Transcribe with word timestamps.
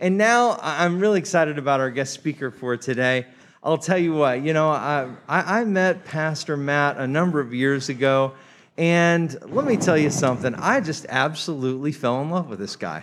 And 0.00 0.16
now 0.16 0.56
I'm 0.62 1.00
really 1.00 1.18
excited 1.18 1.58
about 1.58 1.80
our 1.80 1.90
guest 1.90 2.14
speaker 2.14 2.52
for 2.52 2.76
today. 2.76 3.26
I'll 3.64 3.78
tell 3.78 3.98
you 3.98 4.12
what, 4.14 4.42
you 4.44 4.52
know, 4.52 4.68
I, 4.68 5.08
I, 5.26 5.64
met 5.64 6.04
Pastor 6.04 6.56
Matt 6.56 6.98
a 6.98 7.06
number 7.08 7.40
of 7.40 7.52
years 7.52 7.88
ago, 7.88 8.34
and 8.76 9.36
let 9.52 9.66
me 9.66 9.76
tell 9.76 9.98
you 9.98 10.10
something. 10.10 10.54
I 10.54 10.80
just 10.80 11.04
absolutely 11.08 11.90
fell 11.90 12.22
in 12.22 12.30
love 12.30 12.48
with 12.48 12.60
this 12.60 12.76
guy. 12.76 13.02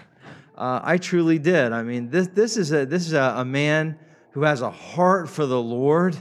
Uh, 0.58 0.80
I 0.81 0.97
truly 0.97 1.38
did. 1.38 1.73
I 1.73 1.83
mean, 1.83 2.09
this, 2.09 2.28
this 2.28 2.55
is, 2.55 2.72
a, 2.72 2.86
this 2.86 3.05
is 3.05 3.11
a, 3.11 3.33
a 3.38 3.45
man 3.45 4.00
who 4.31 4.44
has 4.44 4.61
a 4.61 4.72
heart 4.72 5.27
for 5.27 5.45
the 5.45 5.61
Lord. 5.61 6.16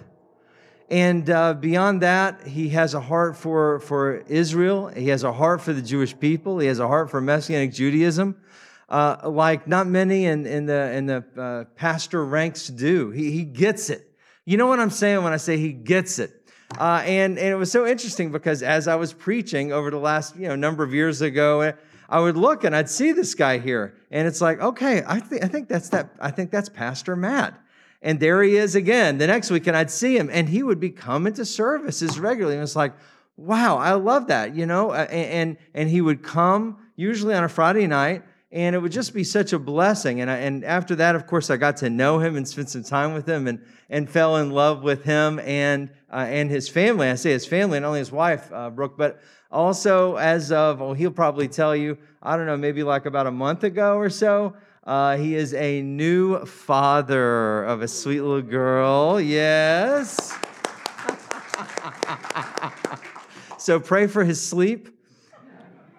And 0.91 1.31
uh, 1.31 1.55
beyond 1.55 2.03
that, 2.03 2.49
he 2.49 2.71
has 2.71 2.95
a 2.95 3.01
heart 3.01 3.37
for, 3.37 3.79
for 3.79 4.25
Israel. 4.27 4.89
He 4.89 5.09
has 5.11 5.23
a 5.23 5.33
heart 5.33 5.61
for 5.61 5.73
the 5.73 5.83
Jewish 5.83 6.19
people. 6.19 6.59
He 6.59 6.67
has 6.67 6.81
a 6.81 6.89
heart 6.89 7.11
for 7.11 7.21
Messianic 7.21 7.73
Judaism, 7.73 8.35
uh, 8.89 9.17
like 9.25 9.67
not 9.67 9.87
many 9.87 10.27
in, 10.27 10.47
in 10.47 10.67
the, 10.67 10.93
in 10.93 11.07
the 11.07 11.25
uh, 11.39 11.65
pastor 11.77 12.25
ranks 12.25 12.69
do. 12.69 13.11
He, 13.11 13.31
he 13.31 13.45
gets 13.45 13.91
it. 13.91 14.11
You 14.45 14.57
know 14.57 14.67
what 14.67 14.81
I'm 14.81 14.91
saying 14.91 15.23
when 15.23 15.33
I 15.33 15.39
say 15.39 15.57
he 15.57 15.73
gets 15.73 16.19
it. 16.19 16.33
Uh, 16.79 17.03
and, 17.05 17.39
and 17.39 17.49
it 17.49 17.57
was 17.57 17.71
so 17.71 17.87
interesting 17.87 18.33
because 18.33 18.63
as 18.63 18.89
I 18.89 18.97
was 18.97 19.13
preaching 19.13 19.73
over 19.73 19.91
the 19.91 19.99
last 19.99 20.37
you 20.37 20.49
know, 20.49 20.57
number 20.57 20.83
of 20.83 20.93
years 20.93 21.23
ago, 21.23 21.73
I 22.09 22.21
would 22.21 22.37
look 22.37 22.65
and 22.65 22.75
I'd 22.75 22.91
see 22.91 23.13
this 23.13 23.35
guy 23.35 23.59
here. 23.59 23.95
And 24.11 24.27
it's 24.27 24.41
like, 24.41 24.61
okay, 24.61 25.03
I, 25.07 25.21
th- 25.21 25.43
I, 25.43 25.49
think, 25.49 25.69
that's 25.69 25.89
that, 25.91 26.11
I 26.21 26.31
think 26.31 26.51
that's 26.51 26.69
Pastor 26.69 27.17
Matt. 27.17 27.59
And 28.03 28.21
there 28.21 28.43
he 28.43 28.57
is 28.57 28.75
again 28.75 29.17
the 29.17 29.27
next 29.27 29.51
week, 29.51 29.67
and 29.67 29.75
I'd 29.75 29.91
see 29.91 30.19
him, 30.19 30.29
and 30.31 30.47
he 30.47 30.63
would 30.63 30.79
be 30.79 30.91
coming 30.91 31.33
to 31.35 31.45
services 31.47 32.21
regularly. 32.21 32.57
And 32.57 32.63
it's 32.63 32.77
like, 32.77 32.93
wow, 33.37 33.79
I 33.79 33.95
love 33.95 34.27
that, 34.27 34.55
you 34.55 34.67
know? 34.67 34.93
And, 34.93 35.11
and, 35.11 35.57
and 35.73 35.89
he 35.89 36.03
would 36.03 36.23
come 36.23 36.77
usually 36.97 37.35
on 37.35 37.45
a 37.45 37.49
Friday 37.49 37.87
night, 37.87 38.23
and 38.55 38.75
it 38.77 38.79
would 38.79 38.93
just 38.93 39.13
be 39.13 39.25
such 39.25 39.53
a 39.53 39.59
blessing. 39.59 40.21
And, 40.21 40.31
I, 40.31 40.37
and 40.37 40.65
after 40.65 40.95
that, 40.95 41.17
of 41.17 41.27
course, 41.27 41.51
I 41.51 41.57
got 41.57 41.79
to 41.79 41.91
know 41.91 42.21
him 42.21 42.37
and 42.37 42.47
spend 42.47 42.71
some 42.71 42.85
time 42.85 43.13
with 43.13 43.29
him 43.29 43.49
and, 43.49 43.61
and 43.91 44.09
fell 44.09 44.37
in 44.37 44.53
love 44.53 44.85
with 44.85 45.03
him 45.03 45.41
and, 45.41 45.91
uh, 46.09 46.27
and 46.29 46.49
his 46.49 46.69
family. 46.69 47.09
I 47.09 47.17
say 47.17 47.33
his 47.33 47.45
family, 47.45 47.81
not 47.81 47.89
only 47.89 47.99
his 47.99 48.13
wife, 48.13 48.53
uh, 48.53 48.71
Brooke, 48.71 48.97
but 48.97 49.21
also 49.51 50.15
as 50.15 50.53
of, 50.53 50.79
well, 50.79 50.93
he'll 50.93 51.11
probably 51.11 51.49
tell 51.49 51.75
you, 51.75 51.99
I 52.23 52.37
don't 52.37 52.47
know, 52.47 52.57
maybe 52.57 52.85
like 52.85 53.07
about 53.07 53.27
a 53.27 53.33
month 53.33 53.65
ago 53.65 53.97
or 53.97 54.09
so, 54.09 54.55
uh, 54.85 55.17
he 55.17 55.35
is 55.35 55.53
a 55.55 55.83
new 55.83 56.45
father 56.45 57.65
of 57.65 57.83
a 57.83 57.89
sweet 57.89 58.21
little 58.21 58.41
girl. 58.41 59.21
Yes. 59.21 60.29
so 63.59 63.81
pray 63.81 64.07
for 64.07 64.23
his 64.23 64.41
sleep. 64.41 64.94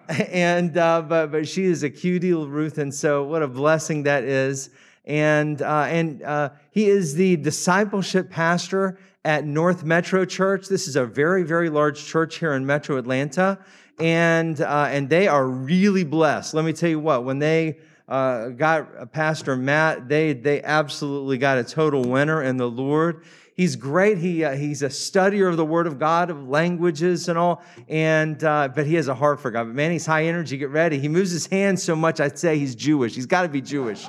And 0.30 0.76
uh, 0.76 1.02
but 1.02 1.32
but 1.32 1.48
she 1.48 1.64
is 1.64 1.82
a 1.82 1.90
cutie, 1.90 2.32
Ruth, 2.32 2.78
and 2.78 2.94
so 2.94 3.24
what 3.24 3.42
a 3.42 3.48
blessing 3.48 4.04
that 4.04 4.24
is. 4.24 4.70
And 5.04 5.60
uh, 5.62 5.86
and 5.88 6.22
uh, 6.22 6.50
he 6.70 6.86
is 6.86 7.14
the 7.14 7.36
discipleship 7.36 8.30
pastor 8.30 8.98
at 9.24 9.44
North 9.44 9.84
Metro 9.84 10.24
Church. 10.24 10.68
This 10.68 10.86
is 10.86 10.96
a 10.96 11.04
very 11.04 11.42
very 11.42 11.70
large 11.70 12.04
church 12.04 12.38
here 12.38 12.52
in 12.52 12.64
Metro 12.66 12.98
Atlanta, 12.98 13.58
and 13.98 14.60
uh, 14.60 14.88
and 14.90 15.08
they 15.08 15.26
are 15.28 15.46
really 15.46 16.04
blessed. 16.04 16.54
Let 16.54 16.64
me 16.64 16.72
tell 16.72 16.90
you 16.90 17.00
what 17.00 17.24
when 17.24 17.38
they 17.38 17.78
uh, 18.08 18.48
got 18.50 19.12
Pastor 19.12 19.56
Matt. 19.56 20.08
They, 20.08 20.32
they 20.32 20.62
absolutely 20.62 21.38
got 21.38 21.58
a 21.58 21.64
total 21.64 22.04
winner 22.04 22.42
in 22.42 22.56
the 22.56 22.68
Lord. 22.68 23.24
He's 23.56 23.74
great. 23.74 24.18
He, 24.18 24.44
uh, 24.44 24.54
he's 24.54 24.82
a 24.82 24.88
studier 24.88 25.48
of 25.48 25.56
the 25.56 25.64
Word 25.64 25.86
of 25.86 25.98
God, 25.98 26.28
of 26.28 26.46
languages 26.46 27.30
and 27.30 27.38
all. 27.38 27.62
And 27.88 28.42
uh, 28.44 28.68
but 28.68 28.86
he 28.86 28.96
has 28.96 29.08
a 29.08 29.14
heart 29.14 29.40
for 29.40 29.50
God. 29.50 29.64
But 29.64 29.74
man, 29.74 29.92
he's 29.92 30.04
high 30.04 30.26
energy. 30.26 30.58
Get 30.58 30.68
ready. 30.68 30.98
He 30.98 31.08
moves 31.08 31.30
his 31.30 31.46
hands 31.46 31.82
so 31.82 31.96
much. 31.96 32.20
I'd 32.20 32.38
say 32.38 32.58
he's 32.58 32.74
Jewish. 32.74 33.14
He's 33.14 33.24
got 33.24 33.42
to 33.42 33.48
be 33.48 33.62
Jewish. 33.62 34.06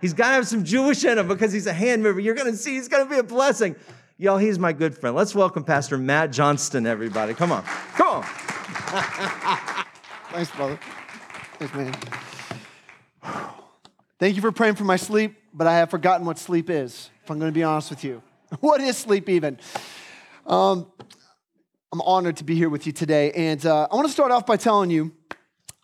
He's 0.00 0.14
got 0.14 0.28
to 0.28 0.34
have 0.34 0.48
some 0.48 0.64
Jewish 0.64 1.04
in 1.04 1.18
him 1.18 1.28
because 1.28 1.52
he's 1.52 1.66
a 1.66 1.74
hand 1.74 2.02
mover. 2.02 2.20
You're 2.20 2.34
going 2.34 2.50
to 2.50 2.56
see. 2.56 2.72
He's 2.72 2.88
going 2.88 3.04
to 3.04 3.10
be 3.10 3.18
a 3.18 3.22
blessing. 3.22 3.76
Y'all, 4.16 4.38
he's 4.38 4.58
my 4.58 4.72
good 4.72 4.96
friend. 4.96 5.14
Let's 5.14 5.34
welcome 5.34 5.62
Pastor 5.62 5.98
Matt 5.98 6.32
Johnston, 6.32 6.86
everybody. 6.86 7.34
Come 7.34 7.52
on. 7.52 7.62
Come 7.94 8.08
on. 8.08 8.22
Thanks, 10.32 10.50
brother. 10.52 10.78
Thanks, 11.58 11.74
man. 11.74 11.94
Thank 14.18 14.36
you 14.36 14.42
for 14.42 14.52
praying 14.52 14.76
for 14.76 14.84
my 14.84 14.96
sleep, 14.96 15.36
but 15.52 15.66
I 15.66 15.76
have 15.76 15.90
forgotten 15.90 16.26
what 16.26 16.38
sleep 16.38 16.70
is, 16.70 17.10
if 17.22 17.30
I'm 17.30 17.38
going 17.38 17.50
to 17.50 17.54
be 17.54 17.62
honest 17.62 17.90
with 17.90 18.04
you. 18.04 18.22
what 18.60 18.80
is 18.80 18.96
sleep 18.96 19.28
even? 19.28 19.58
Um, 20.46 20.90
I'm 21.92 22.00
honored 22.00 22.36
to 22.38 22.44
be 22.44 22.56
here 22.56 22.68
with 22.68 22.86
you 22.86 22.92
today. 22.92 23.30
And 23.32 23.64
uh, 23.64 23.86
I 23.90 23.94
want 23.94 24.08
to 24.08 24.12
start 24.12 24.32
off 24.32 24.46
by 24.46 24.56
telling 24.56 24.90
you 24.90 25.12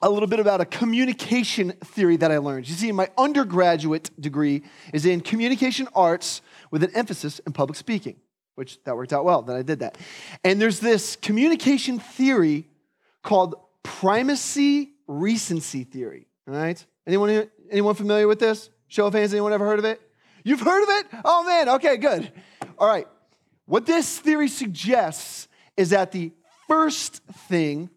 a 0.03 0.11
little 0.11 0.29
bit 0.29 0.41
about 0.41 0.61
a 0.61 0.65
communication 0.65 1.73
theory 1.85 2.17
that 2.17 2.31
I 2.31 2.39
learned. 2.39 2.69
You 2.69 2.75
see, 2.75 2.93
my 2.93 3.09
undergraduate 3.17 4.11
degree 4.21 4.63
is 4.93 5.07
in 5.07 5.21
communication 5.21 5.89
arts 5.95 6.43
with 6.71 6.83
an 6.83 6.91
emphasis 6.95 7.39
in 7.41 7.53
public 7.53 7.77
speaking, 7.77 8.17
which 8.57 8.83
that 8.85 8.97
worked 8.97 9.13
out 9.13 9.25
well 9.25 9.43
that 9.43 9.57
I 9.57 9.63
did 9.63 9.79
that. 9.81 9.97
And 10.45 10.61
there's 10.61 10.81
this 10.81 11.17
communication 11.17 11.99
theory 11.99 12.67
called 13.23 13.55
primacy 13.83 14.91
recency 15.07 15.85
theory. 15.85 16.27
All 16.49 16.55
right? 16.55 16.85
Anyone, 17.07 17.49
anyone 17.71 17.95
familiar 17.95 18.27
with 18.27 18.41
this? 18.41 18.71
Show 18.89 19.07
of 19.07 19.15
hands, 19.15 19.33
anyone 19.33 19.53
ever 19.53 19.67
heard 19.67 19.79
of 19.79 19.85
it? 19.85 20.01
You've 20.45 20.61
heard 20.61 20.83
of 20.83 20.89
it? 20.91 21.07
Oh 21.25 21.45
man, 21.45 21.69
okay, 21.71 21.97
good. 21.97 22.31
All 22.79 22.89
right. 22.89 23.07
What 23.67 23.87
this 23.87 24.19
theory 24.19 24.49
suggests 24.49 25.49
is 25.77 25.91
that 25.91 26.13
the 26.13 26.33
first 26.69 27.23
thing 27.49 27.91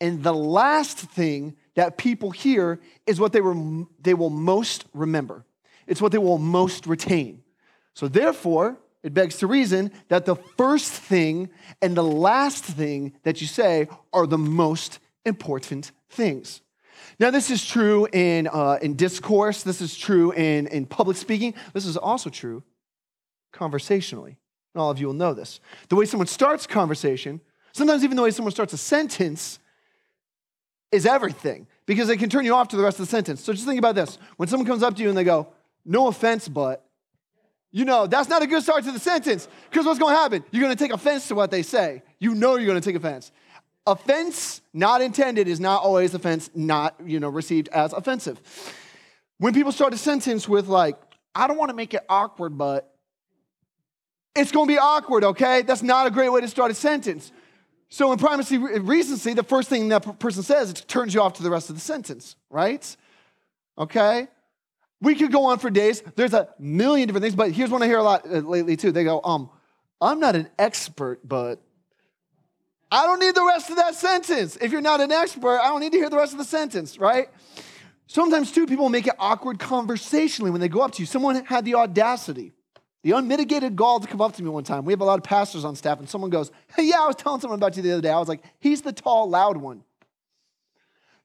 and 0.00 0.22
the 0.22 0.34
last 0.34 0.98
thing 0.98 1.56
that 1.74 1.96
people 1.96 2.30
hear 2.30 2.80
is 3.06 3.20
what 3.20 3.32
they, 3.32 3.40
were, 3.40 3.84
they 4.00 4.14
will 4.14 4.30
most 4.30 4.84
remember. 4.92 5.44
It's 5.86 6.00
what 6.00 6.12
they 6.12 6.18
will 6.18 6.38
most 6.38 6.86
retain. 6.86 7.42
So, 7.94 8.08
therefore, 8.08 8.78
it 9.02 9.14
begs 9.14 9.36
to 9.38 9.46
reason 9.46 9.92
that 10.08 10.24
the 10.24 10.36
first 10.56 10.90
thing 10.92 11.50
and 11.82 11.96
the 11.96 12.02
last 12.02 12.64
thing 12.64 13.12
that 13.22 13.40
you 13.40 13.46
say 13.46 13.88
are 14.12 14.26
the 14.26 14.38
most 14.38 14.98
important 15.24 15.92
things. 16.08 16.62
Now, 17.20 17.30
this 17.30 17.50
is 17.50 17.64
true 17.64 18.08
in, 18.12 18.48
uh, 18.48 18.78
in 18.80 18.96
discourse, 18.96 19.62
this 19.62 19.80
is 19.80 19.96
true 19.96 20.32
in, 20.32 20.66
in 20.68 20.86
public 20.86 21.16
speaking, 21.16 21.54
this 21.72 21.86
is 21.86 21.96
also 21.96 22.30
true 22.30 22.62
conversationally. 23.54 24.36
And 24.74 24.82
all 24.82 24.90
of 24.90 24.98
you 24.98 25.06
will 25.06 25.14
know 25.14 25.32
this. 25.32 25.60
The 25.88 25.96
way 25.96 26.04
someone 26.04 26.26
starts 26.26 26.66
conversation, 26.66 27.40
sometimes 27.72 28.04
even 28.04 28.16
the 28.16 28.22
way 28.22 28.30
someone 28.30 28.52
starts 28.52 28.72
a 28.72 28.78
sentence, 28.78 29.58
is 30.92 31.06
everything 31.06 31.66
because 31.86 32.06
they 32.06 32.16
can 32.16 32.28
turn 32.28 32.44
you 32.44 32.54
off 32.54 32.68
to 32.68 32.76
the 32.76 32.82
rest 32.82 33.00
of 33.00 33.06
the 33.06 33.10
sentence. 33.10 33.42
So 33.42 33.52
just 33.52 33.64
think 33.64 33.78
about 33.78 33.94
this. 33.94 34.18
When 34.36 34.48
someone 34.48 34.66
comes 34.66 34.82
up 34.82 34.94
to 34.96 35.02
you 35.02 35.08
and 35.08 35.18
they 35.18 35.24
go, 35.24 35.48
no 35.84 36.06
offense, 36.06 36.46
but, 36.48 36.84
you 37.72 37.84
know, 37.84 38.06
that's 38.06 38.28
not 38.28 38.42
a 38.42 38.46
good 38.46 38.62
start 38.62 38.84
to 38.84 38.92
the 38.92 39.00
sentence 39.00 39.48
because 39.70 39.86
what's 39.86 39.98
going 39.98 40.14
to 40.14 40.20
happen? 40.20 40.44
You're 40.50 40.62
going 40.62 40.76
to 40.76 40.82
take 40.82 40.92
offense 40.92 41.26
to 41.28 41.34
what 41.34 41.50
they 41.50 41.62
say. 41.62 42.02
You 42.20 42.34
know 42.34 42.56
you're 42.56 42.66
going 42.66 42.80
to 42.80 42.86
take 42.86 42.96
offense 42.96 43.32
offense 43.86 44.62
not 44.72 45.02
intended 45.02 45.46
is 45.46 45.60
not 45.60 45.82
always 45.82 46.14
offense 46.14 46.50
not 46.54 46.94
you 47.04 47.20
know 47.20 47.28
received 47.28 47.68
as 47.68 47.92
offensive 47.92 48.40
when 49.38 49.52
people 49.52 49.72
start 49.72 49.92
a 49.92 49.98
sentence 49.98 50.48
with 50.48 50.68
like 50.68 50.96
i 51.34 51.46
don't 51.46 51.58
want 51.58 51.68
to 51.68 51.76
make 51.76 51.92
it 51.92 52.02
awkward 52.08 52.56
but 52.56 52.93
it's 54.34 54.52
going 54.52 54.66
to 54.66 54.72
be 54.72 54.78
awkward 54.78 55.24
okay 55.24 55.62
that's 55.62 55.82
not 55.82 56.06
a 56.06 56.10
great 56.10 56.30
way 56.30 56.40
to 56.40 56.48
start 56.48 56.70
a 56.70 56.74
sentence 56.74 57.32
so 57.88 58.12
in 58.12 58.18
primacy 58.18 58.58
recency 58.58 59.34
the 59.34 59.42
first 59.42 59.68
thing 59.68 59.88
that 59.88 60.18
person 60.18 60.42
says 60.42 60.70
it 60.70 60.84
turns 60.88 61.14
you 61.14 61.20
off 61.20 61.34
to 61.34 61.42
the 61.42 61.50
rest 61.50 61.70
of 61.70 61.76
the 61.76 61.80
sentence 61.80 62.36
right 62.50 62.96
okay 63.78 64.28
We 65.00 65.14
could 65.14 65.32
go 65.32 65.46
on 65.46 65.58
for 65.58 65.70
days. 65.70 66.02
There's 66.16 66.32
a 66.32 66.48
million 66.58 67.08
different 67.08 67.24
things, 67.24 67.34
but 67.36 67.50
here's 67.50 67.68
one 67.68 67.82
I 67.82 67.86
hear 67.86 67.98
a 67.98 68.02
lot 68.02 68.24
uh, 68.24 68.38
lately 68.38 68.76
too. 68.76 68.90
They 68.90 69.04
go, 69.04 69.20
um, 69.22 69.50
I'm 70.00 70.18
not 70.18 70.34
an 70.34 70.48
expert, 70.58 71.20
but 71.22 71.60
I 72.90 73.04
don't 73.04 73.20
need 73.20 73.34
the 73.34 73.44
rest 73.44 73.68
of 73.68 73.76
that 73.76 73.94
sentence. 73.96 74.56
If 74.60 74.72
you're 74.72 74.80
not 74.80 75.00
an 75.00 75.12
expert, 75.12 75.58
I 75.58 75.66
don't 75.68 75.80
need 75.80 75.92
to 75.92 75.98
hear 75.98 76.08
the 76.08 76.16
rest 76.16 76.32
of 76.32 76.38
the 76.38 76.44
sentence, 76.44 76.96
right? 76.98 77.28
Sometimes, 78.06 78.50
too, 78.50 78.66
people 78.66 78.88
make 78.88 79.06
it 79.06 79.14
awkward 79.18 79.58
conversationally 79.58 80.50
when 80.50 80.60
they 80.62 80.68
go 80.68 80.80
up 80.80 80.92
to 80.92 81.02
you. 81.02 81.06
Someone 81.06 81.44
had 81.44 81.64
the 81.66 81.74
audacity, 81.74 82.52
the 83.04 83.12
unmitigated 83.12 83.76
gall 83.76 84.00
to 84.00 84.08
come 84.08 84.22
up 84.22 84.32
to 84.34 84.42
me 84.42 84.48
one 84.48 84.64
time. 84.64 84.86
We 84.86 84.92
have 84.94 85.02
a 85.02 85.04
lot 85.04 85.18
of 85.18 85.24
pastors 85.24 85.62
on 85.62 85.76
staff, 85.76 85.98
and 85.98 86.08
someone 86.08 86.30
goes, 86.30 86.50
Hey, 86.74 86.84
yeah, 86.84 87.02
I 87.02 87.06
was 87.06 87.16
telling 87.16 87.38
someone 87.38 87.58
about 87.58 87.76
you 87.76 87.82
the 87.82 87.92
other 87.92 88.00
day. 88.00 88.08
I 88.10 88.18
was 88.18 88.28
like, 88.28 88.42
He's 88.60 88.80
the 88.80 88.92
tall, 88.92 89.28
loud 89.28 89.58
one. 89.58 89.84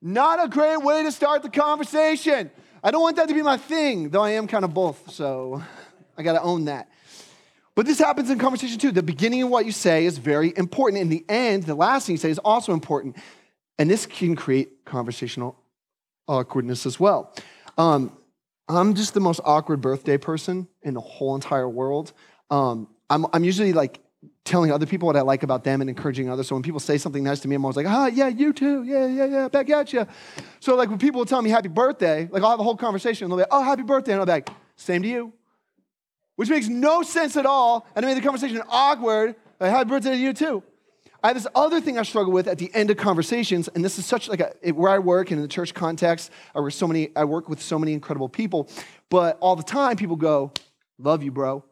Not 0.01 0.43
a 0.43 0.49
great 0.49 0.81
way 0.81 1.03
to 1.03 1.11
start 1.11 1.41
the 1.41 1.49
conversation. 1.49 2.51
I 2.83 2.91
don't 2.91 3.01
want 3.01 3.15
that 3.15 3.29
to 3.29 3.33
be 3.33 3.41
my 3.41 3.55
thing, 3.55 4.09
though 4.09 4.21
I 4.21 4.31
am 4.31 4.45
kind 4.45 4.65
of 4.65 4.73
both, 4.73 5.11
so 5.11 5.63
I 6.17 6.23
got 6.23 6.33
to 6.33 6.41
own 6.41 6.65
that. 6.65 6.89
But 7.75 7.85
this 7.85 7.97
happens 7.97 8.29
in 8.29 8.39
conversation 8.39 8.77
too. 8.77 8.91
The 8.91 9.01
beginning 9.01 9.43
of 9.43 9.49
what 9.49 9.65
you 9.65 9.71
say 9.71 10.05
is 10.05 10.17
very 10.17 10.53
important. 10.57 11.01
In 11.01 11.07
the 11.07 11.23
end, 11.29 11.63
the 11.63 11.75
last 11.75 12.05
thing 12.05 12.15
you 12.15 12.17
say 12.17 12.29
is 12.29 12.39
also 12.39 12.73
important. 12.73 13.15
And 13.77 13.89
this 13.89 14.05
can 14.05 14.35
create 14.35 14.83
conversational 14.83 15.57
awkwardness 16.27 16.85
as 16.85 16.99
well. 16.99 17.33
Um, 17.77 18.11
I'm 18.77 18.93
just 18.93 19.13
the 19.13 19.19
most 19.19 19.41
awkward 19.43 19.81
birthday 19.81 20.17
person 20.17 20.67
in 20.83 20.93
the 20.93 21.01
whole 21.01 21.35
entire 21.35 21.67
world. 21.67 22.13
Um, 22.51 22.87
I'm, 23.09 23.25
I'm 23.33 23.43
usually 23.43 23.73
like 23.73 23.99
telling 24.45 24.71
other 24.71 24.85
people 24.85 25.07
what 25.07 25.15
I 25.15 25.21
like 25.21 25.43
about 25.43 25.63
them 25.63 25.81
and 25.81 25.89
encouraging 25.89 26.29
others. 26.29 26.47
So 26.47 26.55
when 26.55 26.63
people 26.63 26.79
say 26.79 26.97
something 26.97 27.23
nice 27.23 27.39
to 27.41 27.47
me, 27.47 27.55
I'm 27.55 27.65
always 27.65 27.77
like, 27.77 27.87
ah, 27.87 28.07
yeah, 28.07 28.27
you 28.27 28.53
too. 28.53 28.83
Yeah, 28.83 29.07
yeah, 29.07 29.25
yeah, 29.25 29.47
back 29.47 29.69
at 29.69 29.91
you. 29.91 30.05
So 30.59 30.75
like 30.75 30.89
when 30.89 30.99
people 30.99 31.19
will 31.19 31.25
tell 31.25 31.41
me 31.41 31.49
happy 31.49 31.67
birthday, 31.67 32.27
like 32.31 32.43
I'll 32.43 32.51
have 32.51 32.59
a 32.59 32.63
whole 32.63 32.77
conversation 32.77 33.25
and 33.25 33.31
they'll 33.31 33.37
be 33.37 33.41
like, 33.41 33.49
oh, 33.51 33.63
happy 33.63 33.83
birthday. 33.83 34.11
And 34.11 34.19
I'll 34.19 34.25
be 34.25 34.33
like, 34.33 34.49
same 34.75 35.01
to 35.01 35.07
you. 35.07 35.33
Which 36.35 36.49
makes 36.49 36.67
no 36.67 37.01
sense 37.01 37.37
at 37.37 37.45
all. 37.45 37.87
And 37.95 38.05
it 38.05 38.07
made 38.07 38.17
the 38.17 38.21
conversation 38.21 38.61
awkward. 38.69 39.35
Like, 39.59 39.71
happy 39.71 39.89
birthday 39.89 40.11
to 40.11 40.17
you 40.17 40.33
too. 40.33 40.63
I 41.23 41.27
have 41.27 41.35
this 41.35 41.47
other 41.53 41.81
thing 41.81 41.97
I 41.97 42.03
struggle 42.03 42.31
with 42.31 42.47
at 42.47 42.57
the 42.57 42.73
end 42.73 42.89
of 42.89 42.97
conversations, 42.97 43.67
and 43.67 43.83
this 43.83 43.99
is 43.99 44.05
such 44.05 44.29
like 44.29 44.39
a, 44.39 44.71
where 44.71 44.91
I 44.91 44.99
work 44.99 45.31
and 45.31 45.39
in 45.39 45.41
the 45.41 45.49
church 45.49 45.73
context, 45.73 46.31
I 46.55 46.61
work 46.61 46.71
so 46.71 46.87
many, 46.87 47.09
I 47.15 47.25
work 47.25 47.49
with 47.49 47.61
so 47.61 47.77
many 47.77 47.93
incredible 47.93 48.29
people, 48.29 48.69
but 49.09 49.37
all 49.41 49.55
the 49.55 49.63
time 49.63 49.97
people 49.97 50.15
go, 50.15 50.51
"Love 50.97 51.23
you, 51.23 51.31
bro." 51.31 51.63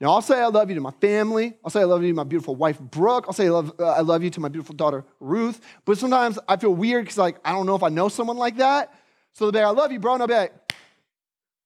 Now 0.00 0.12
I'll 0.12 0.22
say 0.22 0.40
I 0.40 0.46
love 0.46 0.70
you 0.70 0.76
to 0.76 0.80
my 0.80 0.92
family. 0.92 1.54
I'll 1.64 1.70
say 1.70 1.80
I 1.80 1.84
love 1.84 2.02
you 2.02 2.08
to 2.08 2.14
my 2.14 2.24
beautiful 2.24 2.54
wife 2.54 2.80
Brooke. 2.80 3.24
I'll 3.26 3.34
say 3.34 3.46
I 3.46 3.50
love, 3.50 3.72
uh, 3.78 3.86
I 3.86 4.00
love 4.00 4.22
you 4.22 4.30
to 4.30 4.40
my 4.40 4.48
beautiful 4.48 4.74
daughter 4.74 5.04
Ruth. 5.18 5.60
But 5.84 5.98
sometimes 5.98 6.38
I 6.48 6.56
feel 6.56 6.74
weird 6.74 7.04
because 7.04 7.18
like 7.18 7.38
I 7.44 7.52
don't 7.52 7.66
know 7.66 7.74
if 7.74 7.82
I 7.82 7.90
know 7.90 8.08
someone 8.08 8.38
like 8.38 8.56
that. 8.56 8.94
So 9.32 9.44
they'll 9.44 9.52
be 9.52 9.58
like, 9.58 9.66
"I 9.66 9.80
love 9.80 9.92
you, 9.92 9.98
bro," 9.98 10.14
and 10.14 10.22
I'll 10.22 10.28
be 10.28 10.34
like, 10.34 10.72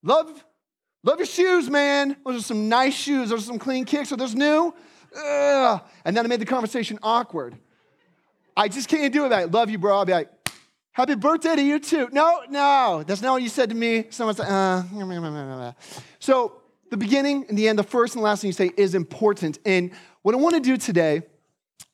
"Love, 0.03 0.45
love 1.05 1.19
your 1.19 1.27
shoes, 1.27 1.71
man. 1.71 2.17
Those 2.25 2.41
are 2.41 2.45
some 2.45 2.69
nice 2.69 2.95
shoes. 2.95 3.29
Those 3.29 3.43
are 3.43 3.47
some 3.47 3.59
clean 3.59 3.85
kicks. 3.85 4.11
Are 4.11 4.17
those 4.17 4.35
new?" 4.35 4.75
Ugh. 5.17 5.81
And 6.05 6.17
then 6.17 6.25
I 6.25 6.29
made 6.29 6.41
the 6.41 6.47
conversation 6.47 6.99
awkward. 7.03 7.57
I 8.57 8.69
just 8.69 8.89
can't 8.89 9.13
do 9.13 9.25
it. 9.27 9.33
I 9.33 9.45
love 9.45 9.71
you, 9.71 9.79
bro. 9.79 9.97
I'll 9.99 10.05
be 10.05 10.13
like, 10.13 10.31
happy 10.93 11.15
birthday 11.17 11.57
to 11.57 11.63
you 11.63 11.81
too. 11.81 12.09
No, 12.13 12.43
no, 12.49 13.03
that's 13.07 13.21
not 13.21 13.33
what 13.33 13.43
you 13.43 13.49
said 13.49 13.69
to 13.71 13.75
me. 13.75 14.07
Someone 14.11 14.35
said, 14.35 14.47
uh, 14.47 15.73
so 16.21 16.61
the 16.91 16.97
beginning 16.97 17.47
and 17.49 17.59
the 17.59 17.69
end, 17.69 17.79
the 17.79 17.83
first 17.83 18.15
and 18.15 18.23
last 18.23 18.43
thing 18.43 18.49
you 18.49 18.53
say 18.53 18.71
is 18.77 18.95
important. 18.95 19.59
And 19.65 19.91
what 20.23 20.35
I 20.35 20.39
want 20.39 20.55
to 20.55 20.61
do 20.61 20.77
today 20.77 21.23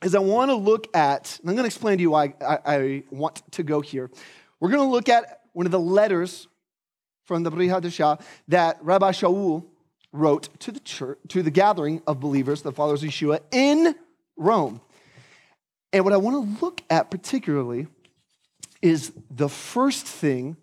is 0.02 0.14
I 0.14 0.18
want 0.18 0.50
to 0.50 0.54
look 0.54 0.94
at, 0.94 1.38
and 1.40 1.48
I'm 1.48 1.56
going 1.56 1.64
to 1.64 1.68
explain 1.68 1.98
to 1.98 2.02
you 2.02 2.10
why 2.10 2.34
I, 2.40 2.58
I 2.66 3.02
want 3.10 3.42
to 3.52 3.62
go 3.62 3.80
here. 3.80 4.10
We're 4.60 4.70
going 4.70 4.86
to 4.86 4.90
look 4.90 5.08
at 5.08 5.40
one 5.52 5.66
of 5.66 5.72
the 5.72 5.80
letters 5.80 6.46
from 7.24 7.42
the 7.42 7.50
Brit 7.50 7.70
Hadashah 7.70 8.20
that 8.48 8.78
Rabbi 8.82 9.12
Shaul 9.12 9.64
wrote 10.12 10.48
to 10.60 10.72
the 10.72 10.80
church, 10.80 11.18
to 11.28 11.42
the 11.42 11.50
gathering 11.50 12.02
of 12.06 12.20
believers, 12.20 12.62
the 12.62 12.72
followers 12.72 13.02
of 13.02 13.10
Yeshua 13.10 13.40
in 13.52 13.94
Rome. 14.36 14.80
And 15.92 16.04
what 16.04 16.12
I 16.12 16.18
want 16.18 16.58
to 16.58 16.64
look 16.64 16.82
at 16.90 17.10
particularly 17.10 17.86
is 18.82 19.12
the 19.30 19.48
first 19.48 20.06
thing 20.06 20.56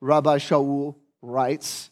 Rabbi 0.00 0.38
Shaul 0.38 0.94
writes 1.22 1.90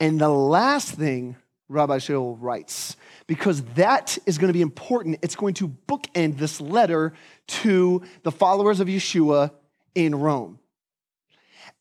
and 0.00 0.20
the 0.20 0.28
last 0.28 0.94
thing 0.96 1.36
Rabbi 1.68 1.98
Shaul 1.98 2.36
writes, 2.40 2.96
because 3.26 3.62
that 3.76 4.18
is 4.26 4.36
going 4.36 4.48
to 4.48 4.52
be 4.52 4.60
important. 4.60 5.18
It's 5.22 5.36
going 5.36 5.54
to 5.54 5.68
bookend 5.68 6.38
this 6.38 6.60
letter 6.60 7.12
to 7.46 8.02
the 8.24 8.32
followers 8.32 8.80
of 8.80 8.88
Yeshua 8.88 9.52
in 9.94 10.16
Rome. 10.16 10.58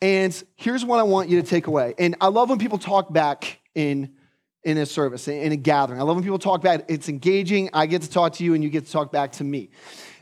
And 0.01 0.43
here's 0.55 0.85
what 0.85 0.99
I 0.99 1.03
want 1.03 1.29
you 1.29 1.41
to 1.41 1.47
take 1.47 1.67
away. 1.67 1.95
And 1.97 2.15
I 2.21 2.27
love 2.27 2.49
when 2.49 2.59
people 2.59 2.77
talk 2.77 3.11
back 3.11 3.59
in 3.75 4.13
in 4.63 4.77
a 4.77 4.85
service, 4.85 5.27
in 5.27 5.51
a 5.51 5.55
gathering. 5.55 5.99
I 5.99 6.03
love 6.03 6.15
when 6.15 6.23
people 6.23 6.39
talk 6.39 6.61
back. 6.61 6.85
It's 6.87 7.09
engaging. 7.09 7.69
I 7.73 7.85
get 7.87 8.03
to 8.03 8.09
talk 8.09 8.33
to 8.33 8.43
you, 8.43 8.53
and 8.53 8.63
you 8.63 8.69
get 8.69 8.85
to 8.85 8.91
talk 8.91 9.11
back 9.11 9.31
to 9.33 9.43
me. 9.43 9.69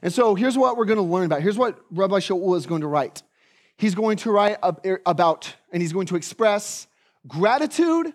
And 0.01 0.13
so 0.13 0.35
here's 0.35 0.57
what 0.57 0.77
we're 0.77 0.85
going 0.85 0.97
to 0.97 1.03
learn 1.03 1.25
about. 1.25 1.41
Here's 1.41 1.57
what 1.57 1.79
Rabbi 1.91 2.19
Shaul 2.19 2.55
is 2.55 2.65
going 2.65 2.81
to 2.81 2.87
write. 2.87 3.21
He's 3.77 3.95
going 3.95 4.17
to 4.17 4.31
write 4.31 4.57
er, 4.85 5.01
about, 5.05 5.53
and 5.71 5.81
he's 5.81 5.93
going 5.93 6.07
to 6.07 6.15
express 6.15 6.87
gratitude 7.27 8.13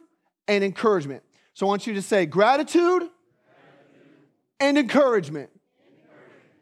and 0.48 0.64
encouragement. 0.64 1.22
So 1.52 1.66
I 1.66 1.68
want 1.68 1.86
you 1.86 1.94
to 1.94 2.02
say 2.02 2.26
gratitude 2.26 3.08
and 4.60 4.78
encouragement. 4.78 5.50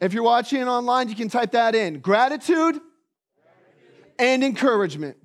If 0.00 0.12
you're 0.12 0.24
watching 0.24 0.64
online, 0.64 1.08
you 1.08 1.14
can 1.14 1.28
type 1.28 1.52
that 1.52 1.76
in 1.76 2.00
gratitude 2.00 2.80
and 4.18 4.42
encouragement. 4.42 5.16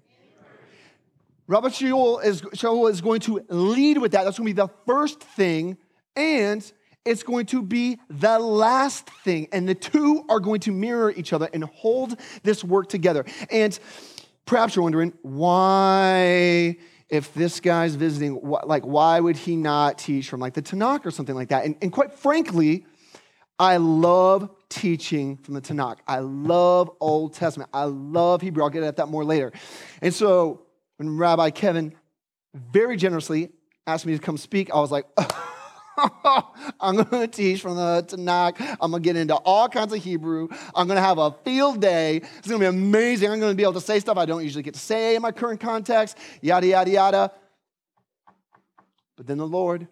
Rabbi 1.47 1.69
Shaul 1.69 2.23
is, 2.23 2.43
is 2.51 3.01
going 3.01 3.21
to 3.21 3.45
lead 3.49 3.97
with 3.97 4.11
that. 4.11 4.25
That's 4.25 4.37
going 4.37 4.47
to 4.47 4.53
be 4.53 4.61
the 4.61 4.69
first 4.85 5.21
thing, 5.21 5.77
and 6.15 6.69
it's 7.05 7.23
going 7.23 7.45
to 7.47 7.61
be 7.61 7.99
the 8.09 8.37
last 8.37 9.09
thing. 9.23 9.47
And 9.53 9.67
the 9.67 9.75
two 9.75 10.25
are 10.27 10.41
going 10.41 10.59
to 10.61 10.73
mirror 10.73 11.11
each 11.15 11.31
other 11.31 11.49
and 11.53 11.63
hold 11.63 12.19
this 12.43 12.65
work 12.65 12.89
together. 12.89 13.23
And 13.49 13.79
perhaps 14.45 14.75
you're 14.75 14.83
wondering 14.83 15.13
why, 15.21 16.77
if 17.07 17.33
this 17.33 17.61
guy's 17.61 17.95
visiting, 17.95 18.41
like, 18.43 18.85
why 18.85 19.21
would 19.21 19.37
he 19.37 19.55
not 19.55 19.97
teach 19.97 20.29
from 20.29 20.41
like 20.41 20.53
the 20.53 20.61
Tanakh 20.61 21.05
or 21.05 21.11
something 21.11 21.35
like 21.35 21.47
that? 21.49 21.63
And, 21.63 21.77
and 21.81 21.93
quite 21.93 22.11
frankly, 22.11 22.85
I 23.57 23.77
love 23.77 24.49
teaching 24.67 25.37
from 25.37 25.53
the 25.53 25.61
Tanakh. 25.61 25.99
I 26.05 26.19
love 26.19 26.91
Old 26.99 27.33
Testament. 27.33 27.69
I 27.73 27.85
love 27.85 28.41
Hebrew. 28.41 28.63
I'll 28.63 28.69
get 28.69 28.83
at 28.83 28.97
that 28.97 29.07
more 29.07 29.23
later. 29.23 29.53
And 30.01 30.13
so 30.13 30.66
when 30.97 31.17
Rabbi 31.17 31.49
Kevin 31.51 31.95
very 32.53 32.97
generously 32.97 33.51
asked 33.85 34.05
me 34.05 34.13
to 34.13 34.19
come 34.19 34.37
speak, 34.37 34.71
I 34.71 34.79
was 34.79 34.91
like, 34.91 35.05
I'm 36.79 36.95
going 36.95 37.07
to 37.09 37.27
teach 37.27 37.61
from 37.61 37.75
the 37.75 38.05
Tanakh. 38.07 38.59
I'm 38.79 38.91
going 38.91 39.01
to 39.01 39.07
get 39.07 39.15
into 39.15 39.35
all 39.35 39.67
kinds 39.67 39.93
of 39.93 40.03
Hebrew. 40.03 40.47
I'm 40.75 40.87
going 40.87 40.97
to 40.97 41.01
have 41.01 41.17
a 41.17 41.31
field 41.43 41.81
day. 41.81 42.17
It's 42.17 42.47
going 42.47 42.59
to 42.59 42.63
be 42.63 42.65
amazing. 42.65 43.31
I'm 43.31 43.39
going 43.39 43.51
to 43.51 43.55
be 43.55 43.63
able 43.63 43.73
to 43.73 43.81
say 43.81 43.99
stuff 43.99 44.17
I 44.17 44.25
don't 44.25 44.43
usually 44.43 44.63
get 44.63 44.75
to 44.75 44.79
say 44.79 45.15
in 45.15 45.21
my 45.21 45.31
current 45.31 45.59
context, 45.59 46.17
yada, 46.41 46.67
yada, 46.67 46.91
yada. 46.91 47.31
But 49.15 49.25
then 49.25 49.37
the 49.37 49.47
Lord, 49.47 49.87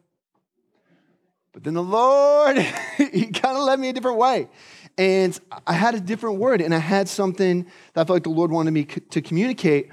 but 1.53 1.63
then 1.63 1.74
the 1.74 1.82
Lord, 1.82 2.58
he 2.98 3.27
kind 3.27 3.58
of 3.58 3.63
led 3.63 3.79
me 3.79 3.89
a 3.89 3.94
different 3.94 4.18
way. 4.18 4.50
And 4.98 5.38
I 5.65 5.74
had 5.74 5.96
a 5.96 6.00
different 6.00 6.38
word, 6.38 6.62
and 6.62 6.74
I 6.74 6.79
had 6.79 7.10
something 7.10 7.63
that 7.94 8.01
I 8.01 8.03
felt 8.03 8.10
like 8.10 8.24
the 8.24 8.29
Lord 8.29 8.51
wanted 8.51 8.72
me 8.72 8.86
to 8.86 9.22
communicate. 9.22 9.89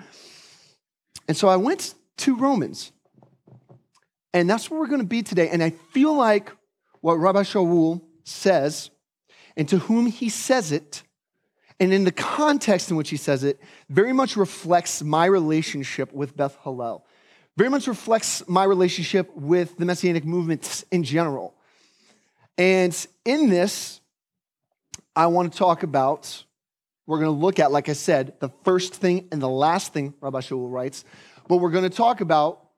And 1.29 1.37
so 1.37 1.49
I 1.49 1.57
went 1.57 1.95
to 2.19 2.37
Romans. 2.37 2.93
And 4.35 4.49
that's 4.49 4.71
where 4.71 4.81
we're 4.81 4.87
going 4.87 5.01
to 5.01 5.07
be 5.07 5.23
today. 5.23 5.49
And 5.49 5.63
I 5.63 5.71
feel 5.71 6.15
like 6.15 6.51
what 7.01 7.15
Rabbi 7.15 7.43
Shaul 7.43 8.01
says, 8.25 8.91
and 9.57 9.69
to 9.69 9.79
whom 9.79 10.07
he 10.07 10.29
says 10.29 10.73
it, 10.73 11.03
and 11.79 11.93
in 11.93 12.05
the 12.05 12.13
context 12.13 12.91
in 12.91 12.97
which 12.97 13.11
he 13.11 13.17
says 13.17 13.45
it, 13.45 13.61
very 13.89 14.13
much 14.13 14.37
reflects 14.37 15.03
my 15.03 15.27
relationship 15.27 16.13
with 16.13 16.37
Beth 16.37 16.57
Hallel. 16.65 17.03
Very 17.57 17.69
much 17.69 17.87
reflects 17.87 18.47
my 18.49 18.65
relationship 18.65 19.35
with 19.37 19.77
the 19.77 19.85
Messianic 19.85 20.25
movements 20.25 20.85
in 20.91 21.03
general. 21.03 21.55
And 22.57 22.95
in 23.25 23.51
this, 23.51 24.01
I 25.15 25.27
want 25.27 25.53
to 25.53 25.59
talk 25.59 25.83
about 25.83 26.45
we're 27.07 27.19
going 27.19 27.35
to 27.35 27.41
look 27.41 27.59
at, 27.59 27.73
like 27.73 27.89
I 27.89 27.95
said, 27.95 28.35
the 28.41 28.51
first 28.65 28.95
thing 28.95 29.29
and 29.33 29.43
the 29.43 29.49
last 29.49 29.93
thing 29.93 30.15
Rabbi 30.21 30.41
Shaul 30.41 30.71
writes, 30.71 31.05
but 31.49 31.57
we're 31.57 31.71
going 31.71 31.89
to 31.89 31.97
talk 31.97 32.21
about 32.21 32.69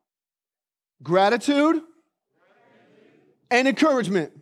gratitude 1.02 1.82
and 3.50 3.68
encouragement. 3.68 4.32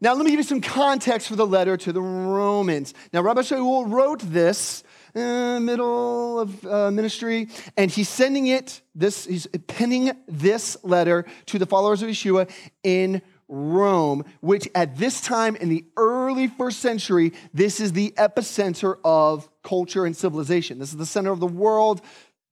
Now, 0.00 0.14
let 0.14 0.24
me 0.24 0.30
give 0.30 0.38
you 0.38 0.44
some 0.44 0.60
context 0.60 1.26
for 1.28 1.34
the 1.34 1.46
letter 1.46 1.76
to 1.76 1.92
the 1.92 2.00
Romans. 2.00 2.94
Now, 3.12 3.20
Rabbi 3.22 3.40
Shaul 3.40 3.90
wrote 3.90 4.20
this 4.20 4.84
middle 5.14 6.38
of 6.38 6.64
uh, 6.64 6.90
ministry, 6.90 7.48
and 7.76 7.90
he's 7.90 8.08
sending 8.08 8.46
it, 8.46 8.80
this, 8.94 9.24
he's 9.24 9.46
penning 9.66 10.12
this 10.28 10.76
letter 10.84 11.24
to 11.46 11.58
the 11.58 11.66
followers 11.66 12.02
of 12.02 12.08
Yeshua 12.08 12.48
in 12.84 13.22
Rome, 13.48 14.24
which 14.40 14.68
at 14.74 14.96
this 14.96 15.20
time 15.20 15.56
in 15.56 15.68
the 15.68 15.84
early 15.96 16.48
first 16.48 16.80
century, 16.80 17.32
this 17.54 17.80
is 17.80 17.92
the 17.92 18.12
epicenter 18.18 18.96
of 19.04 19.48
culture 19.62 20.04
and 20.04 20.16
civilization. 20.16 20.78
This 20.78 20.90
is 20.90 20.98
the 20.98 21.06
center 21.06 21.32
of 21.32 21.40
the 21.40 21.46
world. 21.46 22.02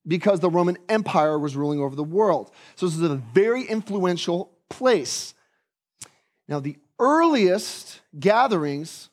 because 0.06 0.38
the 0.38 0.50
Roman 0.50 0.78
Empire 0.88 1.38
was 1.38 1.56
ruling 1.56 1.80
over 1.80 1.96
the 1.96 2.04
world. 2.04 2.52
So 2.76 2.86
this 2.86 2.96
is 2.96 3.02
a 3.02 3.16
very 3.16 3.64
influential 3.64 4.52
place. 4.70 5.34
Now, 6.48 6.60
the 6.60 6.76
earliest 6.98 8.00
gatherings 8.18 9.10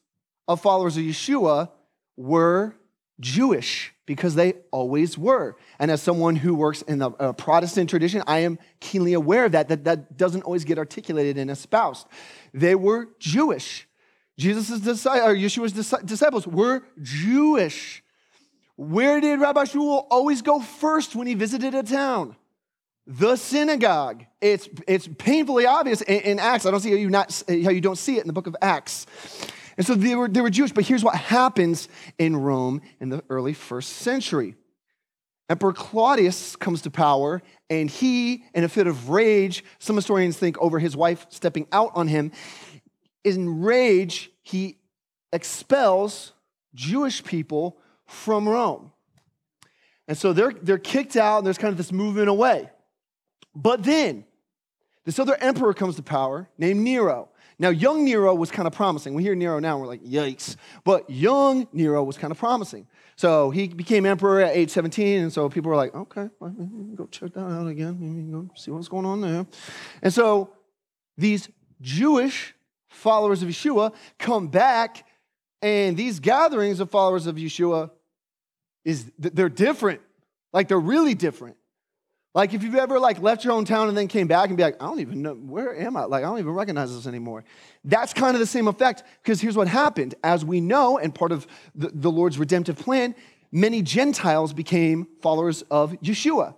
of 0.47 0.61
followers 0.61 0.97
of 0.97 1.03
Yeshua 1.03 1.69
were 2.15 2.75
Jewish 3.19 3.92
because 4.05 4.35
they 4.35 4.53
always 4.71 5.17
were. 5.17 5.55
And 5.79 5.89
as 5.89 6.01
someone 6.01 6.35
who 6.35 6.53
works 6.55 6.81
in 6.83 6.99
the 6.99 7.11
uh, 7.11 7.33
Protestant 7.33 7.89
tradition, 7.89 8.23
I 8.27 8.39
am 8.39 8.59
keenly 8.79 9.13
aware 9.13 9.45
of 9.45 9.53
that, 9.53 9.69
that 9.69 9.85
that 9.85 10.17
doesn't 10.17 10.43
always 10.43 10.65
get 10.65 10.77
articulated 10.77 11.37
and 11.37 11.49
espoused. 11.49 12.07
They 12.53 12.75
were 12.75 13.09
Jewish. 13.19 13.87
Jesus' 14.37 14.79
disciples, 14.79 15.29
or 15.29 15.35
Yeshua's 15.35 15.73
disciples 16.03 16.47
were 16.47 16.83
Jewish. 17.01 18.03
Where 18.75 19.21
did 19.21 19.39
Rabbi 19.39 19.65
Shaul 19.65 20.05
always 20.09 20.41
go 20.41 20.59
first 20.59 21.15
when 21.15 21.27
he 21.27 21.35
visited 21.35 21.75
a 21.75 21.83
town? 21.83 22.35
The 23.05 23.35
synagogue. 23.35 24.25
It's, 24.41 24.67
it's 24.87 25.07
painfully 25.07 25.65
obvious 25.65 26.01
in, 26.01 26.21
in 26.21 26.39
Acts. 26.39 26.65
I 26.65 26.71
don't 26.71 26.79
see 26.79 26.89
how 26.89 26.95
you, 26.95 27.09
not, 27.09 27.43
how 27.47 27.69
you 27.69 27.81
don't 27.81 27.97
see 27.97 28.17
it 28.17 28.21
in 28.21 28.27
the 28.27 28.33
book 28.33 28.47
of 28.47 28.55
Acts. 28.61 29.05
And 29.77 29.85
so 29.85 29.95
they 29.95 30.15
were, 30.15 30.27
they 30.27 30.41
were 30.41 30.49
Jewish, 30.49 30.71
but 30.71 30.85
here's 30.85 31.03
what 31.03 31.15
happens 31.15 31.87
in 32.17 32.37
Rome 32.37 32.81
in 32.99 33.09
the 33.09 33.23
early 33.29 33.53
first 33.53 33.89
century. 33.89 34.55
Emperor 35.49 35.73
Claudius 35.73 36.55
comes 36.55 36.81
to 36.83 36.89
power, 36.89 37.41
and 37.69 37.89
he, 37.89 38.45
in 38.53 38.63
a 38.63 38.69
fit 38.69 38.87
of 38.87 39.09
rage, 39.09 39.63
some 39.79 39.95
historians 39.95 40.37
think 40.37 40.57
over 40.59 40.79
his 40.79 40.95
wife 40.95 41.25
stepping 41.29 41.67
out 41.71 41.91
on 41.95 42.07
him, 42.07 42.31
in 43.23 43.61
rage, 43.61 44.31
he 44.41 44.77
expels 45.31 46.33
Jewish 46.73 47.23
people 47.23 47.77
from 48.05 48.47
Rome. 48.47 48.91
And 50.07 50.17
so 50.17 50.33
they're, 50.33 50.53
they're 50.53 50.77
kicked 50.77 51.15
out, 51.15 51.39
and 51.39 51.45
there's 51.45 51.57
kind 51.57 51.71
of 51.71 51.77
this 51.77 51.91
movement 51.91 52.29
away. 52.29 52.69
But 53.55 53.83
then, 53.83 54.25
this 55.05 55.19
other 55.19 55.35
emperor 55.35 55.73
comes 55.73 55.95
to 55.97 56.03
power 56.03 56.49
named 56.57 56.81
Nero. 56.81 57.29
Now, 57.59 57.69
young 57.69 58.03
Nero 58.03 58.33
was 58.35 58.51
kind 58.51 58.67
of 58.67 58.73
promising. 58.73 59.13
We 59.13 59.23
hear 59.23 59.35
Nero 59.35 59.59
now, 59.59 59.73
and 59.73 59.81
we're 59.81 59.87
like, 59.87 60.03
yikes. 60.03 60.55
But 60.83 61.09
young 61.09 61.67
Nero 61.71 62.03
was 62.03 62.17
kind 62.17 62.31
of 62.31 62.37
promising. 62.37 62.87
So 63.15 63.51
he 63.51 63.67
became 63.67 64.05
emperor 64.05 64.41
at 64.41 64.55
age 64.55 64.71
17, 64.71 65.23
and 65.23 65.33
so 65.33 65.49
people 65.49 65.69
were 65.69 65.77
like, 65.77 65.93
okay, 65.93 66.29
well, 66.39 66.51
go 66.95 67.05
check 67.07 67.33
that 67.33 67.41
out 67.41 67.67
again, 67.67 68.31
go 68.31 68.49
see 68.55 68.71
what's 68.71 68.87
going 68.87 69.05
on 69.05 69.21
there. 69.21 69.45
And 70.01 70.13
so 70.13 70.53
these 71.17 71.49
Jewish 71.79 72.55
followers 72.87 73.43
of 73.43 73.49
Yeshua 73.49 73.93
come 74.17 74.47
back, 74.47 75.05
and 75.61 75.95
these 75.95 76.19
gatherings 76.19 76.79
of 76.79 76.89
followers 76.89 77.27
of 77.27 77.35
Yeshua 77.35 77.91
is 78.83 79.11
they're 79.17 79.47
different. 79.47 80.01
Like 80.51 80.67
they're 80.67 80.79
really 80.79 81.13
different. 81.13 81.57
Like 82.33 82.53
if 82.53 82.63
you've 82.63 82.75
ever 82.75 82.99
like 82.99 83.21
left 83.21 83.43
your 83.43 83.53
own 83.53 83.63
town 83.63 83.89
and 83.89 83.97
then 83.97 84.07
came 84.07 84.27
back 84.27 84.49
and 84.49 84.57
be 84.57 84.63
like, 84.63 84.81
I 84.81 84.87
don't 84.87 84.99
even 84.99 85.21
know 85.21 85.35
where 85.35 85.75
am 85.75 85.95
I? 85.95 86.05
Like 86.05 86.23
I 86.23 86.27
don't 86.27 86.39
even 86.39 86.53
recognize 86.53 86.93
this 86.93 87.05
anymore. 87.05 87.43
That's 87.83 88.13
kind 88.13 88.35
of 88.35 88.39
the 88.39 88.47
same 88.47 88.67
effect 88.67 89.03
because 89.21 89.39
here's 89.39 89.55
what 89.55 89.67
happened. 89.67 90.15
As 90.23 90.43
we 90.43 90.59
know, 90.59 90.97
and 90.97 91.13
part 91.13 91.31
of 91.31 91.45
the, 91.75 91.91
the 91.93 92.11
Lord's 92.11 92.39
redemptive 92.39 92.77
plan, 92.77 93.13
many 93.51 93.83
Gentiles 93.83 94.51
became 94.51 95.07
followers 95.21 95.61
of 95.69 95.91
Yeshua. 96.01 96.55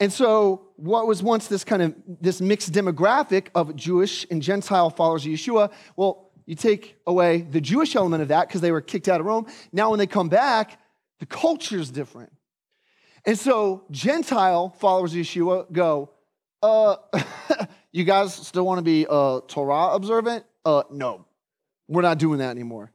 And 0.00 0.12
so 0.12 0.68
what 0.76 1.06
was 1.06 1.22
once 1.22 1.46
this 1.46 1.62
kind 1.64 1.82
of 1.82 1.94
this 2.20 2.40
mixed 2.40 2.72
demographic 2.72 3.46
of 3.54 3.76
Jewish 3.76 4.26
and 4.30 4.42
Gentile 4.42 4.90
followers 4.90 5.24
of 5.24 5.30
Yeshua, 5.30 5.72
well, 5.94 6.30
you 6.46 6.54
take 6.54 6.96
away 7.06 7.42
the 7.42 7.60
Jewish 7.60 7.96
element 7.96 8.22
of 8.22 8.28
that 8.28 8.48
because 8.48 8.60
they 8.60 8.72
were 8.72 8.80
kicked 8.80 9.08
out 9.08 9.20
of 9.20 9.26
Rome. 9.26 9.46
Now 9.72 9.90
when 9.90 9.98
they 9.98 10.06
come 10.06 10.28
back, 10.28 10.80
the 11.18 11.26
culture 11.26 11.78
is 11.78 11.90
different. 11.90 12.32
And 13.26 13.36
so 13.36 13.84
Gentile 13.90 14.70
followers 14.78 15.12
of 15.12 15.18
Yeshua 15.18 15.70
go, 15.72 16.10
uh, 16.62 16.96
you 17.92 18.04
guys 18.04 18.32
still 18.34 18.64
want 18.64 18.78
to 18.78 18.82
be 18.82 19.04
uh, 19.08 19.40
Torah 19.48 19.94
observant? 19.94 20.44
Uh, 20.64 20.84
no, 20.92 21.26
we're 21.88 22.02
not 22.02 22.18
doing 22.18 22.38
that 22.38 22.50
anymore. 22.50 22.92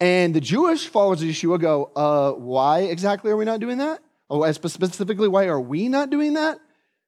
And 0.00 0.32
the 0.32 0.40
Jewish 0.40 0.86
followers 0.86 1.22
of 1.22 1.28
Yeshua 1.28 1.60
go, 1.60 1.90
uh, 1.96 2.32
why 2.32 2.80
exactly 2.80 3.32
are 3.32 3.36
we 3.36 3.44
not 3.44 3.58
doing 3.58 3.78
that? 3.78 4.00
Oh, 4.30 4.50
specifically, 4.52 5.28
why 5.28 5.46
are 5.46 5.60
we 5.60 5.88
not 5.88 6.08
doing 6.08 6.34
that? 6.34 6.58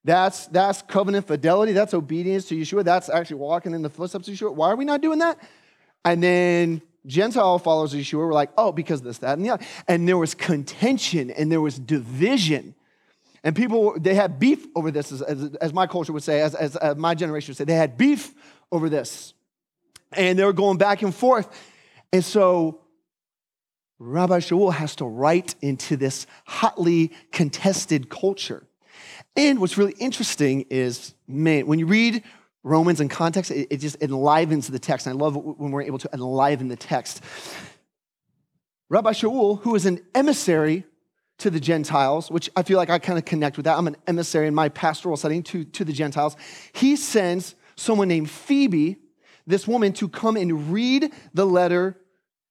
That's, 0.04 0.46
that's 0.48 0.82
covenant 0.82 1.26
fidelity. 1.26 1.72
That's 1.72 1.94
obedience 1.94 2.46
to 2.46 2.56
Yeshua. 2.56 2.84
That's 2.84 3.08
actually 3.08 3.36
walking 3.36 3.74
in 3.74 3.82
the 3.82 3.90
footsteps 3.90 4.28
of 4.28 4.34
Yeshua. 4.34 4.54
Why 4.54 4.70
are 4.70 4.76
we 4.76 4.84
not 4.84 5.00
doing 5.00 5.20
that? 5.20 5.38
And 6.04 6.22
then 6.22 6.82
Gentile 7.06 7.58
followers 7.58 7.94
of 7.94 8.00
Yeshua 8.00 8.18
were 8.18 8.32
like, 8.32 8.50
oh, 8.58 8.72
because 8.72 9.02
this, 9.02 9.18
that, 9.18 9.36
and 9.36 9.44
the 9.44 9.50
other. 9.50 9.64
And 9.86 10.08
there 10.08 10.18
was 10.18 10.34
contention 10.34 11.30
and 11.30 11.50
there 11.50 11.60
was 11.60 11.78
division. 11.78 12.74
And 13.44 13.54
people, 13.54 13.94
they 13.98 14.14
had 14.14 14.38
beef 14.40 14.66
over 14.74 14.90
this, 14.90 15.12
as, 15.12 15.22
as, 15.22 15.54
as 15.56 15.72
my 15.72 15.86
culture 15.86 16.12
would 16.12 16.24
say, 16.24 16.40
as, 16.40 16.54
as, 16.54 16.74
as 16.76 16.96
my 16.96 17.14
generation 17.14 17.52
would 17.52 17.56
say. 17.56 17.64
They 17.64 17.74
had 17.74 17.96
beef 17.96 18.34
over 18.72 18.88
this. 18.88 19.34
And 20.12 20.38
they 20.38 20.44
were 20.44 20.52
going 20.52 20.78
back 20.78 21.02
and 21.02 21.14
forth. 21.14 21.48
And 22.12 22.24
so 22.24 22.80
Rabbi 23.98 24.38
Shaul 24.38 24.72
has 24.72 24.96
to 24.96 25.04
write 25.04 25.54
into 25.62 25.96
this 25.96 26.26
hotly 26.46 27.12
contested 27.32 28.08
culture. 28.08 28.66
And 29.36 29.60
what's 29.60 29.78
really 29.78 29.94
interesting 29.98 30.66
is, 30.70 31.14
man, 31.28 31.66
when 31.66 31.78
you 31.78 31.86
read 31.86 32.22
Romans 32.66 33.00
in 33.00 33.08
context, 33.08 33.52
it, 33.52 33.68
it 33.70 33.76
just 33.76 33.96
enlivens 34.02 34.66
the 34.66 34.78
text. 34.80 35.06
And 35.06 35.16
I 35.16 35.24
love 35.24 35.36
when 35.36 35.70
we're 35.70 35.82
able 35.82 35.98
to 35.98 36.10
enliven 36.12 36.66
the 36.66 36.76
text. 36.76 37.22
Rabbi 38.88 39.12
Shaul, 39.12 39.60
who 39.62 39.76
is 39.76 39.86
an 39.86 40.00
emissary 40.14 40.84
to 41.38 41.50
the 41.50 41.60
Gentiles, 41.60 42.28
which 42.28 42.50
I 42.56 42.64
feel 42.64 42.76
like 42.76 42.90
I 42.90 42.98
kind 42.98 43.18
of 43.18 43.24
connect 43.24 43.56
with 43.56 43.64
that. 43.64 43.78
I'm 43.78 43.86
an 43.86 43.96
emissary 44.08 44.48
in 44.48 44.54
my 44.54 44.68
pastoral 44.68 45.16
setting 45.16 45.44
to, 45.44 45.64
to 45.64 45.84
the 45.84 45.92
Gentiles. 45.92 46.36
He 46.72 46.96
sends 46.96 47.54
someone 47.76 48.08
named 48.08 48.30
Phoebe, 48.30 48.96
this 49.46 49.68
woman, 49.68 49.92
to 49.94 50.08
come 50.08 50.36
and 50.36 50.72
read 50.72 51.12
the 51.34 51.46
letter 51.46 51.96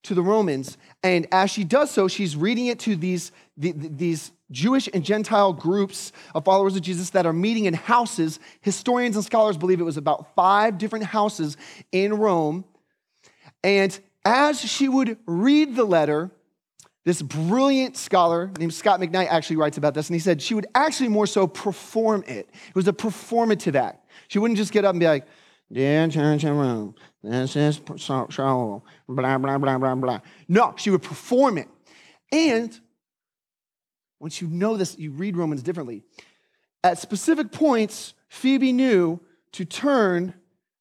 to 0.04 0.14
the 0.14 0.22
Romans. 0.22 0.78
And 1.04 1.28
as 1.32 1.52
she 1.52 1.66
does 1.66 1.92
so, 1.92 2.08
she's 2.08 2.38
reading 2.38 2.68
it 2.68 2.80
to 2.80 2.96
these, 2.96 3.34
the, 3.58 3.74
these 3.74 4.32
Jewish 4.52 4.88
and 4.94 5.04
Gentile 5.04 5.54
groups 5.54 6.12
of 6.34 6.46
followers 6.46 6.76
of 6.76 6.82
Jesus 6.82 7.10
that 7.12 7.26
are 7.26 7.34
meeting 7.34 7.66
in 7.66 7.74
houses. 7.74 8.40
Historians 8.62 9.16
and 9.16 9.26
scholars 9.26 9.58
believe 9.58 9.80
it 9.80 9.84
was 9.84 9.98
about 9.98 10.36
five 10.36 10.78
different 10.78 11.06
houses 11.06 11.58
in 11.92 12.14
Rome. 12.14 12.66
And 13.64 13.98
as 14.24 14.60
she 14.60 14.88
would 14.88 15.18
read 15.26 15.76
the 15.76 15.86
letter, 15.86 16.32
this 17.06 17.22
brilliant 17.22 17.98
scholar 17.98 18.52
named 18.60 18.74
Scot 18.74 19.00
McKnight 19.00 19.28
actually 19.28 19.58
writes 19.58 19.78
about 19.78 19.94
this, 19.94 20.10
and 20.10 20.16
he 20.16 20.20
said 20.20 20.42
she 20.42 20.56
would 20.56 20.66
actually 20.74 21.10
more 21.10 21.28
so 21.28 21.48
perform 21.48 22.24
it. 22.28 22.50
It 22.50 22.76
was 22.76 22.88
a 22.88 22.94
performative 22.94 23.76
act. 23.76 24.08
She 24.28 24.40
wouldn't 24.40 24.58
just 24.58 24.72
get 24.72 24.86
up 24.86 24.92
and 24.92 25.00
be 25.00 25.06
like, 25.06 25.28
Dear 25.72 26.08
church 26.08 26.44
in 26.44 26.56
Rome, 26.56 26.94
this 27.24 27.56
is 27.56 27.80
Shaul, 27.80 28.84
blah, 29.08 29.38
blah, 29.40 29.58
blah, 29.58 29.78
blah, 29.78 29.96
blah. 29.96 30.20
No, 30.48 30.74
she 30.78 30.92
would 30.92 31.02
perform 31.02 31.58
it. 31.58 31.68
And 32.32 32.80
once 34.20 34.42
you 34.42 34.48
know 34.48 34.78
this, 34.78 34.98
you 34.98 35.12
read 35.12 35.38
Romans 35.38 35.62
differently. 35.62 36.04
At 36.84 37.00
specific 37.00 37.52
points, 37.52 38.14
Phoebe 38.28 38.72
knew 38.72 39.20
to 39.54 39.66
turn 39.66 40.34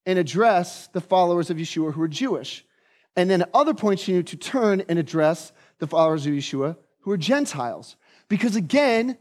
and 0.06 0.18
address 0.18 0.88
the 0.88 1.00
followers 1.00 1.50
of 1.50 1.56
Yeshua 1.56 1.92
who 1.92 2.00
were 2.00 2.08
Jewish. 2.08 2.64
And 3.16 3.30
then 3.30 3.42
at 3.42 3.50
other 3.54 3.74
points, 3.74 4.02
she 4.02 4.12
knew 4.12 4.22
to 4.24 4.36
turn 4.36 4.82
and 4.88 4.98
address 4.98 5.52
the 5.78 5.86
followers 5.86 6.26
of 6.26 6.32
Yeshua 6.32 6.76
who 7.00 7.10
were 7.10 7.16
Gentiles. 7.16 7.96
Because 8.28 8.56
again, 8.56 9.16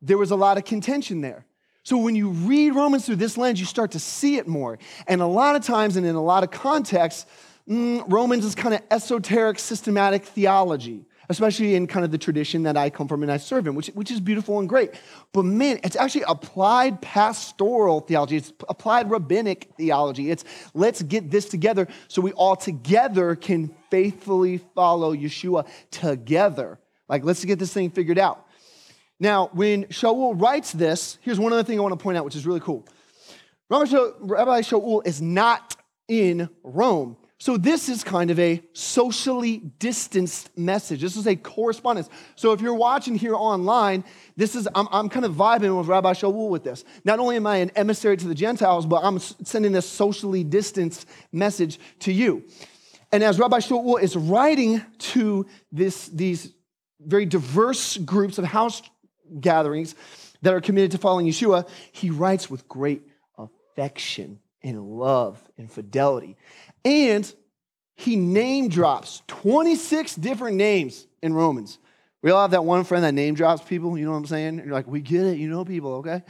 there 0.00 0.18
was 0.18 0.30
a 0.30 0.36
lot 0.36 0.56
of 0.56 0.64
contention 0.64 1.20
there. 1.20 1.44
So 1.82 1.96
when 1.96 2.14
you 2.14 2.30
read 2.30 2.74
Romans 2.74 3.06
through 3.06 3.16
this 3.16 3.38
lens, 3.38 3.60
you 3.60 3.66
start 3.66 3.92
to 3.92 3.98
see 3.98 4.36
it 4.36 4.46
more. 4.46 4.78
And 5.06 5.20
a 5.20 5.26
lot 5.26 5.56
of 5.56 5.64
times 5.64 5.96
and 5.96 6.06
in 6.06 6.14
a 6.14 6.22
lot 6.22 6.42
of 6.42 6.50
contexts, 6.50 7.26
mm, 7.68 8.04
Romans 8.08 8.44
is 8.44 8.54
kind 8.54 8.74
of 8.74 8.82
esoteric, 8.90 9.58
systematic 9.58 10.24
theology 10.24 11.06
especially 11.28 11.74
in 11.74 11.86
kind 11.86 12.04
of 12.04 12.10
the 12.10 12.18
tradition 12.18 12.62
that 12.62 12.76
I 12.76 12.90
come 12.90 13.08
from 13.08 13.22
and 13.22 13.30
I 13.30 13.36
serve 13.36 13.66
in, 13.66 13.74
which, 13.74 13.88
which 13.88 14.10
is 14.10 14.20
beautiful 14.20 14.58
and 14.58 14.68
great. 14.68 14.92
But 15.32 15.44
man, 15.44 15.80
it's 15.84 15.96
actually 15.96 16.24
applied 16.26 17.02
pastoral 17.02 18.00
theology, 18.00 18.36
it's 18.36 18.52
applied 18.68 19.10
rabbinic 19.10 19.70
theology. 19.76 20.30
It's 20.30 20.44
let's 20.74 21.02
get 21.02 21.30
this 21.30 21.48
together 21.48 21.86
so 22.08 22.22
we 22.22 22.32
all 22.32 22.56
together 22.56 23.34
can 23.36 23.74
faithfully 23.90 24.58
follow 24.74 25.14
Yeshua 25.14 25.66
together. 25.90 26.78
Like, 27.08 27.24
let's 27.24 27.44
get 27.44 27.58
this 27.58 27.72
thing 27.72 27.90
figured 27.90 28.18
out. 28.18 28.46
Now, 29.20 29.50
when 29.52 29.84
Shaul 29.86 30.40
writes 30.40 30.72
this, 30.72 31.18
here's 31.22 31.40
one 31.40 31.52
other 31.52 31.64
thing 31.64 31.78
I 31.78 31.82
want 31.82 31.92
to 31.92 32.02
point 32.02 32.18
out, 32.18 32.24
which 32.24 32.36
is 32.36 32.46
really 32.46 32.60
cool. 32.60 32.86
Rabbi 33.70 34.60
Shaul 34.60 35.06
is 35.06 35.20
not 35.20 35.76
in 36.06 36.48
Rome. 36.62 37.16
So, 37.40 37.56
this 37.56 37.88
is 37.88 38.02
kind 38.02 38.32
of 38.32 38.40
a 38.40 38.60
socially 38.72 39.58
distanced 39.78 40.50
message. 40.58 41.02
This 41.02 41.16
is 41.16 41.28
a 41.28 41.36
correspondence. 41.36 42.08
So, 42.34 42.50
if 42.50 42.60
you're 42.60 42.74
watching 42.74 43.14
here 43.14 43.34
online, 43.34 44.02
this 44.36 44.56
is, 44.56 44.66
I'm, 44.74 44.88
I'm 44.90 45.08
kind 45.08 45.24
of 45.24 45.34
vibing 45.34 45.78
with 45.78 45.86
Rabbi 45.86 46.14
Shaul 46.14 46.48
with 46.48 46.64
this. 46.64 46.84
Not 47.04 47.20
only 47.20 47.36
am 47.36 47.46
I 47.46 47.58
an 47.58 47.70
emissary 47.76 48.16
to 48.16 48.26
the 48.26 48.34
Gentiles, 48.34 48.86
but 48.86 49.04
I'm 49.04 49.20
sending 49.20 49.70
this 49.70 49.88
socially 49.88 50.42
distanced 50.42 51.06
message 51.30 51.78
to 52.00 52.12
you. 52.12 52.42
And 53.12 53.22
as 53.22 53.38
Rabbi 53.38 53.58
Shaul 53.58 54.02
is 54.02 54.16
writing 54.16 54.82
to 54.98 55.46
this, 55.70 56.08
these 56.08 56.52
very 57.00 57.24
diverse 57.24 57.96
groups 57.98 58.38
of 58.38 58.46
house 58.46 58.82
gatherings 59.40 59.94
that 60.42 60.54
are 60.54 60.60
committed 60.60 60.90
to 60.90 60.98
following 60.98 61.26
Yeshua, 61.26 61.68
he 61.92 62.10
writes 62.10 62.50
with 62.50 62.68
great 62.68 63.02
affection 63.38 64.40
and 64.62 64.82
love 64.82 65.40
and 65.56 65.70
fidelity. 65.70 66.36
And 66.84 67.32
he 67.96 68.16
name 68.16 68.68
drops 68.68 69.22
26 69.26 70.14
different 70.16 70.56
names 70.56 71.06
in 71.22 71.34
Romans. 71.34 71.78
We 72.22 72.32
all 72.32 72.42
have 72.42 72.50
that 72.50 72.64
one 72.64 72.82
friend 72.82 73.04
that 73.04 73.14
name 73.14 73.34
drops 73.34 73.62
people, 73.62 73.96
you 73.96 74.04
know 74.04 74.10
what 74.10 74.18
I'm 74.18 74.26
saying? 74.26 74.58
You're 74.58 74.72
like, 74.72 74.88
we 74.88 75.00
get 75.00 75.24
it, 75.24 75.38
you 75.38 75.48
know 75.48 75.64
people, 75.64 75.94
okay? 75.96 76.22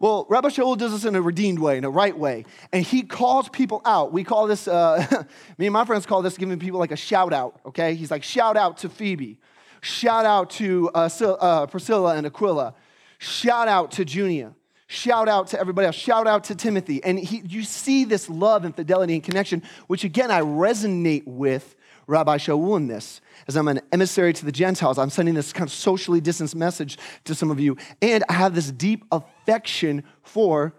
Well, 0.00 0.26
Rabbi 0.28 0.48
Shaul 0.48 0.76
does 0.76 0.92
this 0.92 1.04
in 1.04 1.14
a 1.14 1.22
redeemed 1.22 1.60
way, 1.60 1.76
in 1.76 1.84
a 1.84 1.90
right 1.90 2.16
way. 2.16 2.44
And 2.72 2.84
he 2.84 3.02
calls 3.02 3.48
people 3.48 3.80
out. 3.84 4.12
We 4.12 4.24
call 4.24 4.48
this, 4.48 4.66
uh, 4.66 5.24
me 5.58 5.66
and 5.66 5.72
my 5.72 5.84
friends 5.84 6.06
call 6.06 6.22
this 6.22 6.36
giving 6.36 6.58
people 6.58 6.80
like 6.80 6.90
a 6.90 6.96
shout 6.96 7.32
out, 7.32 7.60
okay? 7.66 7.94
He's 7.94 8.10
like, 8.10 8.24
shout 8.24 8.56
out 8.56 8.78
to 8.78 8.88
Phoebe. 8.88 9.38
Shout 9.80 10.24
out 10.24 10.50
to 10.50 10.90
uh, 10.92 11.08
uh, 11.20 11.66
Priscilla 11.66 12.16
and 12.16 12.26
Aquila. 12.26 12.74
Shout 13.18 13.68
out 13.68 13.92
to 13.92 14.04
Junia. 14.04 14.54
Shout 14.90 15.28
out 15.28 15.48
to 15.48 15.60
everybody 15.60 15.86
else. 15.86 15.96
Shout 15.96 16.26
out 16.26 16.44
to 16.44 16.54
Timothy. 16.54 17.04
And 17.04 17.18
he, 17.18 17.42
you 17.46 17.62
see 17.62 18.04
this 18.04 18.30
love 18.30 18.64
and 18.64 18.74
fidelity 18.74 19.12
and 19.12 19.22
connection, 19.22 19.62
which 19.86 20.02
again, 20.02 20.30
I 20.30 20.40
resonate 20.40 21.26
with 21.26 21.76
Rabbi 22.06 22.38
Shaul 22.38 22.78
in 22.78 22.86
this. 22.86 23.20
As 23.46 23.54
I'm 23.54 23.68
an 23.68 23.82
emissary 23.92 24.32
to 24.32 24.44
the 24.46 24.50
Gentiles, 24.50 24.96
I'm 24.96 25.10
sending 25.10 25.34
this 25.34 25.52
kind 25.52 25.68
of 25.68 25.72
socially 25.74 26.22
distanced 26.22 26.56
message 26.56 26.96
to 27.24 27.34
some 27.34 27.50
of 27.50 27.60
you. 27.60 27.76
And 28.00 28.24
I 28.30 28.32
have 28.32 28.54
this 28.54 28.70
deep 28.70 29.04
affection 29.12 30.04
for 30.22 30.72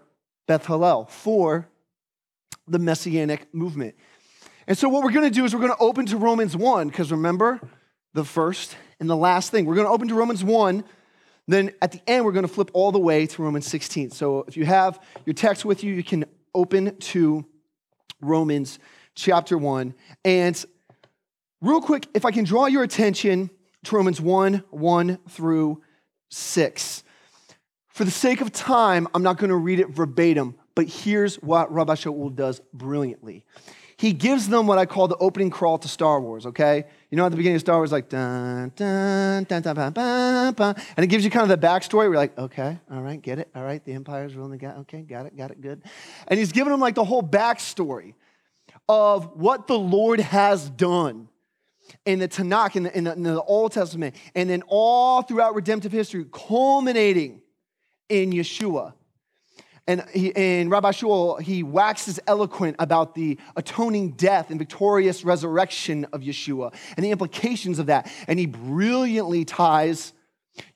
Beth 0.48 0.66
Hallel, 0.66 1.08
for 1.08 1.68
the 2.66 2.80
Messianic 2.80 3.54
movement. 3.54 3.94
And 4.66 4.76
so, 4.76 4.88
what 4.88 5.04
we're 5.04 5.12
going 5.12 5.30
to 5.30 5.34
do 5.34 5.44
is 5.44 5.54
we're 5.54 5.60
going 5.60 5.72
to 5.72 5.78
open 5.78 6.06
to 6.06 6.16
Romans 6.16 6.56
1, 6.56 6.88
because 6.88 7.12
remember 7.12 7.60
the 8.12 8.24
first 8.24 8.76
and 8.98 9.08
the 9.08 9.16
last 9.16 9.52
thing. 9.52 9.66
We're 9.66 9.76
going 9.76 9.86
to 9.86 9.92
open 9.92 10.08
to 10.08 10.14
Romans 10.14 10.42
1. 10.42 10.82
Then 11.50 11.72
at 11.82 11.92
the 11.92 12.00
end, 12.06 12.24
we're 12.24 12.32
going 12.32 12.46
to 12.46 12.52
flip 12.52 12.70
all 12.74 12.92
the 12.92 12.98
way 12.98 13.26
to 13.26 13.42
Romans 13.42 13.66
16. 13.66 14.10
So, 14.10 14.44
if 14.46 14.56
you 14.56 14.64
have 14.66 15.00
your 15.26 15.34
text 15.34 15.64
with 15.64 15.82
you, 15.82 15.92
you 15.94 16.04
can 16.04 16.24
open 16.54 16.96
to 16.96 17.44
Romans 18.20 18.78
chapter 19.14 19.58
1. 19.58 19.94
And 20.24 20.64
Real 21.62 21.82
quick, 21.82 22.08
if 22.14 22.24
I 22.24 22.30
can 22.30 22.44
draw 22.44 22.66
your 22.66 22.82
attention 22.82 23.50
to 23.84 23.96
Romans 23.96 24.18
1 24.18 24.64
1 24.70 25.18
through 25.28 25.82
6. 26.30 27.04
For 27.88 28.04
the 28.04 28.10
sake 28.10 28.40
of 28.40 28.50
time, 28.50 29.06
I'm 29.12 29.22
not 29.22 29.36
going 29.36 29.50
to 29.50 29.56
read 29.56 29.78
it 29.78 29.90
verbatim, 29.90 30.54
but 30.74 30.86
here's 30.86 31.36
what 31.36 31.70
Rabbi 31.70 31.96
Shaul 31.96 32.34
does 32.34 32.62
brilliantly. 32.72 33.44
He 34.00 34.14
gives 34.14 34.48
them 34.48 34.66
what 34.66 34.78
I 34.78 34.86
call 34.86 35.08
the 35.08 35.16
opening 35.18 35.50
crawl 35.50 35.76
to 35.76 35.86
Star 35.86 36.22
Wars, 36.22 36.46
okay? 36.46 36.86
You 37.10 37.18
know, 37.18 37.26
at 37.26 37.32
the 37.32 37.36
beginning 37.36 37.56
of 37.56 37.60
Star 37.60 37.76
Wars, 37.76 37.92
like, 37.92 38.08
dun, 38.08 38.72
dun, 38.74 39.44
dun, 39.44 39.60
dun, 39.60 39.74
dun, 39.74 39.92
dun, 39.92 40.54
dun, 40.54 40.74
and 40.96 41.04
it 41.04 41.08
gives 41.08 41.22
you 41.22 41.30
kind 41.30 41.42
of 41.42 41.60
the 41.60 41.66
backstory. 41.66 42.08
We're 42.08 42.16
like, 42.16 42.38
okay, 42.38 42.78
all 42.90 43.02
right, 43.02 43.20
get 43.20 43.38
it, 43.38 43.50
all 43.54 43.62
right, 43.62 43.84
the 43.84 43.92
Empire's 43.92 44.34
ruling 44.34 44.52
the 44.52 44.56
guy, 44.56 44.72
okay, 44.78 45.02
got 45.02 45.26
it, 45.26 45.36
got 45.36 45.50
it, 45.50 45.60
good. 45.60 45.82
And 46.28 46.38
he's 46.38 46.50
giving 46.50 46.70
them 46.70 46.80
like 46.80 46.94
the 46.94 47.04
whole 47.04 47.22
backstory 47.22 48.14
of 48.88 49.36
what 49.36 49.66
the 49.66 49.78
Lord 49.78 50.20
has 50.20 50.70
done 50.70 51.28
in 52.06 52.20
the 52.20 52.28
Tanakh, 52.28 52.76
in 52.76 52.84
the, 52.84 52.96
in 52.96 53.04
the, 53.04 53.12
in 53.12 53.22
the 53.22 53.42
Old 53.42 53.72
Testament, 53.72 54.16
and 54.34 54.48
then 54.48 54.62
all 54.66 55.20
throughout 55.20 55.54
redemptive 55.54 55.92
history, 55.92 56.24
culminating 56.32 57.42
in 58.08 58.30
Yeshua. 58.30 58.94
And, 59.90 60.04
he, 60.14 60.32
and 60.36 60.70
Rabbi 60.70 60.92
Shaul, 60.92 61.40
he 61.40 61.64
waxes 61.64 62.20
eloquent 62.28 62.76
about 62.78 63.16
the 63.16 63.38
atoning 63.56 64.12
death 64.12 64.50
and 64.50 64.56
victorious 64.56 65.24
resurrection 65.24 66.06
of 66.12 66.20
Yeshua 66.20 66.72
and 66.96 67.04
the 67.04 67.10
implications 67.10 67.80
of 67.80 67.86
that. 67.86 68.08
And 68.28 68.38
he 68.38 68.46
brilliantly 68.46 69.44
ties 69.44 70.12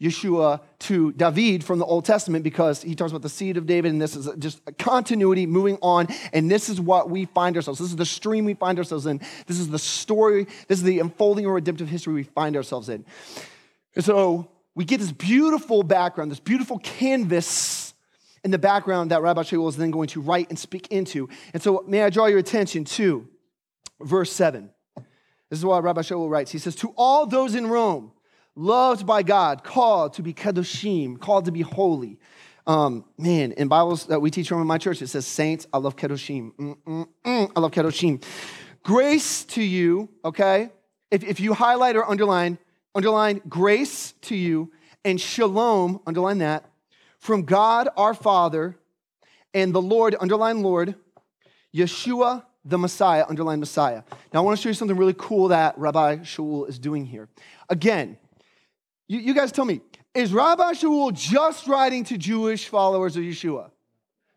Yeshua 0.00 0.62
to 0.80 1.12
David 1.12 1.62
from 1.62 1.78
the 1.78 1.84
Old 1.84 2.04
Testament 2.04 2.42
because 2.42 2.82
he 2.82 2.96
talks 2.96 3.12
about 3.12 3.22
the 3.22 3.28
seed 3.28 3.56
of 3.56 3.66
David, 3.66 3.92
and 3.92 4.02
this 4.02 4.16
is 4.16 4.28
just 4.40 4.60
a 4.66 4.72
continuity 4.72 5.46
moving 5.46 5.78
on. 5.80 6.08
And 6.32 6.50
this 6.50 6.68
is 6.68 6.80
what 6.80 7.08
we 7.08 7.26
find 7.26 7.54
ourselves. 7.54 7.78
This 7.78 7.90
is 7.90 7.96
the 7.96 8.04
stream 8.04 8.44
we 8.44 8.54
find 8.54 8.78
ourselves 8.78 9.06
in. 9.06 9.20
This 9.46 9.60
is 9.60 9.68
the 9.68 9.78
story, 9.78 10.48
this 10.66 10.78
is 10.78 10.82
the 10.82 10.98
unfolding 10.98 11.46
of 11.46 11.52
redemptive 11.52 11.88
history 11.88 12.14
we 12.14 12.24
find 12.24 12.56
ourselves 12.56 12.88
in. 12.88 13.04
And 13.94 14.04
so 14.04 14.50
we 14.74 14.84
get 14.84 14.98
this 14.98 15.12
beautiful 15.12 15.84
background, 15.84 16.32
this 16.32 16.40
beautiful 16.40 16.80
canvas 16.80 17.83
in 18.44 18.50
the 18.50 18.58
background 18.58 19.10
that 19.10 19.22
Rabbi 19.22 19.42
Shaul 19.42 19.68
is 19.68 19.76
then 19.76 19.90
going 19.90 20.08
to 20.08 20.20
write 20.20 20.50
and 20.50 20.58
speak 20.58 20.88
into. 20.88 21.28
And 21.52 21.62
so, 21.62 21.82
may 21.86 22.02
I 22.02 22.10
draw 22.10 22.26
your 22.26 22.38
attention 22.38 22.84
to 22.84 23.26
verse 24.00 24.30
7. 24.32 24.70
This 25.50 25.58
is 25.58 25.64
what 25.64 25.82
Rabbi 25.82 26.02
Shaul 26.02 26.30
writes. 26.30 26.50
He 26.50 26.58
says, 26.58 26.74
To 26.76 26.92
all 26.96 27.26
those 27.26 27.54
in 27.54 27.66
Rome, 27.66 28.12
loved 28.54 29.06
by 29.06 29.22
God, 29.22 29.64
called 29.64 30.14
to 30.14 30.22
be 30.22 30.34
kedoshim, 30.34 31.18
called 31.18 31.46
to 31.46 31.52
be 31.52 31.62
holy. 31.62 32.18
Um, 32.66 33.04
man, 33.18 33.52
in 33.52 33.68
Bibles 33.68 34.06
that 34.06 34.20
we 34.20 34.30
teach 34.30 34.48
from 34.48 34.60
in 34.60 34.66
my 34.66 34.78
church, 34.78 35.02
it 35.02 35.08
says 35.08 35.26
saints. 35.26 35.66
I 35.72 35.78
love 35.78 35.96
kedoshim. 35.96 36.52
Mm-mm-mm, 36.54 37.52
I 37.54 37.60
love 37.60 37.72
kedoshim. 37.72 38.22
Grace 38.82 39.44
to 39.44 39.62
you, 39.62 40.08
okay? 40.24 40.70
If, 41.10 41.24
if 41.24 41.40
you 41.40 41.54
highlight 41.54 41.96
or 41.96 42.08
underline, 42.08 42.58
underline 42.94 43.40
grace 43.48 44.12
to 44.22 44.36
you 44.36 44.72
and 45.04 45.20
shalom, 45.20 46.00
underline 46.06 46.38
that, 46.38 46.64
from 47.24 47.44
God 47.44 47.88
our 47.96 48.12
Father 48.12 48.76
and 49.54 49.74
the 49.74 49.80
Lord, 49.80 50.14
underline 50.20 50.60
Lord, 50.60 50.94
Yeshua 51.74 52.44
the 52.66 52.76
Messiah, 52.76 53.24
underline 53.26 53.60
Messiah. 53.60 54.02
Now 54.32 54.40
I 54.40 54.42
want 54.42 54.58
to 54.58 54.62
show 54.62 54.68
you 54.68 54.74
something 54.74 54.96
really 54.96 55.14
cool 55.16 55.48
that 55.48 55.78
Rabbi 55.78 56.16
Shaul 56.16 56.68
is 56.68 56.78
doing 56.78 57.06
here. 57.06 57.30
Again, 57.70 58.18
you, 59.08 59.20
you 59.20 59.34
guys 59.34 59.52
tell 59.52 59.64
me, 59.64 59.80
is 60.14 60.34
Rabbi 60.34 60.72
Shaul 60.72 61.14
just 61.14 61.66
writing 61.66 62.04
to 62.04 62.18
Jewish 62.18 62.68
followers 62.68 63.16
of 63.16 63.22
Yeshua? 63.22 63.70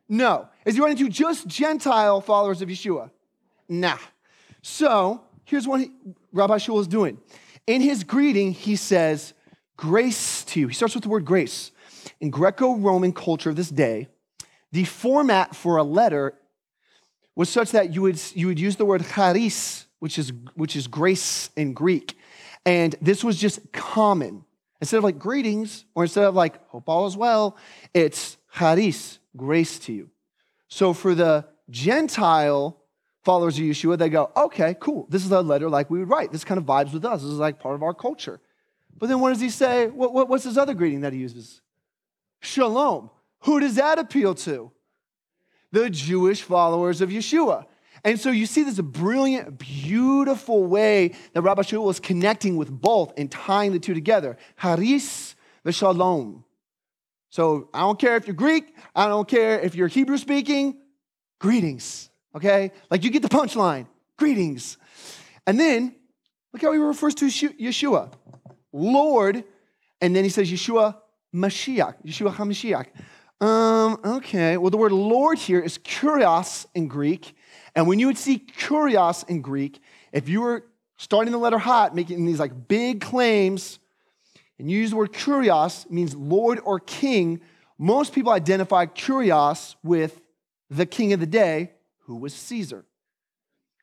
No. 0.08 0.48
Is 0.66 0.76
he 0.76 0.82
writing 0.82 0.98
to 1.06 1.10
just 1.10 1.46
Gentile 1.46 2.22
followers 2.22 2.62
of 2.62 2.70
Yeshua? 2.70 3.12
Nah. 3.68 3.98
So 4.62 5.24
here's 5.44 5.68
what 5.68 5.82
he, 5.82 5.92
Rabbi 6.32 6.56
Shaul 6.56 6.80
is 6.80 6.88
doing. 6.88 7.18
In 7.66 7.82
his 7.82 8.06
greeting, 8.06 8.54
he 8.54 8.78
says, 8.78 9.34
Grace 9.76 10.46
to 10.46 10.62
you. 10.62 10.68
He 10.70 10.74
starts 10.74 10.96
with 10.96 11.04
the 11.04 11.10
word 11.10 11.26
grace. 11.26 11.72
In 12.20 12.30
Greco 12.30 12.76
Roman 12.76 13.14
culture 13.14 13.50
of 13.50 13.56
this 13.56 13.70
day, 13.70 14.08
the 14.72 14.86
format 14.86 15.56
for 15.56 15.78
a 15.78 15.84
letter 15.84 16.34
was 17.36 17.50
such 17.50 17.72
that 17.72 17.94
you 17.94 18.02
would, 18.02 18.20
you 18.34 18.48
would 18.48 18.60
use 18.60 18.76
the 18.76 18.86
word 18.86 19.06
charis, 19.14 19.86
which 20.00 20.18
is, 20.18 20.34
which 20.56 20.76
is 20.76 20.88
grace 20.88 21.50
in 21.56 21.74
Greek. 21.74 22.18
And 22.66 22.96
this 23.02 23.24
was 23.24 23.38
just 23.38 23.72
common. 23.72 24.44
Instead 24.82 24.98
of 24.98 25.04
like 25.04 25.20
greetings, 25.20 25.86
or 25.96 26.04
instead 26.04 26.26
of 26.26 26.36
like 26.36 26.68
hope 26.68 26.90
all 26.90 27.08
is 27.08 27.16
well, 27.16 27.58
it's 27.94 28.38
charis, 28.58 29.20
grace 29.36 29.80
to 29.80 29.94
you. 29.94 30.10
So 30.68 30.94
for 30.94 31.16
the 31.16 31.46
Gentile 31.70 32.78
followers 33.24 33.58
of 33.58 33.64
Yeshua, 33.64 33.98
they 33.98 34.10
go, 34.10 34.32
okay, 34.36 34.76
cool. 34.80 35.06
This 35.10 35.26
is 35.26 35.32
a 35.32 35.42
letter 35.42 35.70
like 35.70 35.90
we 35.90 36.00
would 36.00 36.10
write. 36.10 36.32
This 36.32 36.44
kind 36.44 36.58
of 36.58 36.66
vibes 36.66 36.94
with 36.94 37.06
us. 37.06 37.22
This 37.22 37.32
is 37.32 37.40
like 37.40 37.60
part 37.60 37.76
of 37.76 37.84
our 37.84 37.94
culture. 37.94 38.40
But 38.98 39.10
then 39.10 39.20
what 39.20 39.30
does 39.30 39.42
he 39.42 39.50
say? 39.50 39.88
What, 39.88 40.14
what, 40.14 40.28
what's 40.28 40.44
his 40.44 40.58
other 40.58 40.74
greeting 40.74 41.02
that 41.02 41.14
he 41.14 41.20
uses? 41.20 41.62
Shalom. 42.40 43.10
Who 43.42 43.60
does 43.60 43.76
that 43.76 44.00
appeal 44.00 44.36
to? 44.36 44.72
The 45.72 45.90
Jewish 45.90 46.42
followers 46.42 47.02
of 47.02 47.10
Yeshua. 47.10 47.66
And 48.04 48.20
so 48.20 48.32
you 48.32 48.46
see 48.46 48.64
this 48.64 48.80
brilliant, 48.80 49.58
beautiful 49.58 50.66
way 50.66 51.14
that 51.34 51.42
Rabbi 51.42 51.64
Shaul 51.64 51.84
was 51.84 52.00
connecting 52.00 52.56
with 52.56 52.70
both 52.70 53.14
and 53.18 53.32
tying 53.32 53.74
the 53.74 53.80
two 53.80 53.94
together. 53.94 54.38
Haris 54.56 55.36
v'shalom. 55.66 56.44
So 57.30 57.70
I 57.74 57.82
don't 57.82 58.00
care 58.00 58.16
if 58.16 58.26
you're 58.28 58.36
Greek, 58.36 58.76
I 58.96 59.08
don't 59.08 59.28
care 59.28 59.60
if 59.60 59.76
you're 59.76 59.88
Hebrew 59.88 60.18
speaking, 60.18 60.78
greetings, 61.40 62.10
okay? 62.34 62.72
Like 62.90 63.04
you 63.04 63.12
get 63.12 63.22
the 63.22 63.30
punchline, 63.30 63.88
greetings. 64.18 64.78
And 65.46 65.60
then 65.60 65.94
look 66.54 66.62
how 66.62 66.72
he 66.72 66.80
refers 66.80 67.14
to 67.16 67.26
Yeshua, 67.26 68.14
Lord, 68.72 69.44
and 70.00 70.16
then 70.16 70.24
he 70.24 70.30
says 70.30 70.50
Yeshua 70.50 70.96
Mashiach, 71.38 71.96
Yeshua 72.06 72.34
HaMashiach. 72.34 72.88
Um, 73.40 74.00
okay, 74.04 74.58
well, 74.58 74.72
the 74.72 74.78
word 74.78 74.92
Lord 74.92 75.38
here 75.38 75.60
is 75.60 75.78
kurios 75.78 76.66
in 76.74 76.88
Greek, 76.88 77.36
and 77.76 77.88
when 77.88 78.00
you 78.00 78.08
would 78.08 78.18
see 78.18 78.40
kurios 78.40 79.28
in 79.30 79.42
Greek, 79.42 79.80
if 80.12 80.28
you 80.28 80.42
were 80.42 80.66
starting 80.98 81.32
the 81.32 81.38
letter 81.38 81.60
hot, 81.60 81.94
making 81.94 82.26
these 82.26 82.40
like 82.40 82.68
big 82.68 83.02
claims, 83.02 83.78
and 84.58 84.72
you 84.72 84.80
use 84.80 84.90
the 84.90 84.96
word 84.96 85.14
kurios, 85.14 85.90
means 85.92 86.16
Lord 86.16 86.60
or 86.64 86.80
King, 86.80 87.42
most 87.78 88.14
people 88.14 88.32
identify 88.32 88.88
kurios 88.88 89.76
with 89.84 90.20
the 90.72 90.88
king 90.88 91.14
of 91.14 91.20
the 91.20 91.28
day, 91.28 91.74
who 92.06 92.16
was 92.16 92.34
Caesar. 92.34 92.86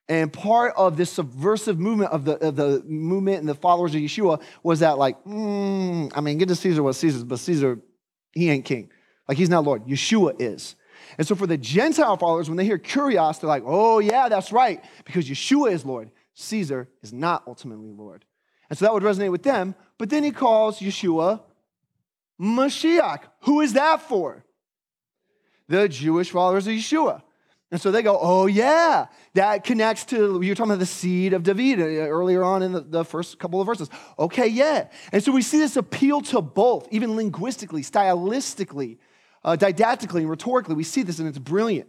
And 0.09 0.31
part 0.33 0.75
of 0.77 0.97
this 0.97 1.11
subversive 1.11 1.79
movement 1.79 2.13
of 2.13 2.25
the, 2.27 2.37
of 2.47 2.57
the 2.57 2.83
movement 2.87 3.39
and 3.39 3.49
the 3.49 3.55
followers 3.55 3.95
of 3.95 4.01
Yeshua 4.01 4.43
was 4.63 4.81
that, 4.81 4.99
like, 4.99 5.23
mm, 5.25 6.13
I 6.15 6.21
mean, 6.21 6.37
get 6.37 6.49
to 6.49 6.55
Caesar 6.55 6.83
what 6.83 6.95
Caesar's, 6.95 7.25
but 7.25 7.39
Caesar, 7.39 7.81
he 8.33 8.51
ain't 8.51 8.67
king. 8.67 8.91
Like, 9.27 9.39
he's 9.39 9.49
not 9.49 9.65
Lord. 9.65 9.87
Yeshua 9.87 10.35
is. 10.39 10.77
And 11.17 11.27
so 11.27 11.35
for 11.35 11.47
the 11.47 11.57
Gentile 11.57 12.17
followers, 12.19 12.49
when 12.49 12.59
they 12.59 12.65
hear 12.65 12.79
kurios, 12.79 13.41
they're 13.41 13.49
like, 13.49 13.63
oh, 13.65 13.99
yeah, 13.99 14.29
that's 14.29 14.53
right, 14.53 14.85
because 15.05 15.29
Yeshua 15.29 15.73
is 15.73 15.85
Lord. 15.87 16.11
Caesar 16.35 16.89
is 17.03 17.13
not 17.13 17.45
ultimately 17.47 17.91
Lord. 17.91 18.25
And 18.69 18.79
so 18.79 18.85
that 18.85 18.93
would 18.93 19.03
resonate 19.03 19.31
with 19.31 19.43
them. 19.43 19.75
But 19.99 20.11
then 20.11 20.25
he 20.25 20.33
calls 20.33 20.81
Yeshua 20.81 21.43
Mashiach. 22.41 23.21
Who 23.43 23.61
is 23.61 23.75
that 23.75 24.03
for? 24.03 24.45
The 25.69 25.89
Jewish 25.89 26.31
followers 26.31 26.67
of 26.67 26.75
Yeshua. 26.75 27.23
And 27.75 27.81
so 27.81 27.91
they 27.91 28.05
go, 28.05 28.17
oh, 28.21 28.47
yeah, 28.47 29.07
that 29.33 29.65
connects 29.65 30.05
to, 30.05 30.41
you're 30.41 30.55
talking 30.55 30.71
about 30.71 30.79
the 30.79 30.87
seed 30.87 31.33
of 31.33 31.43
David 31.43 31.81
uh, 31.81 32.07
earlier 32.07 32.45
on 32.45 32.63
in 32.63 32.71
the, 32.71 32.81
the, 32.83 33.05
first 33.05 33.41
couple 33.41 33.61
of 33.61 33.67
verses. 33.67 33.91
Okay, 34.17 34.47
yeah. 34.47 34.91
And 35.11 35.21
so 35.21 35.33
we 35.33 35.43
see 35.43 35.59
this 35.59 35.77
appeal 35.77 36.21
to 36.21 36.41
both, 36.41 36.87
even 36.93 37.17
linguistically, 37.17 37.83
stylistically, 37.83 38.99
uh, 39.43 39.57
didactically, 39.57 40.21
and 40.21 40.31
rhetorically. 40.31 40.77
We 40.77 40.85
see 40.85 41.03
this, 41.03 41.19
and 41.19 41.27
it's 41.27 41.37
brilliant. 41.37 41.89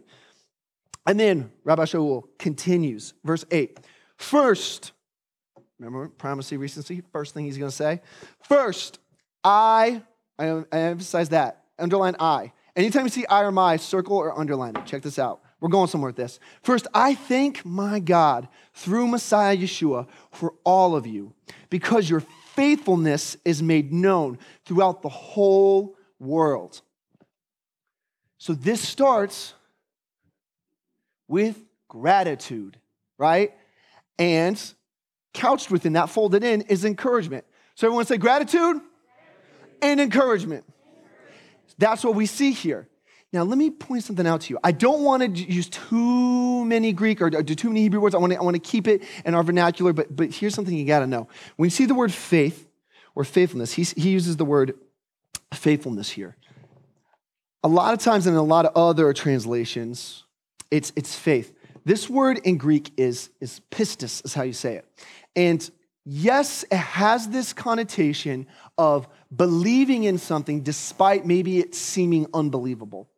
And 1.06 1.20
then 1.20 1.52
Rabbi 1.62 1.84
Shaul 1.84 2.24
continues, 2.36 3.14
verse 3.22 3.44
8. 3.52 3.78
First, 4.16 4.90
remember 5.78 6.08
primacy, 6.08 6.56
recency, 6.56 7.04
first 7.12 7.32
thing 7.32 7.44
he's 7.44 7.58
going 7.58 7.70
to 7.70 7.76
say. 7.76 8.00
First, 8.42 8.98
I, 9.44 10.02
I, 10.36 10.64
I 10.72 10.78
emphasize 10.78 11.28
that, 11.28 11.62
underline 11.78 12.16
I. 12.18 12.50
Anytime 12.74 13.04
you 13.04 13.10
see 13.10 13.24
I 13.26 13.42
or 13.42 13.52
my, 13.52 13.76
circle 13.76 14.16
or 14.16 14.36
underline 14.36 14.74
it. 14.74 14.84
Check 14.84 15.02
this 15.02 15.20
out. 15.20 15.42
We're 15.60 15.70
going 15.70 15.88
somewhere 15.88 16.10
with 16.10 16.16
this. 16.16 16.38
First, 16.62 16.86
I 16.92 17.14
thank 17.14 17.64
my 17.64 17.98
God 17.98 18.48
through 18.74 19.08
Messiah 19.08 19.56
Yeshua 19.56 20.06
for 20.30 20.54
all 20.64 20.94
of 20.94 21.06
you 21.06 21.32
because 21.70 22.10
your 22.10 22.20
faithfulness 22.54 23.36
is 23.44 23.62
made 23.62 23.92
known 23.92 24.38
throughout 24.64 25.02
the 25.02 25.08
whole 25.08 25.96
world. 26.18 26.82
So 28.38 28.52
this 28.52 28.86
starts 28.86 29.54
with 31.26 31.56
gratitude, 31.88 32.78
right? 33.18 33.52
And 34.18 34.60
couched 35.32 35.70
within 35.70 35.94
that, 35.94 36.10
folded 36.10 36.44
in, 36.44 36.62
is 36.62 36.84
encouragement. 36.84 37.44
So 37.74 37.86
everyone 37.86 38.06
say 38.06 38.18
gratitude 38.18 38.80
and 39.82 40.00
encouragement. 40.00 40.64
That's 41.78 42.04
what 42.04 42.14
we 42.14 42.26
see 42.26 42.52
here. 42.52 42.88
Now, 43.32 43.42
let 43.42 43.58
me 43.58 43.70
point 43.70 44.04
something 44.04 44.26
out 44.26 44.42
to 44.42 44.54
you. 44.54 44.58
I 44.62 44.72
don't 44.72 45.02
want 45.02 45.22
to 45.22 45.28
use 45.28 45.68
too 45.68 46.64
many 46.64 46.92
Greek 46.92 47.20
or 47.20 47.28
do 47.30 47.54
too 47.54 47.68
many 47.68 47.82
Hebrew 47.82 48.00
words. 48.00 48.14
I 48.14 48.18
want 48.18 48.32
to, 48.32 48.38
I 48.38 48.42
want 48.42 48.54
to 48.54 48.60
keep 48.60 48.86
it 48.86 49.02
in 49.24 49.34
our 49.34 49.42
vernacular, 49.42 49.92
but, 49.92 50.14
but 50.14 50.32
here's 50.32 50.54
something 50.54 50.74
you 50.74 50.86
got 50.86 51.00
to 51.00 51.06
know. 51.06 51.28
When 51.56 51.66
you 51.66 51.70
see 51.70 51.86
the 51.86 51.94
word 51.94 52.12
faith 52.14 52.68
or 53.14 53.24
faithfulness, 53.24 53.72
he, 53.72 53.82
he 53.82 54.10
uses 54.10 54.36
the 54.36 54.44
word 54.44 54.74
faithfulness 55.52 56.10
here. 56.10 56.36
A 57.64 57.68
lot 57.68 57.94
of 57.94 58.00
times 58.00 58.26
in 58.26 58.34
a 58.34 58.42
lot 58.42 58.64
of 58.64 58.76
other 58.76 59.12
translations, 59.12 60.24
it's, 60.70 60.92
it's 60.94 61.16
faith. 61.16 61.52
This 61.84 62.08
word 62.08 62.38
in 62.44 62.58
Greek 62.58 62.92
is, 62.96 63.30
is 63.40 63.60
pistis, 63.70 64.24
is 64.24 64.34
how 64.34 64.42
you 64.42 64.52
say 64.52 64.76
it. 64.76 64.84
And 65.34 65.68
yes, 66.04 66.64
it 66.70 66.76
has 66.76 67.28
this 67.28 67.52
connotation 67.52 68.46
of 68.78 69.08
believing 69.34 70.04
in 70.04 70.18
something 70.18 70.62
despite 70.62 71.26
maybe 71.26 71.58
it 71.58 71.74
seeming 71.74 72.28
unbelievable. 72.32 73.08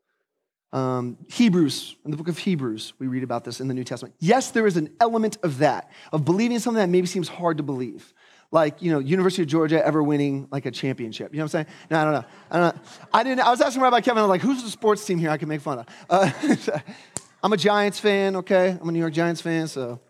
Um, 0.72 1.16
Hebrews, 1.31 1.96
in 2.04 2.11
the 2.11 2.16
book 2.16 2.28
of 2.28 2.37
Hebrews, 2.37 2.92
we 2.98 3.07
read 3.07 3.22
about 3.22 3.44
this 3.44 3.61
in 3.61 3.68
the 3.68 3.74
New 3.74 3.85
Testament. 3.85 4.14
Yes, 4.18 4.50
there 4.50 4.66
is 4.66 4.76
an 4.76 4.90
element 5.00 5.38
of 5.42 5.59
that, 5.59 5.90
of 6.12 6.24
believing 6.24 6.59
something 6.59 6.81
that 6.81 6.90
maybe 6.90 7.07
seems 7.07 7.28
hard 7.28 7.57
to 7.57 7.62
believe. 7.62 8.12
Like, 8.50 8.81
you 8.81 8.90
know, 8.90 8.98
University 8.98 9.42
of 9.42 9.48
Georgia 9.48 9.85
ever 9.85 10.02
winning 10.02 10.48
like 10.50 10.66
a 10.66 10.70
championship. 10.70 11.33
You 11.33 11.38
know 11.38 11.44
what 11.44 11.54
I'm 11.54 11.66
saying? 11.66 11.76
No, 11.90 11.98
I 11.98 12.04
don't 12.04 12.12
know. 12.12 12.24
I 12.50 12.59
don't 12.59 12.76
know. 12.76 12.83
I 13.12 13.22
didn't, 13.22 13.40
I 13.40 13.50
was 13.50 13.61
asking 13.61 13.83
Rabbi 13.83 14.00
Kevin, 14.00 14.18
I 14.18 14.22
was 14.22 14.31
like, 14.31 14.40
who's 14.40 14.62
the 14.62 14.70
sports 14.70 15.04
team 15.04 15.18
here 15.18 15.31
I 15.31 15.37
can 15.37 15.48
make 15.48 15.61
fun 15.61 15.81
of? 15.81 15.87
Uh, 16.09 16.31
I'm 17.42 17.52
a 17.52 17.57
Giants 17.57 17.98
fan, 18.00 18.37
okay? 18.37 18.76
I'm 18.81 18.88
a 18.88 18.92
New 18.92 18.98
York 18.98 19.12
Giants 19.12 19.40
fan, 19.40 19.68
so 19.68 20.00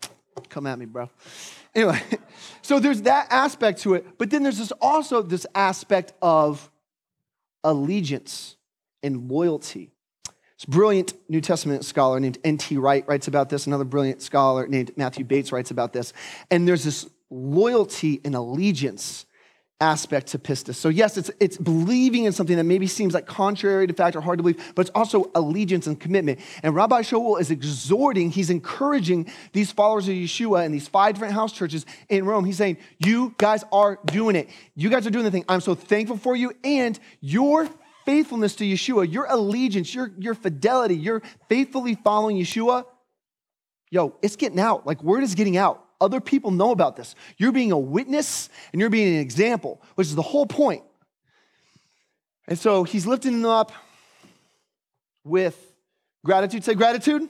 come 0.49 0.65
at 0.67 0.79
me, 0.79 0.85
bro. 0.85 1.09
Anyway, 1.75 2.01
so 2.61 2.79
there's 2.79 3.03
that 3.03 3.27
aspect 3.29 3.81
to 3.81 3.93
it, 3.93 4.05
but 4.17 4.29
then 4.29 4.43
there's 4.43 4.57
this 4.57 4.71
also 4.81 5.21
this 5.21 5.45
aspect 5.53 6.13
of 6.21 6.69
allegiance 7.63 8.57
and 9.03 9.29
loyalty. 9.29 9.91
This 10.59 10.65
brilliant 10.65 11.13
New 11.29 11.39
Testament 11.39 11.85
scholar 11.85 12.19
named 12.19 12.37
N.T. 12.43 12.77
Wright 12.77 13.07
writes 13.07 13.29
about 13.29 13.47
this. 13.47 13.65
Another 13.65 13.85
brilliant 13.85 14.21
scholar 14.21 14.67
named 14.67 14.91
Matthew 14.97 15.23
Bates 15.23 15.53
writes 15.53 15.71
about 15.71 15.93
this. 15.93 16.11
And 16.51 16.67
there's 16.67 16.83
this 16.83 17.07
loyalty 17.29 18.19
and 18.25 18.35
allegiance 18.35 19.25
aspect 19.79 20.27
to 20.27 20.37
pistis. 20.37 20.75
So 20.75 20.89
yes, 20.89 21.17
it's, 21.17 21.31
it's 21.39 21.55
believing 21.55 22.25
in 22.25 22.33
something 22.33 22.57
that 22.57 22.65
maybe 22.65 22.87
seems 22.87 23.13
like 23.13 23.25
contrary 23.25 23.87
to 23.87 23.93
fact 23.93 24.17
or 24.17 24.21
hard 24.21 24.39
to 24.39 24.43
believe, 24.43 24.73
but 24.75 24.81
it's 24.81 24.91
also 24.93 25.31
allegiance 25.33 25.87
and 25.87 25.97
commitment. 25.97 26.41
And 26.61 26.75
Rabbi 26.75 27.03
Shaul 27.03 27.39
is 27.39 27.49
exhorting, 27.49 28.29
he's 28.29 28.49
encouraging 28.49 29.31
these 29.53 29.71
followers 29.71 30.09
of 30.09 30.15
Yeshua 30.15 30.65
in 30.65 30.73
these 30.73 30.89
five 30.89 31.13
different 31.13 31.33
house 31.33 31.53
churches 31.53 31.85
in 32.09 32.25
Rome. 32.25 32.43
He's 32.43 32.57
saying, 32.57 32.79
you 32.97 33.33
guys 33.37 33.63
are 33.71 33.97
doing 34.07 34.35
it. 34.35 34.49
You 34.75 34.89
guys 34.89 35.07
are 35.07 35.11
doing 35.11 35.23
the 35.23 35.31
thing. 35.31 35.45
I'm 35.47 35.61
so 35.61 35.75
thankful 35.75 36.17
for 36.17 36.35
you 36.35 36.51
and 36.65 36.99
your 37.21 37.69
faithfulness 38.05 38.55
to 38.55 38.63
Yeshua, 38.63 39.11
your 39.11 39.25
allegiance, 39.25 39.93
your, 39.93 40.11
your 40.17 40.33
fidelity, 40.33 40.95
your 40.95 41.21
faithfully 41.47 41.95
following 41.95 42.37
Yeshua, 42.37 42.85
yo, 43.89 44.15
it's 44.21 44.35
getting 44.35 44.59
out. 44.59 44.85
Like 44.85 45.03
word 45.03 45.23
is 45.23 45.35
getting 45.35 45.57
out. 45.57 45.83
Other 46.01 46.21
people 46.21 46.51
know 46.51 46.71
about 46.71 46.95
this. 46.95 47.13
You're 47.37 47.51
being 47.51 47.71
a 47.71 47.77
witness 47.77 48.49
and 48.71 48.79
you're 48.79 48.89
being 48.89 49.15
an 49.15 49.21
example, 49.21 49.81
which 49.95 50.07
is 50.07 50.15
the 50.15 50.21
whole 50.21 50.45
point. 50.45 50.83
And 52.47 52.57
so 52.57 52.83
he's 52.83 53.05
lifting 53.05 53.41
them 53.41 53.51
up 53.51 53.71
with 55.23 55.55
gratitude. 56.25 56.63
Say 56.63 56.73
gratitude, 56.73 57.19
gratitude. 57.19 57.29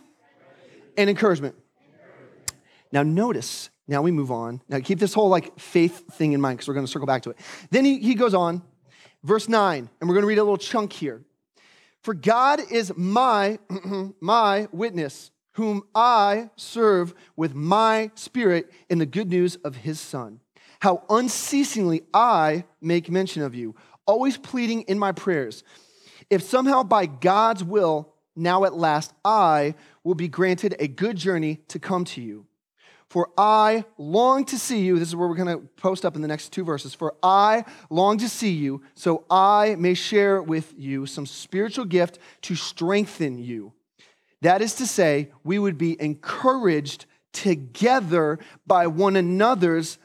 and 0.98 1.10
encouragement. 1.10 1.56
encouragement. 1.84 2.62
Now, 2.92 3.04
notice, 3.04 3.70
now 3.88 4.02
we 4.02 4.12
move 4.12 4.32
on. 4.32 4.62
Now, 4.70 4.80
keep 4.80 5.00
this 5.00 5.14
whole 5.14 5.30
like 5.30 5.60
faith 5.60 6.14
thing 6.14 6.34
in 6.34 6.40
mind 6.40 6.58
because 6.58 6.68
we're 6.68 6.76
going 6.76 6.86
to 6.86 6.92
circle 6.92 7.08
back 7.08 7.24
to 7.24 7.32
it. 7.32 7.38
Then 7.72 7.86
he, 7.86 8.00
he 8.00 8.16
goes 8.16 8.34
on, 8.34 8.62
verse 9.24 9.50
9, 9.50 9.90
and 10.00 10.10
we're 10.10 10.16
going 10.16 10.24
to 10.24 10.28
read 10.28 10.38
a 10.38 10.44
little 10.44 10.58
chunk 10.58 10.94
here. 10.94 11.22
For 12.02 12.14
God 12.14 12.62
is 12.72 12.94
my, 12.96 13.60
my 14.22 14.68
witness 14.72 15.32
whom 15.54 15.84
I 15.94 16.50
serve 16.56 17.14
with 17.36 17.54
my 17.54 18.12
spirit 18.16 18.72
in 18.90 18.98
the 18.98 19.06
good 19.06 19.30
news 19.30 19.58
of 19.58 19.76
his 19.76 20.00
Son. 20.00 20.40
How 20.80 21.04
unceasingly 21.10 22.04
I 22.14 22.64
make 22.82 23.10
mention 23.10 23.44
of 23.44 23.54
you, 23.54 23.76
always 24.06 24.38
pleading 24.38 24.84
in 24.84 24.98
my 24.98 25.12
prayers. 25.12 25.64
If 26.30 26.44
somehow 26.44 26.84
by 26.84 27.08
God's 27.08 27.64
will, 27.64 28.14
now 28.36 28.64
at 28.64 28.74
last, 28.74 29.14
I 29.26 29.76
will 30.04 30.16
be 30.16 30.30
granted 30.30 30.76
a 30.80 30.88
good 30.88 31.18
journey 31.18 31.60
to 31.68 31.80
come 31.80 32.06
to 32.06 32.22
you. 32.22 32.46
For 33.10 33.30
I 33.38 33.86
long 33.98 34.46
to 34.46 34.60
see 34.60 34.82
you. 34.82 35.00
This 35.00 35.08
is 35.08 35.16
where 35.16 35.28
we're 35.28 35.36
going 35.36 35.60
to 35.60 35.66
post 35.78 36.06
up 36.06 36.16
in 36.16 36.22
the 36.22 36.28
next 36.28 36.54
two 36.54 36.64
verses. 36.64 36.94
For 36.94 37.16
I 37.24 37.66
long 37.90 38.20
to 38.20 38.30
see 38.30 38.52
you, 38.52 38.84
so 38.94 39.26
I 39.30 39.76
may 39.80 39.96
share 39.96 40.42
with 40.44 40.74
you 40.78 41.06
some 41.06 41.26
spiritual 41.26 41.86
gift 41.86 42.20
to 42.44 42.56
strengthen 42.56 43.40
you 43.40 43.74
that 44.42 44.62
is 44.62 44.76
to 44.76 44.88
say, 44.88 45.32
we 45.44 45.60
would 45.60 45.78
be 45.78 46.02
encouraged 46.02 47.06
together 47.34 48.40
by 48.66 48.88
one 48.88 49.16
another's 49.16 49.98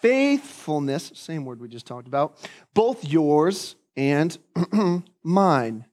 faithfulness, 0.00 1.12
same 1.14 1.44
word 1.44 1.60
we 1.60 1.68
just 1.68 1.86
talked 1.86 2.06
about, 2.06 2.36
both 2.72 3.04
yours 3.04 3.74
and 3.96 4.36
mine. 5.22 5.84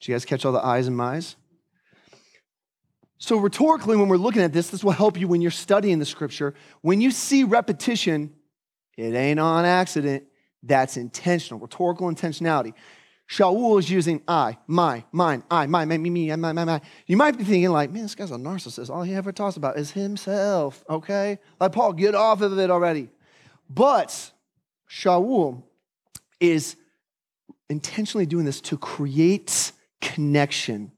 Did 0.00 0.08
you 0.08 0.14
guys 0.14 0.24
catch 0.24 0.44
all 0.44 0.52
the 0.52 0.64
eyes 0.64 0.86
and 0.86 0.96
my's? 0.96 1.36
So, 3.18 3.36
rhetorically, 3.36 3.96
when 3.96 4.08
we're 4.08 4.16
looking 4.16 4.42
at 4.42 4.52
this, 4.52 4.70
this 4.70 4.84
will 4.84 4.92
help 4.92 5.18
you 5.18 5.26
when 5.26 5.40
you're 5.40 5.50
studying 5.50 5.98
the 5.98 6.06
scripture. 6.06 6.54
When 6.82 7.00
you 7.00 7.10
see 7.10 7.42
repetition, 7.44 8.32
it 8.96 9.14
ain't 9.14 9.40
on 9.40 9.64
accident. 9.64 10.24
That's 10.62 10.96
intentional, 10.96 11.60
rhetorical 11.60 12.08
intentionality. 12.08 12.74
Shaul 13.28 13.78
is 13.78 13.90
using 13.90 14.22
I, 14.26 14.56
my, 14.66 15.04
mine, 15.12 15.42
I, 15.50 15.66
my, 15.66 15.84
me, 15.84 15.98
me, 15.98 16.10
me, 16.10 16.34
my, 16.36 16.52
my, 16.52 16.64
my. 16.64 16.80
You 17.06 17.16
might 17.16 17.36
be 17.36 17.44
thinking, 17.44 17.70
like, 17.70 17.90
man, 17.90 18.02
this 18.02 18.14
guy's 18.14 18.30
a 18.30 18.36
narcissist. 18.36 18.88
All 18.88 19.02
he 19.02 19.14
ever 19.14 19.32
talks 19.32 19.56
about 19.56 19.78
is 19.78 19.90
himself, 19.90 20.82
okay? 20.88 21.38
Like, 21.60 21.72
Paul, 21.72 21.92
get 21.92 22.14
off 22.14 22.40
of 22.40 22.58
it 22.58 22.70
already. 22.70 23.10
But 23.68 24.32
Shaul 24.88 25.62
is 26.40 26.76
intentionally 27.68 28.24
doing 28.26 28.46
this 28.46 28.62
to 28.62 28.78
create 28.78 29.72
connection 30.00 30.92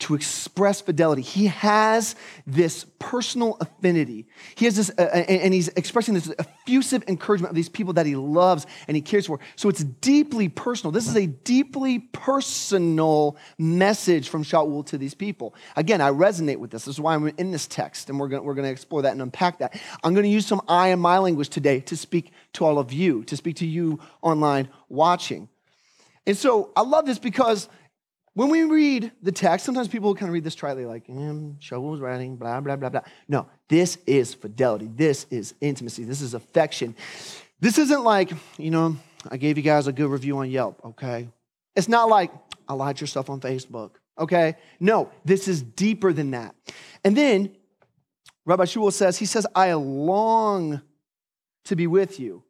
to 0.00 0.14
express 0.14 0.80
fidelity. 0.80 1.22
He 1.22 1.46
has 1.46 2.16
this 2.46 2.86
personal 2.98 3.56
affinity. 3.60 4.26
He 4.54 4.64
has 4.64 4.76
this, 4.76 4.90
uh, 4.98 5.02
and 5.02 5.54
he's 5.54 5.68
expressing 5.68 6.14
this 6.14 6.32
effusive 6.38 7.04
encouragement 7.06 7.50
of 7.50 7.54
these 7.54 7.68
people 7.68 7.92
that 7.94 8.06
he 8.06 8.16
loves 8.16 8.66
and 8.88 8.96
he 8.96 9.02
cares 9.02 9.26
for. 9.26 9.38
So 9.56 9.68
it's 9.68 9.84
deeply 9.84 10.48
personal. 10.48 10.90
This 10.90 11.06
is 11.06 11.16
a 11.16 11.26
deeply 11.26 11.98
personal 11.98 13.36
message 13.58 14.28
from 14.28 14.42
Shaul 14.42 14.84
to 14.86 14.98
these 14.98 15.14
people. 15.14 15.54
Again, 15.76 16.00
I 16.00 16.10
resonate 16.10 16.56
with 16.56 16.70
this. 16.70 16.86
This 16.86 16.96
is 16.96 17.00
why 17.00 17.14
I'm 17.14 17.28
in 17.28 17.50
this 17.50 17.66
text, 17.66 18.08
and 18.08 18.18
we're 18.18 18.28
going 18.28 18.42
we're 18.42 18.54
to 18.54 18.64
explore 18.64 19.02
that 19.02 19.12
and 19.12 19.22
unpack 19.22 19.58
that. 19.58 19.78
I'm 20.02 20.14
going 20.14 20.24
to 20.24 20.30
use 20.30 20.46
some 20.46 20.62
I 20.66 20.88
and 20.88 21.00
my 21.00 21.18
language 21.18 21.50
today 21.50 21.80
to 21.80 21.96
speak 21.96 22.32
to 22.54 22.64
all 22.64 22.78
of 22.78 22.92
you, 22.92 23.24
to 23.24 23.36
speak 23.36 23.56
to 23.56 23.66
you 23.66 24.00
online 24.22 24.68
watching. 24.88 25.48
And 26.26 26.36
so 26.36 26.70
I 26.76 26.82
love 26.82 27.06
this 27.06 27.18
because 27.18 27.68
when 28.34 28.48
we 28.48 28.62
read 28.62 29.10
the 29.22 29.32
text, 29.32 29.66
sometimes 29.66 29.88
people 29.88 30.14
kind 30.14 30.28
of 30.28 30.34
read 30.34 30.44
this 30.44 30.54
tritely, 30.54 30.86
like, 30.86 31.06
mm, 31.08 31.58
Shaul 31.58 31.90
was 31.90 32.00
writing, 32.00 32.36
blah, 32.36 32.60
blah, 32.60 32.76
blah, 32.76 32.88
blah. 32.88 33.00
No, 33.28 33.46
this 33.68 33.98
is 34.06 34.34
fidelity. 34.34 34.88
This 34.94 35.26
is 35.30 35.54
intimacy. 35.60 36.04
This 36.04 36.20
is 36.20 36.34
affection. 36.34 36.94
This 37.58 37.76
isn't 37.78 38.04
like, 38.04 38.30
you 38.56 38.70
know, 38.70 38.96
I 39.30 39.36
gave 39.36 39.56
you 39.56 39.62
guys 39.62 39.86
a 39.86 39.92
good 39.92 40.08
review 40.08 40.38
on 40.38 40.50
Yelp, 40.50 40.80
okay? 40.84 41.28
It's 41.74 41.88
not 41.88 42.08
like 42.08 42.30
I 42.68 42.74
liked 42.74 43.00
your 43.00 43.08
stuff 43.08 43.28
on 43.30 43.40
Facebook, 43.40 43.92
okay? 44.18 44.56
No, 44.78 45.10
this 45.24 45.48
is 45.48 45.60
deeper 45.60 46.12
than 46.12 46.30
that. 46.30 46.54
And 47.04 47.16
then 47.16 47.56
Rabbi 48.46 48.64
Shmuel 48.64 48.92
says, 48.92 49.18
he 49.18 49.26
says, 49.26 49.46
I 49.54 49.72
long 49.74 50.80
to 51.64 51.76
be 51.76 51.86
with 51.86 52.18
you. 52.20 52.44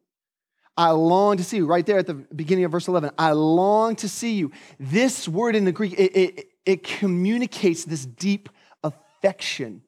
I 0.77 0.91
long 0.91 1.37
to 1.37 1.43
see 1.43 1.57
you. 1.57 1.65
Right 1.65 1.85
there 1.85 1.97
at 1.97 2.07
the 2.07 2.13
beginning 2.13 2.65
of 2.65 2.71
verse 2.71 2.87
11. 2.87 3.11
I 3.17 3.31
long 3.31 3.95
to 3.97 4.09
see 4.09 4.33
you. 4.33 4.51
This 4.79 5.27
word 5.27 5.55
in 5.55 5.65
the 5.65 5.71
Greek, 5.71 5.93
it, 5.93 6.15
it, 6.15 6.47
it 6.65 6.83
communicates 6.83 7.85
this 7.85 8.05
deep 8.05 8.49
affection. 8.83 9.81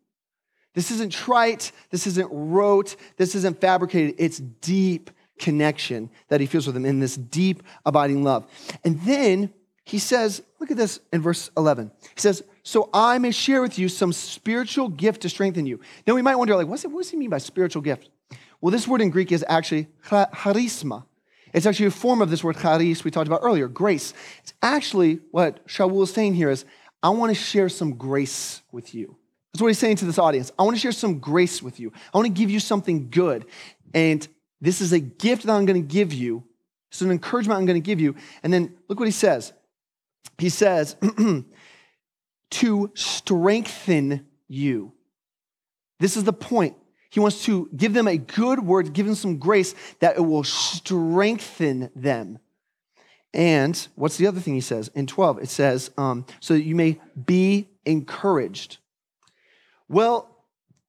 This 0.74 0.92
isn't 0.92 1.12
trite. 1.12 1.72
This 1.90 2.08
isn't 2.08 2.30
rote. 2.32 2.96
This 3.18 3.36
isn't 3.36 3.62
fabricated. 3.62 4.16
It's 4.18 4.40
deep 4.40 5.12
connection 5.40 6.10
that 6.30 6.42
he 6.42 6.48
feels 6.48 6.66
with 6.66 6.74
them 6.74 6.86
in 6.86 7.00
this 7.00 7.16
deep, 7.16 7.64
abiding 7.86 8.24
love. 8.24 8.46
And 8.84 9.00
then 9.02 9.54
he 9.86 10.00
says, 10.00 10.42
look 10.60 10.72
at 10.72 10.78
this 10.78 11.00
in 11.12 11.22
verse 11.22 11.52
11. 11.58 11.92
He 12.16 12.22
says, 12.22 12.44
So 12.64 12.90
I 12.94 13.18
may 13.18 13.32
share 13.32 13.62
with 13.62 13.78
you 13.78 13.90
some 13.90 14.14
spiritual 14.14 14.90
gift 14.90 15.22
to 15.22 15.30
strengthen 15.30 15.66
you. 15.66 15.80
Now 16.08 16.16
we 16.16 16.22
might 16.22 16.36
wonder, 16.36 16.56
like, 16.56 16.68
what 16.68 16.82
does 16.82 17.10
he 17.10 17.18
mean 17.18 17.30
by 17.30 17.40
spiritual 17.40 17.82
gift? 17.82 18.10
Well, 18.64 18.72
this 18.72 18.88
word 18.88 19.02
in 19.02 19.10
Greek 19.10 19.34
is 19.34 19.44
actually 19.50 19.90
charisma. 20.06 21.04
It's 21.54 21.66
actually 21.66 21.88
a 21.88 21.92
form 21.92 22.22
of 22.22 22.30
this 22.30 22.46
word 22.46 22.58
charis 22.58 23.04
we 23.04 23.12
talked 23.12 23.28
about 23.28 23.42
earlier, 23.44 23.68
grace. 23.68 24.14
It's 24.42 24.54
actually 24.62 25.20
what 25.32 25.68
Shaul 25.68 26.02
is 26.02 26.14
saying 26.14 26.36
here 26.36 26.50
is, 26.50 26.64
I 27.04 27.10
want 27.10 27.30
to 27.32 27.36
share 27.36 27.68
some 27.68 27.96
grace 27.96 28.62
with 28.72 28.96
you. 28.96 29.18
That's 29.52 29.62
what 29.62 29.68
he's 29.68 29.80
saying 29.80 29.98
to 29.98 30.06
this 30.06 30.18
audience. 30.18 30.54
I 30.58 30.64
want 30.64 30.78
to 30.78 30.80
share 30.80 30.94
some 30.94 31.20
grace 31.20 31.62
with 31.62 31.78
you. 31.78 31.92
I 32.14 32.18
want 32.18 32.28
to 32.28 32.34
give 32.34 32.50
you 32.50 32.62
something 32.62 33.10
good. 33.10 33.48
And 33.94 34.26
this 34.62 34.80
is 34.80 34.94
a 34.94 35.00
gift 35.02 35.44
that 35.44 35.52
I'm 35.52 35.66
going 35.66 35.86
to 35.86 35.94
give 35.94 36.14
you. 36.14 36.46
It's 36.90 37.02
an 37.02 37.12
encouragement 37.12 37.60
I'm 37.60 37.66
going 37.66 37.82
to 37.82 37.86
give 37.86 38.00
you. 38.00 38.16
And 38.44 38.54
then 38.54 38.78
look 38.88 38.98
what 38.98 39.10
he 39.10 39.12
says. 39.12 39.52
He 40.38 40.48
says, 40.48 40.96
to 42.52 42.92
strengthen 42.94 44.26
you. 44.48 44.94
This 46.00 46.16
is 46.16 46.24
the 46.24 46.32
point. 46.32 46.78
He 47.14 47.20
wants 47.20 47.44
to 47.44 47.70
give 47.78 47.94
them 47.94 48.08
a 48.08 48.18
good 48.18 48.60
word, 48.66 48.92
give 48.92 49.06
them 49.06 49.14
some 49.14 49.38
grace 49.38 49.76
that 50.00 50.18
it 50.18 50.22
will 50.22 50.44
strengthen 50.44 51.92
them. 51.96 52.40
And 53.36 53.88
what's 53.94 54.18
the 54.18 54.26
other 54.26 54.40
thing 54.40 54.56
he 54.56 54.62
says? 54.62 54.90
In 54.96 55.06
12, 55.06 55.44
it 55.44 55.50
says, 55.50 55.92
um, 55.96 56.26
so 56.40 56.56
that 56.56 56.64
you 56.64 56.74
may 56.74 57.00
be 57.24 57.70
encouraged. 57.86 58.80
Well, 59.88 60.28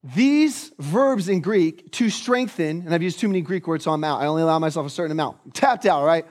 these 0.02 0.72
verbs 0.78 1.28
in 1.28 1.42
Greek, 1.42 1.92
to 1.92 2.08
strengthen, 2.08 2.80
and 2.86 2.94
I've 2.94 3.02
used 3.02 3.20
too 3.20 3.28
many 3.28 3.42
Greek 3.42 3.66
words, 3.66 3.84
so 3.84 3.90
I'm 3.90 4.02
out. 4.02 4.22
I 4.22 4.26
only 4.26 4.40
allow 4.40 4.58
myself 4.58 4.86
a 4.86 4.90
certain 4.90 5.12
amount. 5.12 5.36
I'm 5.44 5.50
tapped 5.52 5.84
out, 5.84 6.06
right? 6.06 6.24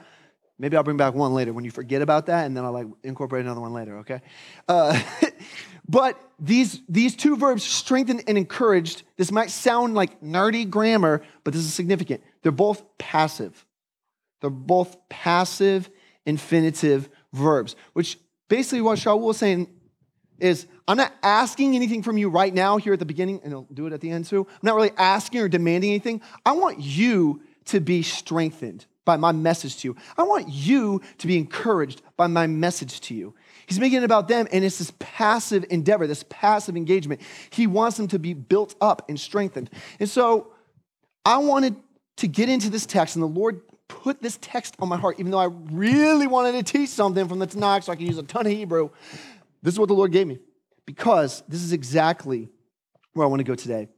Maybe 0.58 0.76
I'll 0.76 0.82
bring 0.82 0.96
back 0.96 1.14
one 1.14 1.34
later 1.34 1.52
when 1.52 1.64
you 1.64 1.70
forget 1.70 2.02
about 2.02 2.26
that, 2.26 2.46
and 2.46 2.56
then 2.56 2.64
I'll 2.64 2.72
like 2.72 2.88
incorporate 3.04 3.44
another 3.44 3.60
one 3.60 3.72
later, 3.72 3.98
okay? 3.98 4.22
Uh, 4.66 5.00
but 5.88 6.18
these, 6.38 6.80
these 6.88 7.14
two 7.14 7.36
verbs, 7.36 7.62
strengthened 7.62 8.24
and 8.26 8.38
encouraged, 8.38 9.02
this 9.16 9.30
might 9.30 9.50
sound 9.50 9.94
like 9.94 10.20
nerdy 10.20 10.68
grammar, 10.68 11.22
but 11.42 11.52
this 11.52 11.62
is 11.62 11.74
significant. 11.74 12.22
They're 12.42 12.52
both 12.52 12.82
passive. 12.98 13.64
They're 14.40 14.50
both 14.50 14.96
passive 15.08 15.90
infinitive 16.26 17.08
verbs, 17.32 17.76
which 17.92 18.18
basically 18.48 18.80
what 18.80 18.98
Shaul 18.98 19.20
was 19.20 19.36
saying 19.36 19.68
is 20.38 20.66
I'm 20.86 20.96
not 20.96 21.12
asking 21.22 21.76
anything 21.76 22.02
from 22.02 22.18
you 22.18 22.28
right 22.28 22.52
now 22.52 22.76
here 22.76 22.92
at 22.92 22.98
the 22.98 23.06
beginning, 23.06 23.40
and 23.44 23.52
I'll 23.52 23.68
do 23.72 23.86
it 23.86 23.92
at 23.92 24.00
the 24.00 24.10
end 24.10 24.26
too. 24.26 24.46
I'm 24.50 24.58
not 24.62 24.74
really 24.74 24.90
asking 24.96 25.40
or 25.40 25.48
demanding 25.48 25.90
anything. 25.90 26.20
I 26.44 26.52
want 26.52 26.80
you 26.80 27.42
to 27.66 27.80
be 27.80 28.02
strengthened 28.02 28.84
by 29.04 29.16
my 29.16 29.32
message 29.32 29.76
to 29.78 29.88
you. 29.88 29.96
I 30.16 30.22
want 30.22 30.48
you 30.48 31.00
to 31.18 31.26
be 31.26 31.36
encouraged 31.36 32.02
by 32.16 32.26
my 32.26 32.46
message 32.46 33.00
to 33.02 33.14
you. 33.14 33.34
He's 33.66 33.80
making 33.80 33.98
it 33.98 34.04
about 34.04 34.28
them, 34.28 34.46
and 34.52 34.64
it's 34.64 34.78
this 34.78 34.92
passive 34.98 35.64
endeavor, 35.70 36.06
this 36.06 36.24
passive 36.28 36.76
engagement. 36.76 37.20
He 37.50 37.66
wants 37.66 37.96
them 37.96 38.08
to 38.08 38.18
be 38.18 38.34
built 38.34 38.74
up 38.80 39.08
and 39.08 39.18
strengthened. 39.18 39.70
And 39.98 40.08
so 40.08 40.52
I 41.24 41.38
wanted 41.38 41.76
to 42.16 42.28
get 42.28 42.48
into 42.48 42.70
this 42.70 42.86
text, 42.86 43.16
and 43.16 43.22
the 43.22 43.26
Lord 43.28 43.60
put 43.88 44.22
this 44.22 44.38
text 44.40 44.76
on 44.78 44.88
my 44.88 44.96
heart, 44.96 45.18
even 45.18 45.30
though 45.30 45.38
I 45.38 45.48
really 45.70 46.26
wanted 46.26 46.52
to 46.52 46.62
teach 46.62 46.90
something 46.90 47.28
from 47.28 47.38
the 47.38 47.46
Tanakh 47.46 47.84
so 47.84 47.92
I 47.92 47.96
could 47.96 48.06
use 48.06 48.18
a 48.18 48.22
ton 48.22 48.46
of 48.46 48.52
Hebrew. 48.52 48.90
This 49.62 49.74
is 49.74 49.80
what 49.80 49.88
the 49.88 49.94
Lord 49.94 50.12
gave 50.12 50.26
me 50.26 50.38
because 50.86 51.42
this 51.48 51.62
is 51.62 51.72
exactly 51.72 52.48
where 53.14 53.26
I 53.26 53.30
want 53.30 53.40
to 53.40 53.44
go 53.44 53.54
today. 53.54 53.88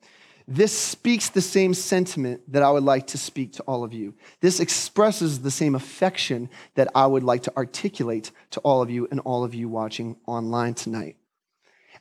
This 0.48 0.76
speaks 0.76 1.28
the 1.28 1.40
same 1.40 1.74
sentiment 1.74 2.40
that 2.52 2.62
I 2.62 2.70
would 2.70 2.84
like 2.84 3.08
to 3.08 3.18
speak 3.18 3.54
to 3.54 3.62
all 3.64 3.82
of 3.82 3.92
you. 3.92 4.14
This 4.40 4.60
expresses 4.60 5.40
the 5.40 5.50
same 5.50 5.74
affection 5.74 6.48
that 6.76 6.88
I 6.94 7.06
would 7.06 7.24
like 7.24 7.42
to 7.44 7.56
articulate 7.56 8.30
to 8.50 8.60
all 8.60 8.80
of 8.80 8.88
you 8.88 9.08
and 9.10 9.18
all 9.20 9.42
of 9.42 9.54
you 9.54 9.68
watching 9.68 10.16
online 10.26 10.74
tonight. 10.74 11.16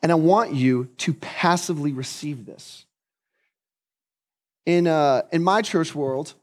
And 0.03 0.11
I 0.11 0.15
want 0.15 0.53
you 0.53 0.89
to 0.97 1.13
passively 1.15 1.91
receive 1.91 2.45
this. 2.45 2.85
In, 4.67 4.85
uh, 4.85 5.23
in 5.31 5.43
my 5.43 5.63
church 5.63 5.95
world, 5.95 6.35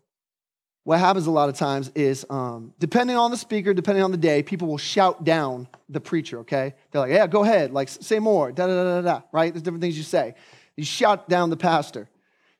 what 0.85 0.99
happens 0.99 1.29
a 1.29 1.31
lot 1.31 1.49
of 1.49 1.57
times 1.57 1.93
is, 1.95 2.27
um, 2.29 2.75
depending 2.81 3.17
on 3.17 3.31
the 3.31 3.37
speaker, 3.37 3.73
depending 3.73 4.03
on 4.03 4.11
the 4.11 4.17
day, 4.17 4.43
people 4.43 4.67
will 4.67 4.79
shout 4.79 5.23
down 5.23 5.69
the 5.89 6.01
preacher, 6.01 6.41
okay? 6.41 6.75
They're 6.91 7.03
like, 7.03 7.13
yeah, 7.13 7.29
go 7.29 7.45
ahead, 7.45 7.73
like, 7.73 7.89
say 7.89 8.19
more, 8.19 8.51
da 8.51 8.67
da 8.67 8.75
da 8.75 9.01
da 9.01 9.03
da, 9.03 9.23
right? 9.31 9.53
There's 9.53 9.63
different 9.63 9.83
things 9.83 9.97
you 9.97 10.03
say. 10.03 10.35
You 10.77 10.85
shout 10.85 11.29
down 11.29 11.51
the 11.51 11.57
pastor. 11.57 12.09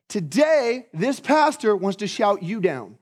Today, 0.07 0.87
this 0.93 1.19
pastor 1.19 1.75
wants 1.75 1.97
to 1.97 2.07
shout 2.07 2.43
you 2.43 2.59
down. 2.61 2.97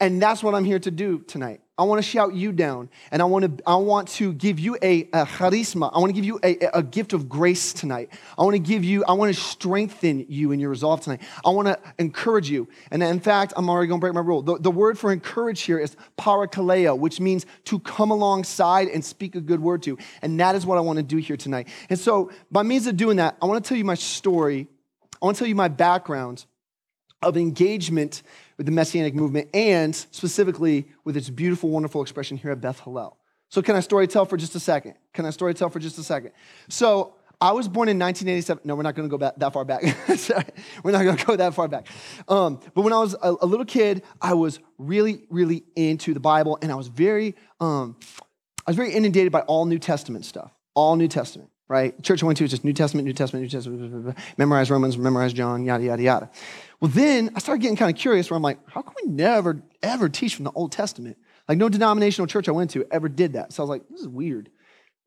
And 0.00 0.20
that's 0.20 0.42
what 0.42 0.54
I'm 0.54 0.64
here 0.64 0.80
to 0.80 0.90
do 0.90 1.20
tonight. 1.20 1.60
I 1.76 1.82
want 1.82 2.00
to 2.00 2.08
shout 2.08 2.34
you 2.34 2.52
down, 2.52 2.88
and 3.10 3.20
I 3.20 3.24
want 3.24 3.58
to, 3.58 3.64
I 3.68 3.74
want 3.74 4.06
to 4.10 4.32
give 4.32 4.60
you 4.60 4.78
a, 4.80 5.02
a 5.12 5.26
charisma. 5.26 5.90
I 5.92 5.98
want 5.98 6.10
to 6.10 6.12
give 6.12 6.24
you 6.24 6.38
a, 6.44 6.56
a 6.72 6.82
gift 6.84 7.12
of 7.12 7.28
grace 7.28 7.72
tonight. 7.72 8.12
I 8.38 8.44
want 8.44 8.54
to 8.54 8.60
give 8.60 8.84
you, 8.84 9.04
I 9.06 9.14
want 9.14 9.34
to 9.34 9.40
strengthen 9.40 10.24
you 10.28 10.52
in 10.52 10.60
your 10.60 10.70
resolve 10.70 11.00
tonight. 11.00 11.20
I 11.44 11.50
want 11.50 11.66
to 11.66 11.78
encourage 11.98 12.48
you. 12.48 12.68
And 12.92 13.02
in 13.02 13.18
fact, 13.18 13.54
I'm 13.56 13.68
already 13.68 13.88
going 13.88 13.98
to 13.98 14.04
break 14.04 14.14
my 14.14 14.20
rule. 14.20 14.42
The, 14.42 14.56
the 14.56 14.70
word 14.70 14.96
for 14.96 15.10
encourage 15.10 15.62
here 15.62 15.80
is 15.80 15.96
parakaleo, 16.16 16.96
which 16.96 17.18
means 17.18 17.44
to 17.64 17.80
come 17.80 18.12
alongside 18.12 18.86
and 18.86 19.04
speak 19.04 19.34
a 19.34 19.40
good 19.40 19.58
word 19.58 19.82
to. 19.82 19.98
And 20.22 20.38
that 20.38 20.54
is 20.54 20.64
what 20.64 20.78
I 20.78 20.80
want 20.80 20.98
to 20.98 21.02
do 21.02 21.16
here 21.16 21.36
tonight. 21.36 21.66
And 21.90 21.98
so, 21.98 22.30
by 22.52 22.62
means 22.62 22.86
of 22.86 22.96
doing 22.96 23.16
that, 23.16 23.36
I 23.42 23.46
want 23.46 23.64
to 23.64 23.68
tell 23.68 23.76
you 23.76 23.84
my 23.84 23.96
story. 23.96 24.68
I 25.20 25.24
want 25.24 25.36
to 25.36 25.40
tell 25.40 25.48
you 25.48 25.56
my 25.56 25.68
background 25.68 26.44
of 27.20 27.36
engagement 27.36 28.22
with 28.56 28.66
the 28.66 28.72
Messianic 28.72 29.14
movement 29.14 29.48
and 29.54 29.94
specifically 29.94 30.88
with 31.04 31.16
its 31.16 31.30
beautiful, 31.30 31.70
wonderful 31.70 32.02
expression 32.02 32.36
here 32.36 32.50
at 32.50 32.60
Beth 32.60 32.80
Hallel. 32.82 33.16
So, 33.48 33.62
can 33.62 33.76
I 33.76 33.80
story 33.80 34.06
tell 34.06 34.24
for 34.24 34.36
just 34.36 34.54
a 34.54 34.60
second? 34.60 34.94
Can 35.12 35.26
I 35.26 35.30
story 35.30 35.54
tell 35.54 35.70
for 35.70 35.78
just 35.78 35.98
a 35.98 36.02
second? 36.02 36.32
So, 36.68 37.14
I 37.40 37.52
was 37.52 37.68
born 37.68 37.88
in 37.88 37.98
1987. 37.98 38.62
No, 38.64 38.74
we're 38.74 38.82
not 38.82 38.94
going 38.94 39.08
to 39.08 39.10
go 39.10 39.18
back 39.18 39.34
that 39.36 39.52
far 39.52 39.64
back. 39.64 39.82
Sorry, 40.16 40.44
we're 40.82 40.92
not 40.92 41.04
going 41.04 41.16
to 41.16 41.26
go 41.26 41.36
that 41.36 41.54
far 41.54 41.68
back. 41.68 41.88
Um, 42.28 42.60
but 42.74 42.82
when 42.82 42.92
I 42.92 42.98
was 42.98 43.14
a, 43.14 43.36
a, 43.42 43.46
little 43.46 43.66
kid, 43.66 44.02
I 44.20 44.34
was 44.34 44.60
really, 44.78 45.24
really 45.30 45.64
into 45.76 46.14
the 46.14 46.20
Bible, 46.20 46.58
and 46.62 46.72
I 46.72 46.74
was 46.74 46.88
very, 46.88 47.34
um, 47.60 47.96
I 48.66 48.70
was 48.70 48.76
very 48.76 48.92
inundated 48.92 49.32
by 49.32 49.40
all 49.40 49.66
New 49.66 49.78
Testament 49.78 50.24
stuff. 50.24 50.52
All 50.74 50.96
New 50.96 51.08
Testament, 51.08 51.50
right? 51.68 52.00
Church 52.02 52.22
I 52.22 52.26
went 52.26 52.38
to 52.38 52.44
was 52.44 52.50
just 52.50 52.64
New 52.64 52.72
Testament, 52.72 53.06
New 53.06 53.12
Testament, 53.12 53.44
New 53.44 53.48
Testament. 53.48 54.18
Memorize 54.36 54.70
Romans, 54.70 54.98
memorize 54.98 55.32
John, 55.32 55.64
yada 55.64 55.84
yada 55.84 56.02
yada. 56.02 56.30
Well, 56.80 56.90
then 56.90 57.30
I 57.34 57.38
started 57.38 57.62
getting 57.62 57.76
kind 57.76 57.94
of 57.94 58.00
curious 58.00 58.30
where 58.30 58.36
I'm 58.36 58.42
like, 58.42 58.58
how 58.68 58.82
can 58.82 58.94
we 59.04 59.10
never, 59.10 59.62
ever 59.82 60.08
teach 60.08 60.34
from 60.34 60.44
the 60.44 60.52
Old 60.52 60.72
Testament? 60.72 61.16
Like, 61.48 61.58
no 61.58 61.68
denominational 61.68 62.26
church 62.26 62.48
I 62.48 62.52
went 62.52 62.70
to 62.70 62.86
ever 62.90 63.08
did 63.08 63.34
that. 63.34 63.52
So 63.52 63.62
I 63.62 63.64
was 63.64 63.70
like, 63.70 63.88
this 63.88 64.00
is 64.00 64.08
weird. 64.08 64.50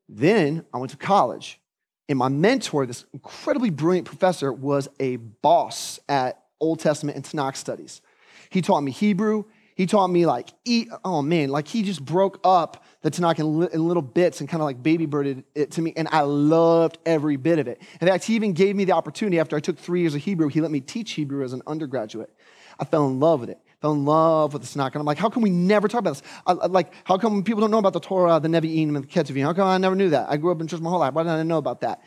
Then 0.10 0.65
I 0.74 0.78
went 0.78 0.91
to 0.91 0.98
college, 0.98 1.60
and 2.08 2.17
my 2.17 2.30
mentor, 2.30 2.86
this 2.86 3.06
incredibly 3.13 3.70
brilliant 3.70 4.08
professor, 4.08 4.54
was 4.54 4.88
a 5.00 5.17
boss 5.17 6.00
at 6.08 6.43
Old 6.60 6.80
Testament 6.80 7.17
and 7.17 7.26
Tanakh 7.26 7.56
studies. 7.56 8.02
He 8.50 8.62
taught 8.62 8.82
me 8.82 8.91
Hebrew, 8.91 9.46
he 9.77 9.85
taught 9.85 10.07
me 10.07 10.25
like, 10.25 10.49
eat, 10.65 10.89
oh 11.05 11.21
man, 11.21 11.49
like 11.49 11.67
he 11.67 11.83
just 11.83 12.03
broke 12.03 12.39
up 12.43 12.83
the 13.03 13.11
Tanakh 13.11 13.37
in, 13.37 13.59
li- 13.59 13.69
in 13.71 13.87
little 13.87 14.01
bits 14.01 14.39
and 14.39 14.49
kind 14.49 14.59
of 14.59 14.65
like 14.65 14.81
baby 14.81 15.05
birded 15.05 15.43
it 15.53 15.69
to 15.73 15.83
me. 15.83 15.93
And 15.95 16.07
I 16.11 16.21
loved 16.21 16.97
every 17.05 17.35
bit 17.35 17.59
of 17.59 17.67
it. 17.67 17.79
In 18.01 18.07
fact, 18.07 18.23
he 18.23 18.33
even 18.33 18.53
gave 18.53 18.75
me 18.75 18.85
the 18.85 18.93
opportunity 18.93 19.39
after 19.39 19.55
I 19.55 19.59
took 19.59 19.77
three 19.77 20.01
years 20.01 20.15
of 20.15 20.23
Hebrew, 20.23 20.47
he 20.47 20.61
let 20.61 20.71
me 20.71 20.79
teach 20.79 21.11
Hebrew 21.11 21.45
as 21.45 21.53
an 21.53 21.61
undergraduate. 21.67 22.33
I 22.79 22.85
fell 22.85 23.07
in 23.07 23.19
love 23.19 23.39
with 23.39 23.51
it. 23.51 23.59
Fell 23.79 23.91
in 23.93 24.03
love 24.03 24.53
with 24.53 24.63
the 24.63 24.67
Tanakh. 24.67 24.93
And 24.93 24.95
I'm 24.95 25.05
like, 25.05 25.19
how 25.19 25.29
can 25.29 25.43
we 25.43 25.51
never 25.51 25.87
talk 25.87 25.99
about 25.99 26.15
this? 26.15 26.23
I, 26.47 26.53
I, 26.53 26.65
like, 26.65 26.91
how 27.03 27.19
come 27.19 27.43
people 27.43 27.61
don't 27.61 27.69
know 27.69 27.77
about 27.77 27.93
the 27.93 27.99
Torah, 27.99 28.39
the 28.39 28.47
Nevi'im, 28.47 28.95
and 28.95 29.03
the 29.03 29.07
Ketuvim? 29.07 29.43
How 29.43 29.53
come 29.53 29.67
I 29.67 29.77
never 29.77 29.95
knew 29.95 30.09
that? 30.09 30.27
I 30.27 30.37
grew 30.37 30.51
up 30.51 30.59
in 30.59 30.67
church 30.67 30.81
my 30.81 30.89
whole 30.89 30.99
life. 30.99 31.13
Why 31.13 31.21
didn't 31.21 31.39
I 31.39 31.43
know 31.43 31.59
about 31.59 31.81
that? 31.81 32.01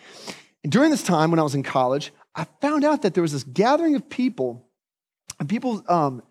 And 0.64 0.72
during 0.72 0.90
this 0.90 1.04
time 1.04 1.30
when 1.30 1.38
I 1.38 1.44
was 1.44 1.54
in 1.54 1.62
college, 1.62 2.12
I 2.34 2.46
found 2.60 2.84
out 2.84 3.02
that 3.02 3.14
there 3.14 3.22
was 3.22 3.30
this 3.30 3.44
gathering 3.44 3.94
of 3.94 4.08
people, 4.08 4.66
and 5.38 5.48
people 5.48 5.84
um, 5.88 6.22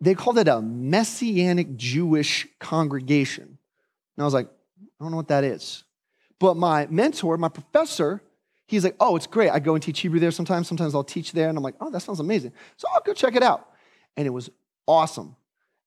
they 0.00 0.14
called 0.14 0.38
it 0.38 0.48
a 0.48 0.60
Messianic 0.60 1.76
Jewish 1.76 2.46
congregation. 2.60 3.44
And 3.44 4.22
I 4.22 4.24
was 4.24 4.34
like, 4.34 4.48
I 5.00 5.04
don't 5.04 5.10
know 5.10 5.16
what 5.16 5.28
that 5.28 5.44
is. 5.44 5.84
But 6.38 6.56
my 6.56 6.86
mentor, 6.86 7.36
my 7.36 7.48
professor, 7.48 8.22
he's 8.66 8.84
like, 8.84 8.96
oh, 9.00 9.16
it's 9.16 9.26
great. 9.26 9.50
I 9.50 9.58
go 9.58 9.74
and 9.74 9.82
teach 9.82 10.00
Hebrew 10.00 10.20
there 10.20 10.30
sometimes. 10.30 10.68
Sometimes 10.68 10.94
I'll 10.94 11.02
teach 11.04 11.32
there. 11.32 11.48
And 11.48 11.58
I'm 11.58 11.64
like, 11.64 11.74
oh, 11.80 11.90
that 11.90 12.00
sounds 12.00 12.20
amazing. 12.20 12.52
So 12.76 12.86
I'll 12.94 13.00
go 13.00 13.12
check 13.12 13.34
it 13.34 13.42
out. 13.42 13.68
And 14.16 14.26
it 14.26 14.30
was 14.30 14.50
awesome. 14.86 15.36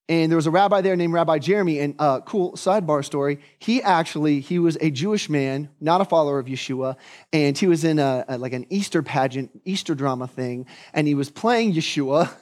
and 0.10 0.30
there 0.30 0.36
was 0.36 0.48
a 0.48 0.52
rabbi 0.52 0.82
there 0.82 0.96
named 0.98 1.14
Rabbi 1.14 1.40
Jeremy. 1.40 1.80
And 1.80 1.96
uh, 2.00 2.20
cool 2.22 2.54
sidebar 2.54 3.04
story: 3.04 3.40
he 3.60 3.82
actually 3.82 4.42
he 4.42 4.60
was 4.60 4.78
a 4.82 4.92
Jewish 4.92 5.30
man, 5.30 5.70
not 5.80 6.02
a 6.02 6.06
follower 6.06 6.38
of 6.40 6.48
Yeshua, 6.48 6.98
and 7.32 7.58
he 7.58 7.68
was 7.68 7.84
in 7.84 7.98
a, 8.00 8.26
a 8.28 8.38
like 8.38 8.54
an 8.54 8.66
Easter 8.70 9.02
pageant, 9.02 9.52
Easter 9.64 9.96
drama 9.96 10.28
thing, 10.28 10.66
and 10.94 11.08
he 11.08 11.16
was 11.16 11.30
playing 11.30 11.74
Yeshua. 11.74 12.32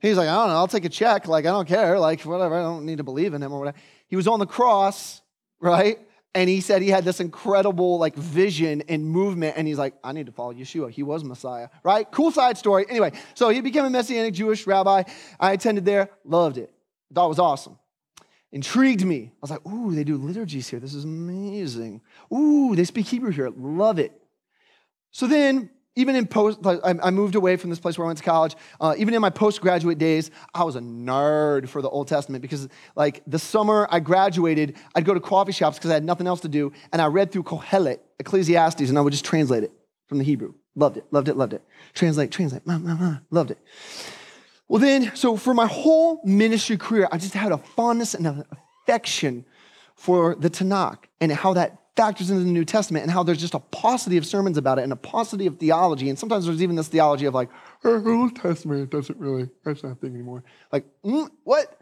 He's 0.00 0.16
like, 0.16 0.28
I 0.28 0.34
don't 0.34 0.48
know, 0.48 0.54
I'll 0.54 0.68
take 0.68 0.84
a 0.84 0.88
check. 0.88 1.26
Like, 1.26 1.44
I 1.44 1.50
don't 1.50 1.66
care. 1.66 1.98
Like, 1.98 2.22
whatever. 2.22 2.54
I 2.54 2.62
don't 2.62 2.86
need 2.86 2.98
to 2.98 3.04
believe 3.04 3.34
in 3.34 3.42
him 3.42 3.52
or 3.52 3.58
whatever. 3.58 3.78
He 4.06 4.16
was 4.16 4.28
on 4.28 4.38
the 4.38 4.46
cross, 4.46 5.20
right? 5.60 5.98
And 6.34 6.48
he 6.48 6.60
said 6.60 6.82
he 6.82 6.88
had 6.90 7.04
this 7.04 7.20
incredible 7.20 7.98
like 7.98 8.14
vision 8.14 8.82
and 8.88 9.04
movement, 9.04 9.56
and 9.56 9.66
he's 9.66 9.78
like, 9.78 9.94
I 10.04 10.12
need 10.12 10.26
to 10.26 10.32
follow 10.32 10.52
Yeshua. 10.52 10.90
He 10.90 11.02
was 11.02 11.24
Messiah, 11.24 11.68
right? 11.82 12.08
Cool 12.10 12.30
side 12.30 12.58
story. 12.58 12.86
Anyway, 12.88 13.12
so 13.34 13.48
he 13.48 13.60
became 13.60 13.84
a 13.84 13.90
Messianic 13.90 14.34
Jewish 14.34 14.66
rabbi. 14.66 15.02
I 15.40 15.52
attended 15.52 15.84
there, 15.84 16.10
loved 16.24 16.58
it. 16.58 16.72
Thought 17.12 17.26
it 17.26 17.28
was 17.30 17.38
awesome. 17.38 17.78
Intrigued 18.52 19.04
me. 19.04 19.32
I 19.34 19.38
was 19.40 19.50
like, 19.50 19.66
ooh, 19.66 19.94
they 19.94 20.04
do 20.04 20.16
liturgies 20.16 20.68
here. 20.68 20.80
This 20.80 20.94
is 20.94 21.04
amazing. 21.04 22.02
Ooh, 22.32 22.76
they 22.76 22.84
speak 22.84 23.06
Hebrew 23.06 23.30
here. 23.30 23.50
Love 23.50 23.98
it. 23.98 24.12
So 25.10 25.26
then, 25.26 25.70
even 25.98 26.14
in 26.14 26.28
post, 26.28 26.60
I 26.64 27.10
moved 27.10 27.34
away 27.34 27.56
from 27.56 27.70
this 27.70 27.80
place 27.80 27.98
where 27.98 28.04
I 28.04 28.08
went 28.08 28.18
to 28.18 28.24
college. 28.24 28.54
Uh, 28.80 28.94
even 28.96 29.14
in 29.14 29.20
my 29.20 29.30
postgraduate 29.30 29.98
days, 29.98 30.30
I 30.54 30.62
was 30.62 30.76
a 30.76 30.80
nerd 30.80 31.68
for 31.68 31.82
the 31.82 31.88
Old 31.88 32.06
Testament 32.06 32.40
because, 32.40 32.68
like, 32.94 33.20
the 33.26 33.38
summer 33.40 33.88
I 33.90 33.98
graduated, 33.98 34.76
I'd 34.94 35.04
go 35.04 35.12
to 35.12 35.18
coffee 35.18 35.50
shops 35.50 35.76
because 35.76 35.90
I 35.90 35.94
had 35.94 36.04
nothing 36.04 36.28
else 36.28 36.40
to 36.42 36.48
do, 36.48 36.72
and 36.92 37.02
I 37.02 37.06
read 37.06 37.32
through 37.32 37.42
Kohelet, 37.42 37.98
Ecclesiastes, 38.20 38.88
and 38.88 38.96
I 38.96 39.00
would 39.00 39.12
just 39.12 39.24
translate 39.24 39.64
it 39.64 39.72
from 40.06 40.18
the 40.18 40.24
Hebrew. 40.24 40.54
Loved 40.76 40.98
it, 40.98 41.04
loved 41.10 41.28
it, 41.28 41.36
loved 41.36 41.52
it. 41.52 41.62
Translate, 41.94 42.30
translate, 42.30 42.64
ma, 42.64 42.78
ma, 42.78 42.94
ma. 42.94 43.16
loved 43.32 43.50
it. 43.50 43.58
Well, 44.68 44.80
then, 44.80 45.10
so 45.16 45.36
for 45.36 45.52
my 45.52 45.66
whole 45.66 46.20
ministry 46.24 46.76
career, 46.76 47.08
I 47.10 47.18
just 47.18 47.34
had 47.34 47.50
a 47.50 47.58
fondness 47.58 48.14
and 48.14 48.24
an 48.24 48.44
affection 48.86 49.44
for 49.96 50.36
the 50.36 50.48
Tanakh 50.48 51.06
and 51.20 51.32
how 51.32 51.54
that 51.54 51.77
factors 51.98 52.30
into 52.30 52.44
the 52.44 52.50
New 52.50 52.64
Testament 52.64 53.02
and 53.02 53.10
how 53.10 53.22
there's 53.22 53.40
just 53.40 53.54
a 53.54 53.58
paucity 53.58 54.16
of 54.16 54.24
sermons 54.24 54.56
about 54.56 54.78
it 54.78 54.82
and 54.82 54.92
a 54.92 54.96
paucity 54.96 55.46
of 55.46 55.58
theology. 55.58 56.08
And 56.08 56.18
sometimes 56.18 56.46
there's 56.46 56.62
even 56.62 56.76
this 56.76 56.88
theology 56.88 57.26
of 57.26 57.34
like, 57.34 57.50
oh, 57.84 57.98
the 57.98 58.10
Old 58.10 58.36
Testament 58.36 58.90
doesn't 58.90 59.18
really, 59.18 59.50
that's 59.64 59.82
not 59.82 59.92
a 59.92 59.94
thing 59.96 60.14
anymore. 60.14 60.44
Like, 60.72 60.86
mm, 61.04 61.28
what? 61.44 61.80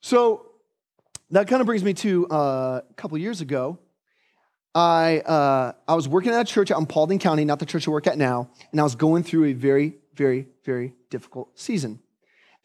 So 0.00 0.46
that 1.30 1.48
kind 1.48 1.60
of 1.60 1.66
brings 1.66 1.84
me 1.84 1.92
to 1.94 2.26
uh, 2.28 2.80
a 2.88 2.94
couple 2.94 3.18
years 3.18 3.40
ago. 3.40 3.78
I, 4.74 5.20
uh, 5.20 5.72
I 5.88 5.94
was 5.94 6.08
working 6.08 6.32
at 6.32 6.40
a 6.40 6.44
church 6.44 6.70
out 6.70 6.78
in 6.78 6.86
Paulding 6.86 7.18
County, 7.18 7.44
not 7.44 7.58
the 7.58 7.66
church 7.66 7.88
I 7.88 7.90
work 7.90 8.06
at 8.06 8.16
now, 8.16 8.50
and 8.70 8.80
I 8.80 8.84
was 8.84 8.94
going 8.94 9.24
through 9.24 9.46
a 9.46 9.52
very 9.52 9.96
very, 10.16 10.46
very 10.64 10.94
difficult 11.10 11.58
season. 11.58 12.00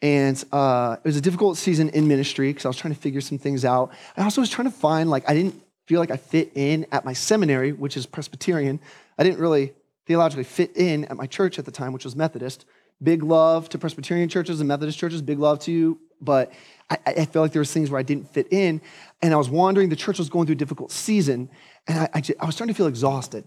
And 0.00 0.42
uh, 0.50 0.96
it 0.98 1.06
was 1.06 1.16
a 1.16 1.20
difficult 1.20 1.58
season 1.58 1.90
in 1.90 2.08
ministry 2.08 2.50
because 2.50 2.64
I 2.64 2.68
was 2.68 2.76
trying 2.76 2.94
to 2.94 3.00
figure 3.00 3.20
some 3.20 3.38
things 3.38 3.64
out. 3.64 3.92
I 4.16 4.24
also 4.24 4.40
was 4.40 4.50
trying 4.50 4.66
to 4.66 4.76
find, 4.76 5.08
like, 5.08 5.28
I 5.28 5.34
didn't 5.34 5.62
feel 5.92 6.00
like 6.00 6.10
I 6.10 6.16
fit 6.16 6.52
in 6.54 6.86
at 6.90 7.04
my 7.04 7.12
seminary, 7.12 7.72
which 7.72 7.98
is 7.98 8.06
Presbyterian. 8.06 8.80
I 9.18 9.24
didn't 9.24 9.40
really 9.40 9.74
theologically 10.06 10.44
fit 10.44 10.74
in 10.74 11.04
at 11.04 11.18
my 11.18 11.26
church 11.26 11.58
at 11.58 11.66
the 11.66 11.70
time, 11.70 11.92
which 11.92 12.04
was 12.06 12.16
Methodist. 12.16 12.64
Big 13.02 13.22
love 13.22 13.68
to 13.68 13.78
Presbyterian 13.78 14.30
churches 14.30 14.58
and 14.58 14.68
Methodist 14.68 14.98
churches, 14.98 15.20
big 15.20 15.38
love 15.38 15.58
to 15.58 15.70
you. 15.70 16.00
But 16.18 16.50
I, 16.88 16.96
I 17.04 17.24
felt 17.26 17.42
like 17.42 17.52
there 17.52 17.60
was 17.60 17.70
things 17.70 17.90
where 17.90 17.98
I 17.98 18.02
didn't 18.02 18.32
fit 18.32 18.50
in. 18.50 18.80
And 19.20 19.34
I 19.34 19.36
was 19.36 19.50
wandering, 19.50 19.90
the 19.90 19.96
church 19.96 20.16
was 20.16 20.30
going 20.30 20.46
through 20.46 20.54
a 20.54 20.56
difficult 20.64 20.92
season. 20.92 21.50
And 21.86 21.98
I, 21.98 22.08
I, 22.14 22.20
just, 22.22 22.40
I 22.40 22.46
was 22.46 22.54
starting 22.54 22.72
to 22.72 22.78
feel 22.78 22.86
exhausted. 22.86 23.44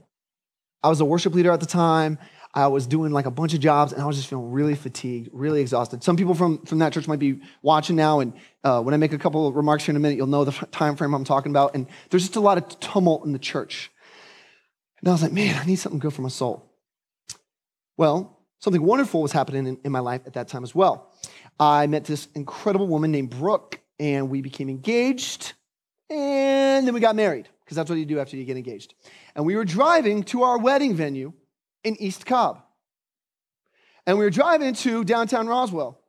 I 0.83 0.89
was 0.89 0.99
a 1.01 1.05
worship 1.05 1.33
leader 1.33 1.51
at 1.51 1.61
the 1.61 1.65
time. 1.65 2.19
I 2.55 2.67
was 2.67 2.87
doing 2.87 3.11
like 3.11 3.25
a 3.25 3.31
bunch 3.31 3.53
of 3.53 3.59
jobs 3.59 3.91
and 3.91 4.01
I 4.01 4.05
was 4.05 4.15
just 4.15 4.29
feeling 4.29 4.49
really 4.49 4.75
fatigued, 4.75 5.29
really 5.33 5.59
exhausted. 5.59 6.03
Some 6.03 6.15
people 6.15 6.33
from, 6.33 6.65
from 6.65 6.79
that 6.79 6.93
church 6.93 7.05
might 7.05 7.19
be 7.19 7.41
watching 7.61 7.97
now, 7.97 8.21
and 8.21 8.33
uh, 8.63 8.81
when 8.81 8.93
I 8.93 8.97
make 8.97 9.11
a 9.11 9.17
couple 9.17 9.45
of 9.45 9.55
remarks 9.57 9.83
here 9.83 9.91
in 9.91 9.97
a 9.97 9.99
minute, 9.99 10.15
you'll 10.15 10.27
know 10.27 10.45
the 10.45 10.53
time 10.67 10.95
frame 10.95 11.13
I'm 11.13 11.25
talking 11.25 11.51
about. 11.51 11.75
And 11.75 11.85
there's 12.09 12.23
just 12.23 12.37
a 12.37 12.39
lot 12.39 12.57
of 12.57 12.79
tumult 12.79 13.25
in 13.25 13.33
the 13.33 13.39
church. 13.39 13.91
And 15.01 15.09
I 15.09 15.11
was 15.11 15.21
like, 15.21 15.33
man, 15.33 15.59
I 15.61 15.65
need 15.65 15.75
something 15.75 15.99
good 15.99 16.13
for 16.13 16.21
my 16.21 16.29
soul. 16.29 16.71
Well, 17.97 18.39
something 18.59 18.81
wonderful 18.81 19.21
was 19.21 19.33
happening 19.33 19.67
in, 19.67 19.77
in 19.83 19.91
my 19.91 19.99
life 19.99 20.21
at 20.25 20.33
that 20.33 20.47
time 20.47 20.63
as 20.63 20.73
well. 20.73 21.13
I 21.59 21.87
met 21.87 22.05
this 22.05 22.29
incredible 22.35 22.87
woman 22.87 23.11
named 23.11 23.31
Brooke, 23.31 23.81
and 23.99 24.29
we 24.29 24.41
became 24.41 24.69
engaged, 24.69 25.53
and 26.09 26.87
then 26.87 26.93
we 26.93 27.01
got 27.01 27.15
married, 27.15 27.49
because 27.63 27.75
that's 27.75 27.89
what 27.89 27.99
you 27.99 28.05
do 28.05 28.19
after 28.19 28.37
you 28.37 28.45
get 28.45 28.57
engaged. 28.57 28.93
And 29.35 29.45
we 29.45 29.55
were 29.55 29.65
driving 29.65 30.23
to 30.23 30.43
our 30.43 30.57
wedding 30.57 30.95
venue 30.95 31.33
in 31.85 31.95
East 32.01 32.25
Cobb. 32.25 32.61
And 34.05 34.17
we 34.17 34.25
were 34.25 34.31
driving 34.31 34.73
to 34.73 35.03
downtown 35.05 35.47
Roswell. 35.47 36.01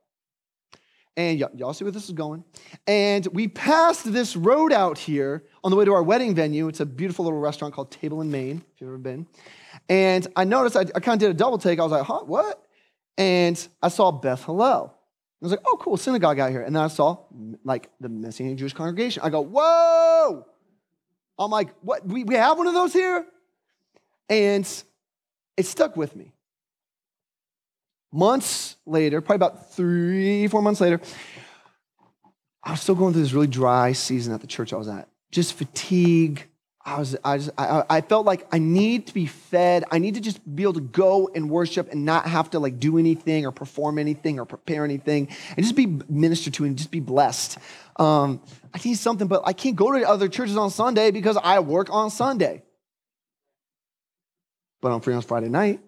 And 1.15 1.39
y- 1.39 1.47
y'all 1.55 1.73
see 1.73 1.85
where 1.85 1.91
this 1.91 2.05
is 2.05 2.11
going. 2.11 2.43
And 2.85 3.25
we 3.27 3.47
passed 3.47 4.11
this 4.11 4.35
road 4.35 4.73
out 4.73 4.97
here 4.97 5.45
on 5.63 5.71
the 5.71 5.77
way 5.77 5.85
to 5.85 5.93
our 5.93 6.03
wedding 6.03 6.35
venue. 6.35 6.67
It's 6.67 6.79
a 6.79 6.85
beautiful 6.85 7.25
little 7.25 7.39
restaurant 7.39 7.73
called 7.73 7.91
Table 7.91 8.23
& 8.23 8.25
Main, 8.25 8.63
if 8.75 8.81
you've 8.81 8.89
ever 8.89 8.97
been. 8.97 9.25
And 9.87 10.27
I 10.35 10.43
noticed, 10.43 10.75
I, 10.75 10.81
I 10.81 10.99
kind 10.99 11.15
of 11.15 11.19
did 11.19 11.31
a 11.31 11.33
double 11.33 11.57
take. 11.57 11.79
I 11.79 11.83
was 11.83 11.91
like, 11.91 12.03
huh, 12.03 12.23
what? 12.25 12.63
And 13.17 13.67
I 13.81 13.87
saw 13.87 14.11
Beth 14.11 14.43
Hallel. 14.43 14.89
I 14.89 15.45
was 15.45 15.51
like, 15.51 15.61
oh, 15.65 15.77
cool, 15.79 15.97
synagogue 15.97 16.39
out 16.39 16.49
here. 16.49 16.61
And 16.61 16.75
then 16.75 16.83
I 16.83 16.87
saw 16.87 17.17
like 17.63 17.89
the 17.99 18.09
Messianic 18.09 18.57
Jewish 18.57 18.73
congregation. 18.73 19.21
I 19.23 19.29
go, 19.29 19.41
whoa! 19.41 20.45
I'm 21.37 21.51
like, 21.51 21.69
what? 21.81 22.05
We, 22.07 22.23
we 22.23 22.33
have 22.35 22.57
one 22.57 22.65
of 22.65 22.73
those 22.73 22.91
here? 22.91 23.23
And 24.29 24.83
it 25.57 25.65
stuck 25.65 25.97
with 25.97 26.15
me. 26.15 26.31
Months 28.13 28.77
later, 28.85 29.19
probably 29.19 29.35
about 29.35 29.73
three, 29.73 30.47
four 30.47 30.61
months 30.61 30.79
later, 30.79 31.01
I 32.63 32.71
was 32.71 32.81
still 32.81 32.95
going 32.95 33.13
through 33.13 33.23
this 33.23 33.33
really 33.33 33.47
dry 33.47 33.91
season 33.91 34.33
at 34.33 34.41
the 34.41 34.47
church 34.47 34.71
I 34.71 34.77
was 34.77 34.87
at. 34.87 35.09
Just 35.31 35.53
fatigue. 35.53 36.47
I 36.85 36.99
was, 36.99 37.17
I, 37.21 37.37
just, 37.37 37.49
I, 37.57 37.83
I 37.89 38.01
felt 38.01 38.25
like 38.25 38.47
I 38.49 38.59
need 38.59 39.07
to 39.07 39.13
be 39.13 39.25
fed. 39.25 39.83
I 39.91 39.97
need 39.97 40.13
to 40.13 40.21
just 40.21 40.39
be 40.55 40.63
able 40.63 40.73
to 40.73 40.79
go 40.79 41.29
and 41.35 41.49
worship 41.49 41.91
and 41.91 42.05
not 42.05 42.27
have 42.27 42.51
to 42.51 42.59
like 42.59 42.79
do 42.79 42.97
anything 42.97 43.45
or 43.45 43.51
perform 43.51 43.99
anything 43.99 44.39
or 44.39 44.45
prepare 44.45 44.85
anything 44.85 45.27
and 45.57 45.65
just 45.65 45.75
be 45.75 45.99
ministered 46.07 46.53
to 46.55 46.63
and 46.63 46.77
just 46.77 46.91
be 46.91 47.01
blessed. 47.01 47.57
Um, 47.97 48.41
I 48.73 48.79
need 48.85 48.97
something, 48.97 49.27
but 49.27 49.41
I 49.45 49.51
can't 49.51 49.75
go 49.75 49.91
to 49.91 50.07
other 50.07 50.29
churches 50.29 50.55
on 50.55 50.69
Sunday 50.69 51.11
because 51.11 51.35
I 51.35 51.59
work 51.59 51.89
on 51.91 52.09
Sunday 52.09 52.63
but 54.81 54.91
I'm 54.91 55.01
free 55.01 55.13
on 55.13 55.21
Friday 55.21 55.49
night. 55.49 55.79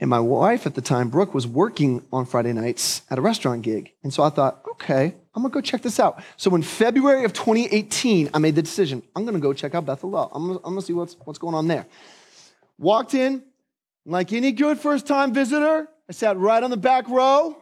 And 0.00 0.10
my 0.10 0.20
wife 0.20 0.66
at 0.66 0.74
the 0.74 0.80
time, 0.80 1.08
Brooke, 1.08 1.34
was 1.34 1.46
working 1.46 2.04
on 2.12 2.26
Friday 2.26 2.52
nights 2.52 3.02
at 3.10 3.18
a 3.18 3.20
restaurant 3.20 3.62
gig. 3.62 3.92
And 4.02 4.12
so 4.12 4.22
I 4.22 4.30
thought, 4.30 4.62
okay, 4.72 5.14
I'm 5.34 5.42
gonna 5.42 5.52
go 5.52 5.60
check 5.60 5.82
this 5.82 6.00
out. 6.00 6.22
So 6.36 6.54
in 6.54 6.62
February 6.62 7.24
of 7.24 7.32
2018, 7.32 8.30
I 8.34 8.38
made 8.38 8.56
the 8.56 8.62
decision 8.62 9.02
I'm 9.14 9.24
gonna 9.24 9.38
go 9.38 9.52
check 9.52 9.74
out 9.74 9.86
Beth 9.86 10.02
Hallel. 10.02 10.30
I'm 10.34 10.50
I'm 10.50 10.62
gonna 10.62 10.82
see 10.82 10.92
what's, 10.92 11.16
what's 11.24 11.38
going 11.38 11.54
on 11.54 11.68
there. 11.68 11.86
Walked 12.76 13.14
in, 13.14 13.44
like 14.04 14.32
any 14.32 14.52
good 14.52 14.78
first 14.78 15.06
time 15.06 15.32
visitor, 15.32 15.88
I 16.08 16.12
sat 16.12 16.36
right 16.36 16.62
on 16.62 16.70
the 16.70 16.76
back 16.76 17.08
row. 17.08 17.56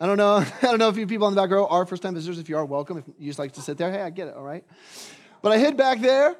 I 0.00 0.06
don't 0.06 0.16
know, 0.16 0.36
I 0.62 0.66
don't 0.66 0.78
know 0.78 0.88
if 0.88 0.96
you 0.96 1.06
people 1.06 1.26
on 1.26 1.34
the 1.34 1.40
back 1.40 1.50
row 1.50 1.66
are 1.66 1.86
first 1.86 2.02
time 2.02 2.14
visitors. 2.14 2.38
If 2.38 2.48
you 2.48 2.56
are, 2.56 2.64
welcome. 2.64 2.98
If 2.98 3.04
you 3.18 3.28
just 3.28 3.38
like 3.38 3.52
to 3.52 3.60
sit 3.60 3.78
there, 3.78 3.90
hey, 3.90 4.02
I 4.02 4.10
get 4.10 4.28
it, 4.28 4.34
all 4.34 4.42
right? 4.42 4.64
But 5.42 5.52
I 5.52 5.58
hid 5.58 5.76
back 5.76 6.00
there. 6.00 6.36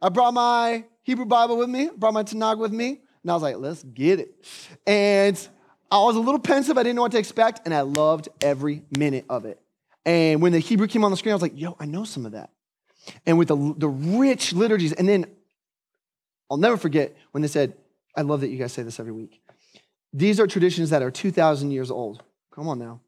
I 0.00 0.08
brought 0.08 0.32
my 0.32 0.84
Hebrew 1.08 1.24
Bible 1.24 1.56
with 1.56 1.70
me, 1.70 1.88
brought 1.96 2.12
my 2.12 2.22
Tanakh 2.22 2.58
with 2.58 2.70
me, 2.70 3.00
and 3.22 3.30
I 3.30 3.32
was 3.32 3.42
like, 3.42 3.56
let's 3.56 3.82
get 3.82 4.20
it. 4.20 4.46
And 4.86 5.48
I 5.90 6.00
was 6.00 6.16
a 6.16 6.20
little 6.20 6.38
pensive. 6.38 6.76
I 6.76 6.82
didn't 6.82 6.96
know 6.96 7.00
what 7.00 7.12
to 7.12 7.18
expect, 7.18 7.62
and 7.64 7.72
I 7.72 7.80
loved 7.80 8.28
every 8.42 8.82
minute 8.94 9.24
of 9.30 9.46
it. 9.46 9.58
And 10.04 10.42
when 10.42 10.52
the 10.52 10.58
Hebrew 10.58 10.86
came 10.86 11.04
on 11.04 11.10
the 11.10 11.16
screen, 11.16 11.32
I 11.32 11.36
was 11.36 11.40
like, 11.40 11.58
yo, 11.58 11.78
I 11.80 11.86
know 11.86 12.04
some 12.04 12.26
of 12.26 12.32
that. 12.32 12.50
And 13.24 13.38
with 13.38 13.48
the, 13.48 13.74
the 13.78 13.88
rich 13.88 14.52
liturgies, 14.52 14.92
and 14.92 15.08
then 15.08 15.24
I'll 16.50 16.58
never 16.58 16.76
forget 16.76 17.16
when 17.30 17.40
they 17.40 17.48
said, 17.48 17.72
I 18.14 18.20
love 18.20 18.42
that 18.42 18.48
you 18.48 18.58
guys 18.58 18.74
say 18.74 18.82
this 18.82 19.00
every 19.00 19.12
week. 19.12 19.40
These 20.12 20.38
are 20.38 20.46
traditions 20.46 20.90
that 20.90 21.00
are 21.00 21.10
2,000 21.10 21.70
years 21.70 21.90
old. 21.90 22.22
Come 22.54 22.68
on 22.68 22.78
now. 22.78 23.00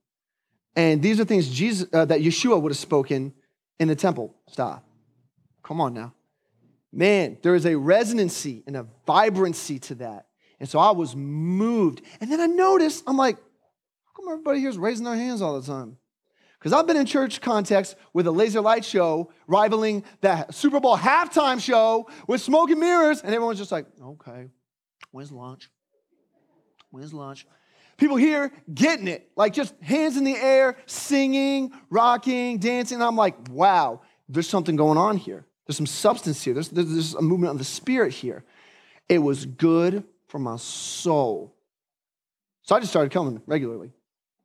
And 0.74 1.02
these 1.02 1.20
are 1.20 1.26
things 1.26 1.50
Jesus, 1.50 1.86
uh, 1.92 2.06
that 2.06 2.20
Yeshua 2.20 2.62
would 2.62 2.72
have 2.72 2.78
spoken 2.78 3.34
in 3.78 3.88
the 3.88 3.94
temple. 3.94 4.34
Stop. 4.48 4.86
Come 5.62 5.82
on 5.82 5.92
now 5.92 6.14
man, 6.92 7.38
there 7.42 7.54
is 7.54 7.66
a 7.66 7.76
resonancy 7.76 8.62
and 8.66 8.76
a 8.76 8.86
vibrancy 9.06 9.78
to 9.78 9.94
that. 9.96 10.26
And 10.58 10.68
so 10.68 10.78
I 10.78 10.90
was 10.90 11.16
moved. 11.16 12.02
And 12.20 12.30
then 12.30 12.40
I 12.40 12.46
noticed, 12.46 13.04
I'm 13.06 13.16
like, 13.16 13.36
how 13.36 14.12
come 14.16 14.32
everybody 14.32 14.60
here 14.60 14.68
is 14.68 14.78
raising 14.78 15.04
their 15.04 15.16
hands 15.16 15.40
all 15.40 15.58
the 15.58 15.66
time? 15.66 15.96
Because 16.58 16.74
I've 16.74 16.86
been 16.86 16.98
in 16.98 17.06
church 17.06 17.40
context 17.40 17.96
with 18.12 18.26
a 18.26 18.30
laser 18.30 18.60
light 18.60 18.84
show 18.84 19.32
rivaling 19.46 20.04
the 20.20 20.46
Super 20.50 20.78
Bowl 20.78 20.96
halftime 20.96 21.58
show 21.58 22.10
with 22.28 22.42
smoke 22.42 22.68
and 22.68 22.78
mirrors, 22.78 23.22
and 23.22 23.34
everyone's 23.34 23.58
just 23.58 23.72
like, 23.72 23.86
okay, 24.02 24.48
when's 25.10 25.32
lunch? 25.32 25.70
When's 26.90 27.14
lunch? 27.14 27.46
People 27.96 28.16
here 28.16 28.52
getting 28.72 29.08
it, 29.08 29.30
like 29.36 29.54
just 29.54 29.74
hands 29.80 30.18
in 30.18 30.24
the 30.24 30.36
air, 30.36 30.76
singing, 30.84 31.70
rocking, 31.88 32.58
dancing. 32.58 33.00
I'm 33.00 33.16
like, 33.16 33.36
wow, 33.48 34.02
there's 34.28 34.48
something 34.48 34.76
going 34.76 34.98
on 34.98 35.16
here. 35.16 35.46
There's 35.70 35.76
some 35.76 35.86
substance 35.86 36.42
here. 36.42 36.52
There's, 36.52 36.68
there's 36.70 37.14
a 37.14 37.22
movement 37.22 37.52
of 37.52 37.58
the 37.58 37.64
Spirit 37.64 38.12
here. 38.12 38.42
It 39.08 39.18
was 39.18 39.46
good 39.46 40.02
for 40.26 40.40
my 40.40 40.56
soul. 40.56 41.54
So 42.62 42.74
I 42.74 42.80
just 42.80 42.90
started 42.90 43.12
coming 43.12 43.40
regularly. 43.46 43.92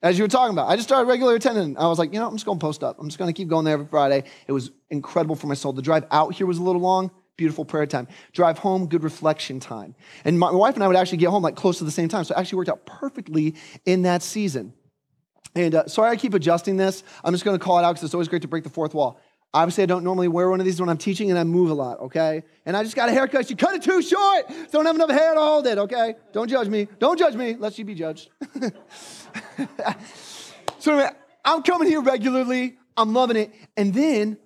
as 0.03 0.19
you 0.19 0.23
were 0.23 0.28
talking 0.28 0.53
about. 0.53 0.69
I 0.69 0.76
just 0.76 0.88
started 0.88 1.07
regular 1.07 1.34
attending. 1.34 1.80
I 1.80 1.88
was 1.88 1.97
like, 1.97 2.13
you 2.13 2.19
know, 2.19 2.28
I'm 2.28 2.36
just 2.36 2.45
going 2.45 2.59
to 2.59 2.61
post 2.61 2.84
up. 2.84 2.97
I'm 2.99 3.07
just 3.07 3.17
going 3.17 3.34
to 3.34 3.36
keep 3.36 3.47
going 3.47 3.65
there 3.65 3.73
every 3.73 3.88
Friday. 3.88 4.26
It 4.45 4.51
was 4.51 4.69
incredible 4.91 5.36
for 5.36 5.47
my 5.47 5.55
soul. 5.55 5.73
The 5.73 5.82
drive 5.82 6.05
out 6.11 6.36
here 6.36 6.45
was 6.45 6.59
a 6.59 6.61
little 6.61 6.80
long, 6.80 7.09
beautiful 7.38 7.65
prayer 7.65 7.88
time. 7.88 8.07
Drive 8.32 8.59
home, 8.59 8.86
good 8.86 9.03
reflection 9.03 9.59
time. 9.59 9.95
And 10.26 10.38
my 10.38 10.51
wife 10.51 10.76
and 10.76 10.84
I 10.84 10.88
would 10.88 10.95
actually 10.95 11.17
get 11.17 11.30
home 11.30 11.41
like 11.41 11.55
close 11.55 11.80
to 11.80 11.86
the 11.86 11.89
same 11.89 12.07
time. 12.07 12.23
So 12.26 12.36
it 12.36 12.38
actually 12.38 12.57
worked 12.57 12.69
out 12.69 12.86
perfectly 12.86 13.55
in 13.84 14.03
that 14.03 14.21
season. 14.21 14.73
And 15.55 15.73
uh, 15.73 15.88
sorry 15.88 16.11
I 16.11 16.17
keep 16.17 16.36
adjusting 16.36 16.78
this. 16.78 17.03
I'm 17.23 17.34
just 17.34 17.45
going 17.45 17.57
to 17.57 17.63
call 17.63 17.80
it 17.80 17.84
out 17.84 17.93
because 17.93 18.03
it's 18.03 18.13
always 18.13 18.28
great 18.28 18.43
to 18.43 18.47
break 18.47 18.63
the 18.63 18.69
fourth 18.69 18.93
wall. 18.93 19.19
Obviously, 19.56 19.84
I 19.84 19.86
don't 19.86 20.03
normally 20.03 20.28
wear 20.28 20.49
one 20.49 20.60
of 20.60 20.66
these 20.66 20.82
when 20.82 20.89
I'm 20.89 20.97
teaching 20.97 21.30
and 21.30 21.39
I 21.39 21.45
move 21.45 21.70
a 21.70 21.74
lot, 21.74 22.01
okay? 22.01 22.43
And 22.66 22.76
I 22.76 22.84
just 22.84 22.93
got 22.93 23.08
a 23.08 23.14
haircut. 23.14 23.47
She 23.47 23.56
cut 23.56 23.74
it 23.74 23.84
too 23.84 24.01
short. 24.01 24.51
Don't 24.70 24.86
have 24.86 24.95
enough 24.95 25.10
hair 25.10 25.34
to 25.34 25.39
hold 25.39 25.66
it, 25.66 25.78
okay? 25.78 26.16
Don't 26.34 26.49
judge 26.49 26.68
me. 26.68 26.89
Don't 26.99 27.18
judge 27.18 27.36
me, 27.36 27.56
lest 27.56 27.80
you 27.80 27.86
be 27.86 27.95
judged. 27.95 28.30
so 30.78 30.91
anyway, 30.91 31.10
I'm 31.45 31.64
coming 31.64 31.88
here 31.88 32.01
regularly. 32.01 32.76
I'm 32.97 33.14
loving 33.14 33.38
it. 33.38 33.53
And 33.78 33.93
then, 33.93 34.38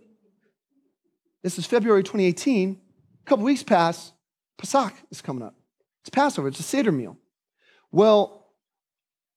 this 1.42 1.58
is 1.58 1.66
February 1.66 2.04
2018. 2.04 2.80
A 2.80 3.26
couple 3.28 3.46
weeks 3.46 3.64
pass. 3.64 4.14
Pesach 4.60 4.94
is 5.10 5.24
coming 5.24 5.42
up. 5.42 5.56
It's 6.02 6.12
Passover. 6.12 6.50
It's 6.50 6.60
a 6.60 6.64
Seder 6.64 6.92
meal. 6.92 7.18
Well, 7.92 8.46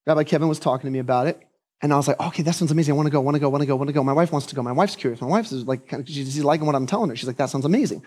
Rabbi 0.06 0.24
Kevin 0.24 0.48
was 0.48 0.58
talking 0.58 0.86
to 0.86 0.92
me 0.92 0.98
about 0.98 1.28
it. 1.28 1.40
And 1.82 1.92
I 1.92 1.96
was 1.96 2.06
like, 2.06 2.20
okay, 2.20 2.44
that 2.44 2.54
sounds 2.54 2.70
amazing. 2.70 2.92
I 2.92 2.96
want 2.96 3.06
to 3.06 3.10
go, 3.10 3.20
want 3.20 3.34
to 3.34 3.40
go, 3.40 3.48
want 3.48 3.62
to 3.62 3.66
go, 3.66 3.74
want 3.74 3.88
to 3.88 3.92
go. 3.92 4.04
My 4.04 4.12
wife 4.12 4.30
wants 4.30 4.46
to 4.46 4.54
go. 4.54 4.62
My 4.62 4.70
wife's 4.70 4.94
curious. 4.94 5.20
My 5.20 5.26
wife's 5.26 5.52
like, 5.52 5.92
she's 6.06 6.44
liking 6.44 6.64
what 6.64 6.76
I'm 6.76 6.86
telling 6.86 7.10
her. 7.10 7.16
She's 7.16 7.26
like, 7.26 7.38
that 7.38 7.50
sounds 7.50 7.64
amazing. 7.64 8.04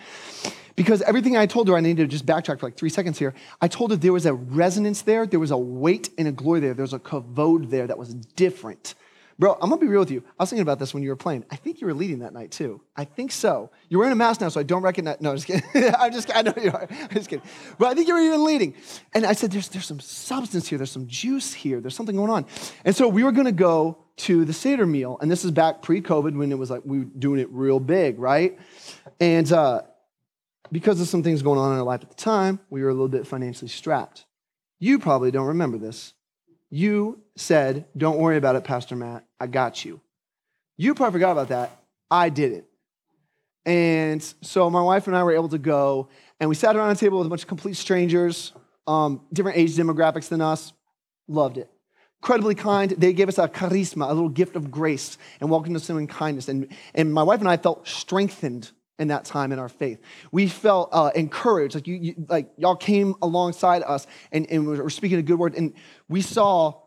Because 0.78 1.02
everything 1.02 1.36
I 1.36 1.46
told 1.46 1.68
her, 1.68 1.76
I 1.76 1.82
need 1.82 1.98
to 1.98 2.08
just 2.08 2.26
backtrack 2.26 2.60
for 2.62 2.68
like 2.68 2.78
three 2.78 2.90
seconds 2.90 3.20
here. 3.20 3.34
I 3.62 3.68
told 3.68 3.92
her 3.92 3.98
there 3.98 4.14
was 4.14 4.26
a 4.26 4.34
resonance 4.34 5.02
there, 5.02 5.26
there 5.26 5.42
was 5.42 5.52
a 5.52 5.58
weight 5.58 6.10
and 6.18 6.28
a 6.28 6.32
glory 6.32 6.62
there, 6.62 6.74
there 6.74 6.84
was 6.84 6.94
a 6.94 7.00
kavod 7.00 7.70
there 7.70 7.88
that 7.88 7.98
was 7.98 8.14
different. 8.14 8.96
Bro, 9.38 9.58
I'm 9.62 9.70
gonna 9.70 9.82
be 9.82 9.88
real 9.88 10.00
with 10.00 10.12
you. 10.12 10.24
I 10.40 10.44
was 10.44 10.50
thinking 10.50 10.62
about 10.62 10.80
this 10.80 10.94
when 10.94 11.04
you 11.04 11.10
were 11.10 11.18
playing. 11.18 11.44
I 11.52 11.58
think 11.58 11.82
you 11.82 11.88
were 11.88 11.94
leading 11.94 12.20
that 12.20 12.32
night 12.34 12.52
too. 12.52 12.80
I 12.96 13.04
think 13.04 13.34
so. 13.34 13.70
You're 13.90 14.00
wearing 14.00 14.14
a 14.14 14.16
mask 14.16 14.40
now, 14.40 14.48
so 14.48 14.62
I 14.62 14.64
don't 14.64 14.82
recognize. 14.82 15.20
No, 15.20 15.32
I'm 15.32 15.36
just 15.36 15.48
kidding. 15.48 15.94
I'm 16.00 16.14
just 16.14 16.34
I 16.34 16.42
know 16.42 16.54
you 16.62 16.72
are. 16.72 16.88
I'm 16.90 17.10
just 17.10 17.30
kidding. 17.30 17.46
But 17.78 17.90
I 17.90 17.94
think 17.96 18.08
you 18.08 18.14
were 18.14 18.22
even 18.22 18.46
leading. 18.46 18.76
And 19.14 19.26
I 19.26 19.34
said, 19.34 19.52
there's, 19.52 19.68
there's 19.68 19.86
some 19.86 20.00
substance 20.00 20.70
here, 20.70 20.78
there's 20.78 20.92
some 20.92 21.08
juice 21.08 21.54
here, 21.54 21.82
there's 21.82 21.96
something 21.96 22.16
going 22.16 22.32
on. 22.32 22.46
And 22.86 22.96
so 22.96 23.10
we 23.10 23.26
were 23.26 23.34
gonna 23.34 23.52
go 23.52 23.98
to 24.18 24.46
the 24.46 24.54
Seder 24.54 24.86
meal. 24.86 25.18
And 25.20 25.30
this 25.30 25.44
is 25.44 25.52
back 25.52 25.82
pre-COVID 25.82 26.38
when 26.38 26.54
it 26.54 26.58
was 26.58 26.70
like 26.70 26.84
we 26.86 27.00
were 27.00 27.06
doing 27.06 27.42
it 27.42 27.50
real 27.52 27.82
big, 27.82 28.18
right? 28.18 28.58
And 29.20 29.52
uh, 29.52 29.82
because 30.72 31.02
of 31.02 31.10
some 31.10 31.24
things 31.24 31.42
going 31.42 31.60
on 31.60 31.74
in 31.74 31.78
our 31.78 31.84
life 31.84 32.04
at 32.04 32.10
the 32.10 32.16
time, 32.16 32.62
we 32.70 32.82
were 32.82 32.90
a 32.90 32.94
little 32.94 33.10
bit 33.10 33.28
financially 33.28 33.68
strapped. 33.68 34.26
You 34.80 34.98
probably 34.98 35.32
don't 35.32 35.48
remember 35.48 35.78
this. 35.78 36.14
You 36.70 37.22
said, 37.36 37.86
Don't 37.96 38.18
worry 38.18 38.38
about 38.38 38.56
it, 38.56 38.64
Pastor 38.64 38.96
Matt. 38.96 39.26
I 39.40 39.48
got 39.48 39.86
you. 39.86 40.02
You 40.78 40.94
probably 40.94 41.18
forgot 41.18 41.32
about 41.32 41.50
that. 41.50 41.80
I 42.10 42.30
didn't. 42.30 42.66
And 43.66 44.22
so 44.42 44.70
my 44.70 44.82
wife 44.82 45.08
and 45.08 45.16
I 45.16 45.24
were 45.24 45.34
able 45.34 45.50
to 45.50 45.58
go, 45.58 46.10
and 46.40 46.50
we 46.50 46.56
sat 46.56 46.76
around 46.76 46.92
a 46.92 46.96
table 46.96 47.18
with 47.18 47.28
a 47.28 47.30
bunch 47.30 47.42
of 47.42 47.48
complete 47.48 47.78
strangers, 47.78 48.54
um, 48.86 49.22
different 49.34 49.58
age 49.58 49.76
demographics 49.76 50.28
than 50.30 50.42
us. 50.42 50.74
Loved 51.28 51.58
it. 51.58 51.70
Incredibly 52.22 52.56
kind. 52.56 52.92
They 52.92 53.14
gave 53.14 53.28
us 53.28 53.38
a 53.38 53.48
charisma, 53.48 54.10
a 54.10 54.14
little 54.14 54.30
gift 54.30 54.56
of 54.56 54.70
grace, 54.70 55.18
and 55.40 55.50
welcomed 55.50 55.76
us 55.76 55.90
in 55.90 56.08
kindness. 56.08 56.48
And, 56.48 56.68
and 56.94 57.14
my 57.14 57.24
wife 57.24 57.40
and 57.40 57.50
I 57.50 57.58
felt 57.58 57.88
strengthened 57.88 58.72
in 58.98 59.10
that 59.10 59.26
time 59.26 59.52
in 59.52 59.60
our 59.60 59.70
faith. 59.70 60.00
We 60.32 60.48
felt 60.48 60.90
uh, 60.92 61.12
encouraged, 61.16 61.76
like 61.76 61.88
you, 61.88 61.96
you, 61.96 62.26
like 62.30 62.50
y'all 62.58 62.76
came 62.76 63.16
alongside 63.22 63.84
us 63.84 64.08
and, 64.32 64.50
and 64.50 64.66
were 64.66 64.90
speaking 64.90 65.18
a 65.18 65.22
good 65.22 65.38
word. 65.38 65.56
And 65.56 65.74
we 66.08 66.22
saw 66.22 66.82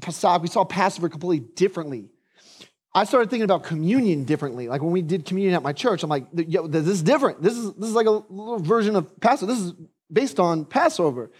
Passover, 0.00 0.42
we 0.42 0.48
saw 0.48 0.64
Passover 0.64 1.08
completely 1.08 1.46
differently. 1.54 2.10
I 2.96 3.04
started 3.04 3.28
thinking 3.28 3.44
about 3.44 3.64
communion 3.64 4.24
differently. 4.24 4.68
Like 4.68 4.82
when 4.82 4.92
we 4.92 5.02
did 5.02 5.24
communion 5.24 5.54
at 5.54 5.62
my 5.62 5.72
church, 5.72 6.02
I'm 6.02 6.10
like, 6.10 6.26
Yo, 6.32 6.66
this 6.68 6.86
is 6.86 7.02
different. 7.02 7.42
This 7.42 7.56
is 7.56 7.72
this 7.74 7.88
is 7.88 7.94
like 7.94 8.06
a 8.06 8.10
little 8.10 8.58
version 8.58 8.94
of 8.94 9.20
Passover. 9.20 9.52
This 9.52 9.60
is 9.60 9.72
based 10.12 10.38
on 10.38 10.64
Passover, 10.64 11.30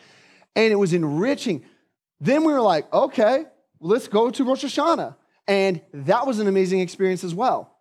and 0.56 0.72
it 0.72 0.76
was 0.76 0.92
enriching. 0.92 1.64
Then 2.20 2.44
we 2.44 2.52
were 2.52 2.60
like, 2.60 2.92
okay, 2.92 3.44
let's 3.80 4.08
go 4.08 4.30
to 4.30 4.44
Rosh 4.44 4.64
Hashanah, 4.64 5.14
and 5.46 5.80
that 5.92 6.26
was 6.26 6.40
an 6.40 6.48
amazing 6.48 6.80
experience 6.80 7.22
as 7.22 7.34
well. 7.34 7.73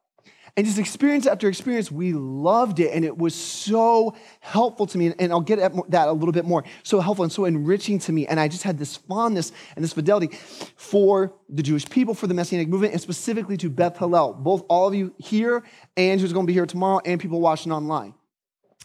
And 0.55 0.67
just 0.67 0.77
experience 0.77 1.25
after 1.25 1.47
experience, 1.47 1.91
we 1.91 2.13
loved 2.13 2.79
it. 2.79 2.93
And 2.93 3.03
it 3.03 3.17
was 3.17 3.33
so 3.33 4.15
helpful 4.39 4.85
to 4.85 4.97
me. 4.99 5.11
And 5.17 5.31
I'll 5.31 5.41
get 5.41 5.57
at 5.57 5.73
that 5.89 6.07
a 6.07 6.11
little 6.11 6.31
bit 6.31 6.45
more. 6.45 6.63
So 6.83 6.99
helpful 6.99 7.23
and 7.23 7.31
so 7.31 7.45
enriching 7.45 7.97
to 7.99 8.11
me. 8.11 8.27
And 8.27 8.39
I 8.39 8.47
just 8.47 8.61
had 8.61 8.77
this 8.77 8.95
fondness 8.95 9.51
and 9.75 9.83
this 9.83 9.93
fidelity 9.93 10.37
for 10.75 11.33
the 11.49 11.63
Jewish 11.63 11.89
people, 11.89 12.13
for 12.13 12.27
the 12.27 12.35
Messianic 12.35 12.67
movement, 12.67 12.93
and 12.93 13.01
specifically 13.01 13.57
to 13.57 13.69
Beth 13.69 13.97
Hallel, 13.97 14.43
both 14.43 14.63
all 14.69 14.87
of 14.87 14.93
you 14.93 15.15
here 15.17 15.63
and 15.97 16.21
who's 16.21 16.33
going 16.33 16.45
to 16.45 16.47
be 16.47 16.53
here 16.53 16.67
tomorrow 16.67 17.01
and 17.03 17.19
people 17.19 17.41
watching 17.41 17.71
online. 17.71 18.13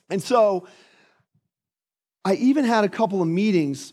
And 0.08 0.22
so 0.22 0.66
I 2.24 2.34
even 2.34 2.64
had 2.64 2.84
a 2.84 2.88
couple 2.88 3.20
of 3.20 3.28
meetings 3.28 3.92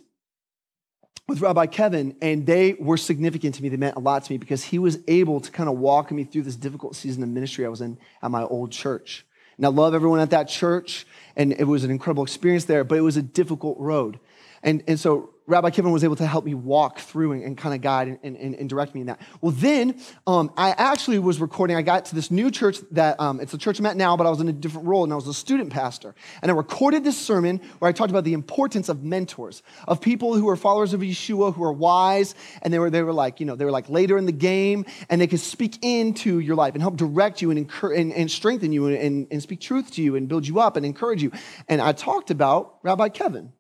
with 1.28 1.42
Rabbi 1.42 1.66
Kevin, 1.66 2.16
and 2.22 2.46
they 2.46 2.74
were 2.74 2.98
significant 2.98 3.56
to 3.56 3.64
me. 3.64 3.70
They 3.70 3.78
meant 3.78 3.96
a 3.96 4.00
lot 4.00 4.24
to 4.26 4.32
me 4.32 4.38
because 4.38 4.64
he 4.64 4.78
was 4.78 5.00
able 5.08 5.40
to 5.40 5.52
kind 5.52 5.68
of 5.68 5.78
walk 5.78 6.12
me 6.12 6.24
through 6.24 6.44
this 6.44 6.56
difficult 6.56 6.96
season 6.96 7.24
of 7.24 7.30
ministry 7.30 7.66
I 7.66 7.70
was 7.70 7.82
in 7.82 7.98
at 8.22 8.30
my 8.30 8.44
old 8.44 8.72
church. 8.72 9.26
And 9.58 9.66
I 9.66 9.70
love 9.70 9.94
everyone 9.94 10.20
at 10.20 10.32
that 10.32 10.48
church, 10.50 11.08
and 11.36 11.54
it 11.54 11.64
was 11.64 11.84
an 11.84 11.92
incredible 11.92 12.24
experience 12.24 12.66
there, 12.66 12.84
but 12.84 12.98
it 12.98 13.02
was 13.02 13.18
a 13.18 13.22
difficult 13.22 13.80
road. 13.80 14.20
And, 14.62 14.84
and 14.88 15.00
so 15.00 15.35
Rabbi 15.48 15.70
Kevin 15.70 15.91
was 15.91 16.04
able 16.04 16.16
to 16.16 16.26
help 16.26 16.43
me 16.43 16.56
walk 16.56 17.00
through 17.00 17.34
and, 17.34 17.43
and 17.43 17.58
kind 17.58 17.76
of 17.76 17.82
guide 17.82 18.20
and, 18.24 18.36
and, 18.36 18.56
and, 18.56 18.68
direct 18.68 18.96
me 18.96 19.02
in 19.02 19.08
that. 19.08 19.22
Well, 19.41 19.52
then 19.52 20.00
um, 20.26 20.52
I 20.58 20.72
actually 20.72 21.20
was 21.20 21.39
recording. 21.39 21.78
I 21.78 21.84
got 21.84 22.06
to 22.06 22.16
this 22.16 22.32
new 22.32 22.50
church 22.50 22.80
that 22.91 23.20
um, 23.20 23.39
it's 23.39 23.54
a 23.54 23.58
church 23.58 23.78
I'm 23.78 23.86
at 23.86 23.96
now, 23.96 24.18
but 24.18 24.26
I 24.26 24.32
was 24.32 24.41
in 24.41 24.50
a 24.50 24.54
different 24.54 24.88
role 24.88 25.04
and 25.04 25.14
I 25.14 25.16
was 25.16 25.28
a 25.28 25.36
student 25.36 25.72
pastor. 25.72 26.16
And 26.41 26.52
I 26.52 26.56
recorded 26.56 27.04
this 27.04 27.18
sermon 27.18 27.62
where 27.78 27.88
I 27.88 27.91
talked 27.91 28.10
about 28.10 28.24
the 28.24 28.34
importance 28.34 28.89
of 28.89 29.04
mentors, 29.04 29.62
of 29.88 30.02
people 30.02 30.34
who 30.34 30.50
are 30.50 30.56
followers 30.56 30.93
of 30.93 31.02
Yeshua, 31.02 31.54
who 31.54 31.64
are 31.64 31.74
wise, 31.74 32.34
and 32.64 32.74
they 32.74 32.80
were 32.80 32.89
they 32.89 33.04
were 33.04 33.14
like 33.14 33.39
you 33.39 33.46
know 33.46 33.56
they 33.56 33.66
were 33.66 33.72
like 33.72 33.88
later 33.88 34.18
in 34.18 34.26
the 34.26 34.32
game, 34.32 34.86
and 35.10 35.22
they 35.22 35.28
could 35.28 35.39
speak 35.39 35.78
into 35.84 36.39
your 36.39 36.56
life 36.56 36.74
and 36.74 36.82
help 36.82 36.98
direct 36.98 37.43
you 37.43 37.52
and 37.52 37.60
encourage 37.60 38.00
and, 38.00 38.12
and 38.14 38.32
strengthen 38.32 38.72
you 38.72 38.88
and, 38.88 39.28
and 39.30 39.41
speak 39.43 39.62
truth 39.62 39.91
to 39.91 40.02
you 40.02 40.16
and 40.16 40.28
build 40.28 40.48
you 40.48 40.60
up 40.60 40.76
and 40.76 40.86
encourage 40.88 41.22
you. 41.22 41.32
And 41.70 41.82
I 41.82 41.91
talked 41.91 42.32
about 42.32 42.80
Rabbi 42.82 43.10
Kevin. 43.10 43.54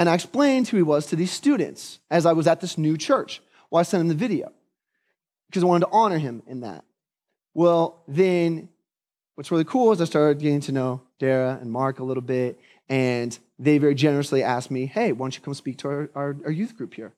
And 0.00 0.08
I 0.08 0.14
explained 0.14 0.66
who 0.66 0.78
he 0.78 0.82
was 0.82 1.04
to 1.08 1.16
these 1.16 1.30
students 1.30 1.98
as 2.10 2.24
I 2.24 2.32
was 2.32 2.46
at 2.46 2.62
this 2.62 2.78
new 2.78 2.96
church. 2.96 3.42
Well, 3.70 3.80
I 3.80 3.82
sent 3.82 4.00
him 4.00 4.08
the 4.08 4.14
video 4.14 4.50
because 5.46 5.62
I 5.62 5.66
wanted 5.66 5.84
to 5.84 5.92
honor 5.92 6.16
him 6.16 6.42
in 6.46 6.62
that. 6.62 6.86
Well, 7.52 8.02
then 8.08 8.70
what's 9.34 9.50
really 9.50 9.64
cool 9.64 9.92
is 9.92 10.00
I 10.00 10.06
started 10.06 10.38
getting 10.38 10.60
to 10.60 10.72
know 10.72 11.02
Dara 11.18 11.58
and 11.60 11.70
Mark 11.70 11.98
a 11.98 12.04
little 12.04 12.22
bit, 12.22 12.58
and 12.88 13.38
they 13.58 13.76
very 13.76 13.94
generously 13.94 14.42
asked 14.42 14.70
me, 14.70 14.86
hey, 14.86 15.12
why 15.12 15.24
don't 15.24 15.36
you 15.36 15.42
come 15.42 15.52
speak 15.52 15.76
to 15.78 15.88
our, 15.88 16.10
our, 16.14 16.36
our 16.46 16.50
youth 16.50 16.78
group 16.78 16.94
here? 16.94 17.12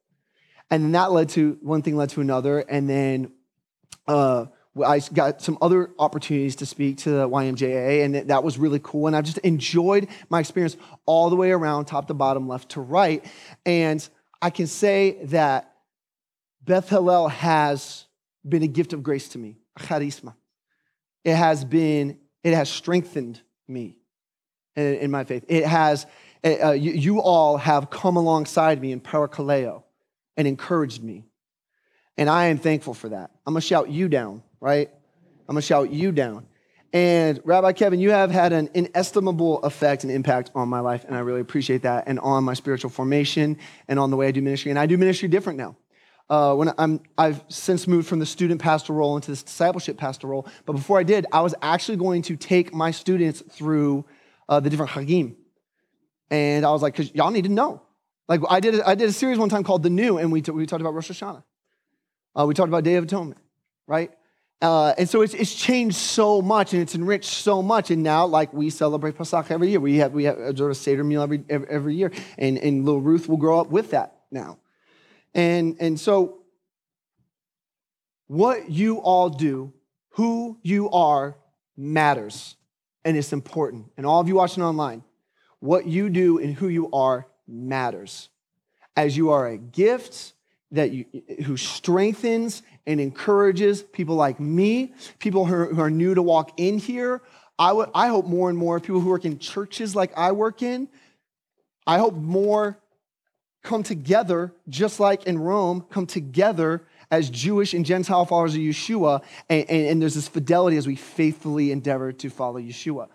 And 0.69 0.83
then 0.83 0.93
that 0.93 1.13
led 1.13 1.29
to 1.31 1.59
one 1.63 1.83
thing 1.83 1.97
led 1.97 2.11
to 2.11 2.21
another, 2.21 2.59
and 2.59 2.91
then 2.91 3.31
uh, 4.09 4.47
I 4.81 5.01
got 5.01 5.43
some 5.43 5.59
other 5.61 5.91
opportunities 5.99 6.57
to 6.57 6.67
speak 6.67 6.99
to 6.99 7.11
the 7.11 7.29
YMJA, 7.29 8.05
and 8.05 8.15
that 8.15 8.43
was 8.43 8.57
really 8.57 8.81
cool. 8.83 9.07
And 9.07 9.15
I 9.15 9.21
just 9.21 9.39
enjoyed 9.39 10.09
my 10.31 10.41
experience 10.41 10.77
all 11.05 11.29
the 11.29 11.37
way 11.37 11.51
around, 11.51 11.87
top 11.87 12.07
to 12.09 12.15
bottom, 12.15 12.49
left 12.49 12.71
to 12.71 12.81
right. 12.81 13.23
And 13.67 14.07
I 14.41 14.49
can 14.49 14.67
say 14.67 15.19
that 15.25 15.75
Beth 16.65 16.89
Hallel 16.89 17.31
has 17.31 18.07
been 18.49 18.63
a 18.63 18.67
gift 18.67 18.95
of 18.95 19.03
grace 19.03 19.29
to 19.31 19.39
me, 19.39 19.59
charisma. 19.79 20.35
It 21.23 21.35
has 21.35 21.65
been, 21.65 22.19
it 22.43 22.55
has 22.55 22.71
strengthened 22.71 23.43
me 23.69 23.99
in, 24.75 24.95
in 24.95 25.11
my 25.11 25.25
faith. 25.25 25.45
It 25.49 25.67
has, 25.67 26.07
uh, 26.45 26.73
you, 26.73 26.93
you, 26.93 27.21
all 27.21 27.59
have 27.59 27.91
come 27.91 28.17
alongside 28.17 28.81
me 28.81 28.91
in 28.91 29.01
parakaleo 29.01 29.83
and 30.37 30.49
encouraged 30.49 31.03
me. 31.03 31.25
And 32.17 32.29
I 32.29 32.47
am 32.47 32.59
thankful 32.59 32.95
for 32.95 33.11
that. 33.11 33.31
I'm 33.47 33.53
gonna 33.53 33.61
shout 33.61 33.91
you 33.91 34.09
down 34.09 34.43
right? 34.63 34.89
I'm 35.49 35.55
gonna 35.55 35.61
shout 35.61 35.91
you 35.91 36.13
down. 36.13 36.47
And 36.93 37.41
Rabbi 37.45 37.73
Kevin, 37.73 37.99
you 37.99 38.11
have 38.11 38.31
had 38.31 38.53
an 38.53 38.71
inestimable 38.75 39.61
effect 39.65 40.05
and 40.05 40.13
impact 40.13 40.53
on 40.55 40.69
my 40.69 40.79
life, 40.81 41.05
and 41.05 41.17
I 41.17 41.19
really 41.21 41.41
appreciate 41.41 41.83
that, 41.83 42.05
and 42.07 42.21
on 42.21 42.45
my 42.45 42.55
spiritual 42.55 42.91
formation, 42.91 43.59
and 43.89 43.99
on 43.99 44.11
the 44.11 44.17
way 44.17 44.29
I 44.29 44.31
do 44.31 44.41
ministry. 44.41 44.71
And 44.71 44.79
I 44.79 44.87
do 44.87 44.97
ministry 44.97 45.29
different 45.29 45.59
now. 45.59 45.77
Uh, 46.31 46.55
when 46.55 46.73
I'm, 46.79 47.01
I've 47.19 47.43
since 47.49 47.89
moved 47.89 48.09
from 48.09 48.21
the 48.21 48.27
student 48.27 48.63
pastor 48.63 48.93
role 48.93 49.17
into 49.17 49.33
this 49.33 49.43
discipleship 49.43 49.97
pastor 49.97 50.29
role, 50.29 50.47
but 50.65 50.75
before 50.75 50.99
I 50.99 51.03
did, 51.03 51.27
I 51.33 51.41
was 51.41 51.55
actually 51.61 51.97
going 51.97 52.23
to 52.23 52.37
take 52.37 52.73
my 52.73 52.93
students 52.93 53.43
through 53.51 54.05
uh, 54.49 54.61
the 54.61 54.71
different 54.71 54.93
Hagim, 54.93 55.35
and 56.31 56.65
I 56.65 56.71
was 56.71 56.83
like, 56.83 56.95
because 56.95 57.13
y'all 57.15 57.33
need 57.33 57.45
to 57.45 57.51
know. 57.51 57.83
Like 58.29 58.41
I 58.49 58.61
did, 58.61 58.81
I 58.83 58.95
did 58.95 59.09
a 59.09 59.13
series 59.13 59.39
one 59.39 59.49
time 59.49 59.65
called 59.65 59.83
The 59.83 59.91
New, 59.91 60.19
and 60.19 60.31
we, 60.31 60.41
t- 60.41 60.53
we 60.53 60.67
talked 60.67 60.83
about 60.83 60.95
Rosh 60.95 61.11
Hashanah. 61.11 61.43
Uh, 62.39 62.47
we 62.47 62.55
talked 62.55 62.69
about 62.69 62.85
Day 62.85 62.95
of 62.95 63.05
Atonement, 63.05 63.41
right? 63.89 64.13
Uh, 64.63 64.95
and 64.97 65.09
so 65.09 65.23
it's, 65.23 65.35
it's 65.35 65.53
changed 65.53 65.97
so 65.97 66.41
much 66.41 66.73
and 66.73 66.81
it's 66.81 66.95
enriched 66.95 67.31
so 67.31 67.61
much. 67.61 67.91
And 67.91 68.05
now, 68.05 68.25
like, 68.27 68.53
we 68.53 68.71
celebrate 68.71 69.19
Pesach 69.19 69.51
every 69.51 69.71
year. 69.71 69.81
We 69.81 69.97
have, 69.97 70.13
we 70.13 70.23
have 70.25 70.39
a 70.39 70.57
sort 70.57 70.71
of 70.71 70.77
Seder 70.77 71.03
meal 71.03 71.21
every, 71.21 71.43
every, 71.51 71.69
every 71.69 71.97
year. 71.97 72.13
And, 72.39 72.59
and 72.59 72.85
little 72.85 73.01
Ruth 73.01 73.29
will 73.29 73.39
grow 73.39 73.61
up 73.61 73.71
with 73.71 73.91
that 73.91 74.21
now. 74.31 74.59
And, 75.35 75.77
and 75.81 75.99
so 75.99 76.43
what 78.29 78.71
you 78.71 78.99
all 78.99 79.31
do, 79.31 79.73
who 80.11 80.59
you 80.63 80.91
are, 80.91 81.37
matters. 81.77 82.55
And 83.05 83.17
it's 83.17 83.33
important. 83.33 83.87
And 83.97 84.07
all 84.07 84.21
of 84.21 84.29
you 84.29 84.37
watching 84.37 84.63
online, 84.63 85.03
what 85.59 85.87
you 85.87 86.09
do 86.09 86.39
and 86.39 86.55
who 86.55 86.69
you 86.69 86.89
are 86.93 87.27
matters. 87.49 88.29
As 88.97 89.17
you 89.17 89.31
are 89.31 89.49
a 89.49 89.59
gift 89.59 90.35
that 90.71 90.93
you, 90.93 91.05
who 91.45 91.57
strengthens 91.57 92.63
and 92.87 93.01
encourages 93.01 93.83
people 93.83 94.17
like 94.17 94.41
me, 94.41 94.93
people 95.19 95.45
who 95.45 95.81
are, 95.81 95.91
new 95.91 96.15
to 96.15 96.23
walk 96.23 96.53
in 96.59 96.79
here. 96.79 97.23
I, 97.59 97.73
would, 97.73 97.91
I 97.95 98.09
hope 98.09 98.27
more 98.27 98.49
and 98.49 98.59
more 98.59 98.81
people 98.81 99.01
who 99.01 99.11
work 99.11 99.25
in 99.25 99.39
churches 99.39 99.95
like 99.95 100.17
I 100.17 100.33
work 100.33 100.63
in, 100.63 100.89
I 101.87 101.99
hope 101.99 102.15
more 102.15 102.79
come 103.63 103.83
together, 103.83 104.53
just 104.69 104.99
like 104.99 105.25
in 105.25 105.39
Rome, 105.39 105.87
come 105.91 106.07
together 106.07 106.83
as 107.11 107.31
Jewish 107.31 107.75
and 107.75 107.85
Gentile 107.85 108.25
followers 108.25 108.55
of 108.55 108.61
Yeshua, 108.61 109.23
and, 109.49 109.69
and, 109.69 109.87
and, 109.87 110.03
there's 110.03 110.15
this 110.15 110.29
fidelity 110.29 110.77
as 110.77 110.87
we 110.87 110.97
faithfully 110.97 111.71
endeavor 111.71 112.11
to 112.11 112.31
follow 112.31 112.59
Yeshua. 112.59 113.09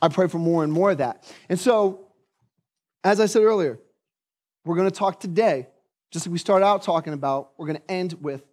I 0.00 0.08
pray 0.08 0.28
for 0.28 0.38
more 0.38 0.64
and 0.64 0.72
more 0.72 0.92
of 0.92 0.98
that. 0.98 1.30
And 1.48 1.58
so, 1.58 2.06
as 3.04 3.20
I 3.20 3.26
said 3.26 3.42
earlier, 3.42 3.78
we're 4.64 4.76
going 4.76 4.88
to 4.88 4.96
talk 4.96 5.20
today, 5.20 5.66
just 6.12 6.26
like 6.26 6.32
we 6.32 6.38
start 6.38 6.62
out 6.62 6.82
talking 6.82 7.12
about, 7.12 7.50
we're 7.58 7.66
going 7.66 7.80
to 7.80 7.90
end 7.90 8.14
with 8.20 8.44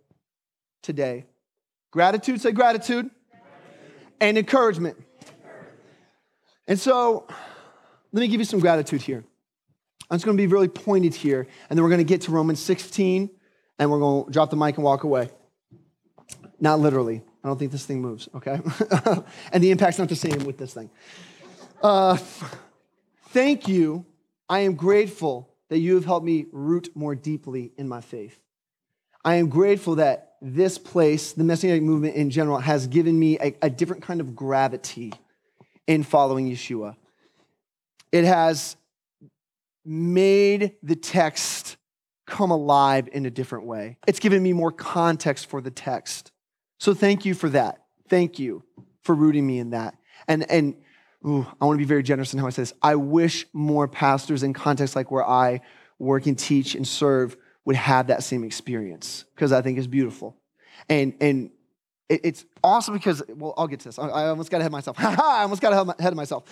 today. 0.82 1.26
Gratitude, 1.92 2.42
say 2.42 2.52
gratitude, 2.52 3.10
gratitude. 3.32 4.10
and 4.22 4.38
encouragement. 4.38 4.98
And 6.68 6.80
so, 6.80 7.28
let 8.12 8.22
me 8.22 8.28
give 8.28 8.40
you 8.40 8.46
some 8.46 8.60
gratitude 8.60 9.02
here. 9.02 9.24
I'm 10.10 10.16
just 10.16 10.26
going 10.26 10.38
to 10.38 10.42
be 10.42 10.48
really 10.48 10.68
pointed 10.68 11.14
here, 11.14 11.48
and 11.70 11.78
then 11.78 11.84
we're 11.84 11.90
going 11.90 12.00
to 12.00 12.04
get 12.04 12.22
to 12.22 12.32
Romans 12.32 12.60
16, 12.60 13.30
and 13.78 13.92
we're 13.92 14.00
going 14.00 14.26
to 14.26 14.32
drop 14.32 14.50
the 14.50 14.56
mic 14.56 14.76
and 14.76 14.84
walk 14.84 15.04
away. 15.04 15.30
Not 16.60 16.80
literally. 16.80 17.22
I 17.44 17.48
don't 17.48 17.58
think 17.58 17.72
this 17.72 17.86
thing 17.86 18.02
moves, 18.02 18.28
okay? 18.36 18.60
and 19.54 19.64
the 19.64 19.72
impact's 19.72 19.98
not 19.98 20.10
the 20.10 20.16
same 20.16 20.46
with 20.46 20.58
this 20.58 20.74
thing. 20.74 20.90
Uh, 21.82 22.18
thank 23.30 23.68
you. 23.68 24.06
I 24.50 24.60
am 24.62 24.76
grateful 24.76 25.54
that 25.70 25.78
you 25.78 25.96
have 25.96 26.06
helped 26.06 26.26
me 26.26 26.48
root 26.52 26.90
more 26.96 27.16
deeply 27.16 27.72
in 27.78 27.88
my 27.88 28.02
faith. 28.02 28.40
I 29.24 29.36
am 29.36 29.50
grateful 29.50 29.96
that 29.96 30.29
this 30.42 30.78
place, 30.78 31.34
the 31.34 31.44
Messianic 31.44 31.84
movement 31.84 32.16
in 32.16 32.30
general, 32.30 32.60
has 32.60 32.88
given 32.88 33.18
me 33.20 33.38
a, 33.40 33.56
a 33.62 33.70
different 33.70 34.04
kind 34.04 34.22
of 34.22 34.36
gravity 34.36 35.14
in 35.88 36.04
following 36.04 36.50
Yeshua. 36.50 36.96
It 38.12 38.24
has 38.24 38.76
made 39.86 40.76
the 40.84 40.96
text 40.96 41.78
come 42.26 42.52
alive 42.52 43.10
in 43.12 43.26
a 43.26 43.32
different 43.32 43.66
way. 43.66 43.98
It's 44.08 44.20
given 44.20 44.42
me 44.42 44.54
more 44.54 44.72
context 44.72 45.48
for 45.48 45.62
the 45.62 45.72
text. 45.72 46.32
So 46.80 46.94
thank 46.94 47.26
you 47.26 47.34
for 47.34 47.50
that. 47.50 47.84
Thank 48.08 48.40
you 48.40 48.64
for 49.02 49.16
rooting 49.16 49.46
me 49.46 49.60
in 49.60 49.72
that. 49.72 49.96
And 50.28 50.50
and 50.50 50.76
ooh, 51.26 51.46
I 51.60 51.66
want 51.66 51.78
to 51.78 51.84
be 51.84 51.88
very 51.88 52.04
generous 52.04 52.34
in 52.34 52.40
how 52.40 52.48
I 52.48 52.52
say 52.52 52.62
this. 52.62 52.74
I 52.82 52.96
wish 52.96 53.46
more 53.52 53.88
pastors 53.88 54.44
in 54.44 54.54
contexts 54.54 54.96
like 54.96 55.12
where 55.12 55.28
I 55.28 55.62
work 55.98 56.28
and 56.28 56.38
teach 56.38 56.76
and 56.76 56.88
serve 56.88 57.36
would 57.70 57.76
have 57.76 58.08
that 58.08 58.24
same 58.24 58.44
experience 58.44 59.26
because 59.36 59.52
I 59.52 59.62
think 59.62 59.78
it's 59.78 59.86
beautiful. 59.86 60.36
And 60.90 61.14
and 61.22 61.52
it, 62.10 62.22
it's 62.24 62.44
awesome 62.64 62.96
because 62.96 63.22
well, 63.30 63.54
I'll 63.58 63.68
get 63.68 63.82
to 63.82 63.90
this. 63.90 64.00
I, 64.00 64.08
I 64.08 64.30
almost 64.30 64.50
got 64.50 64.58
ahead 64.58 64.70
of 64.70 64.72
myself. 64.72 64.98
I 65.00 65.44
almost 65.44 65.62
got 65.62 65.72
ahead 66.00 66.12
of 66.12 66.16
myself. 66.16 66.46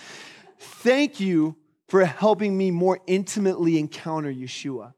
Thank 0.60 1.18
you 1.18 1.56
for 1.88 2.04
helping 2.04 2.56
me 2.56 2.70
more 2.70 3.00
intimately 3.08 3.80
encounter 3.80 4.32
Yeshua 4.32 4.94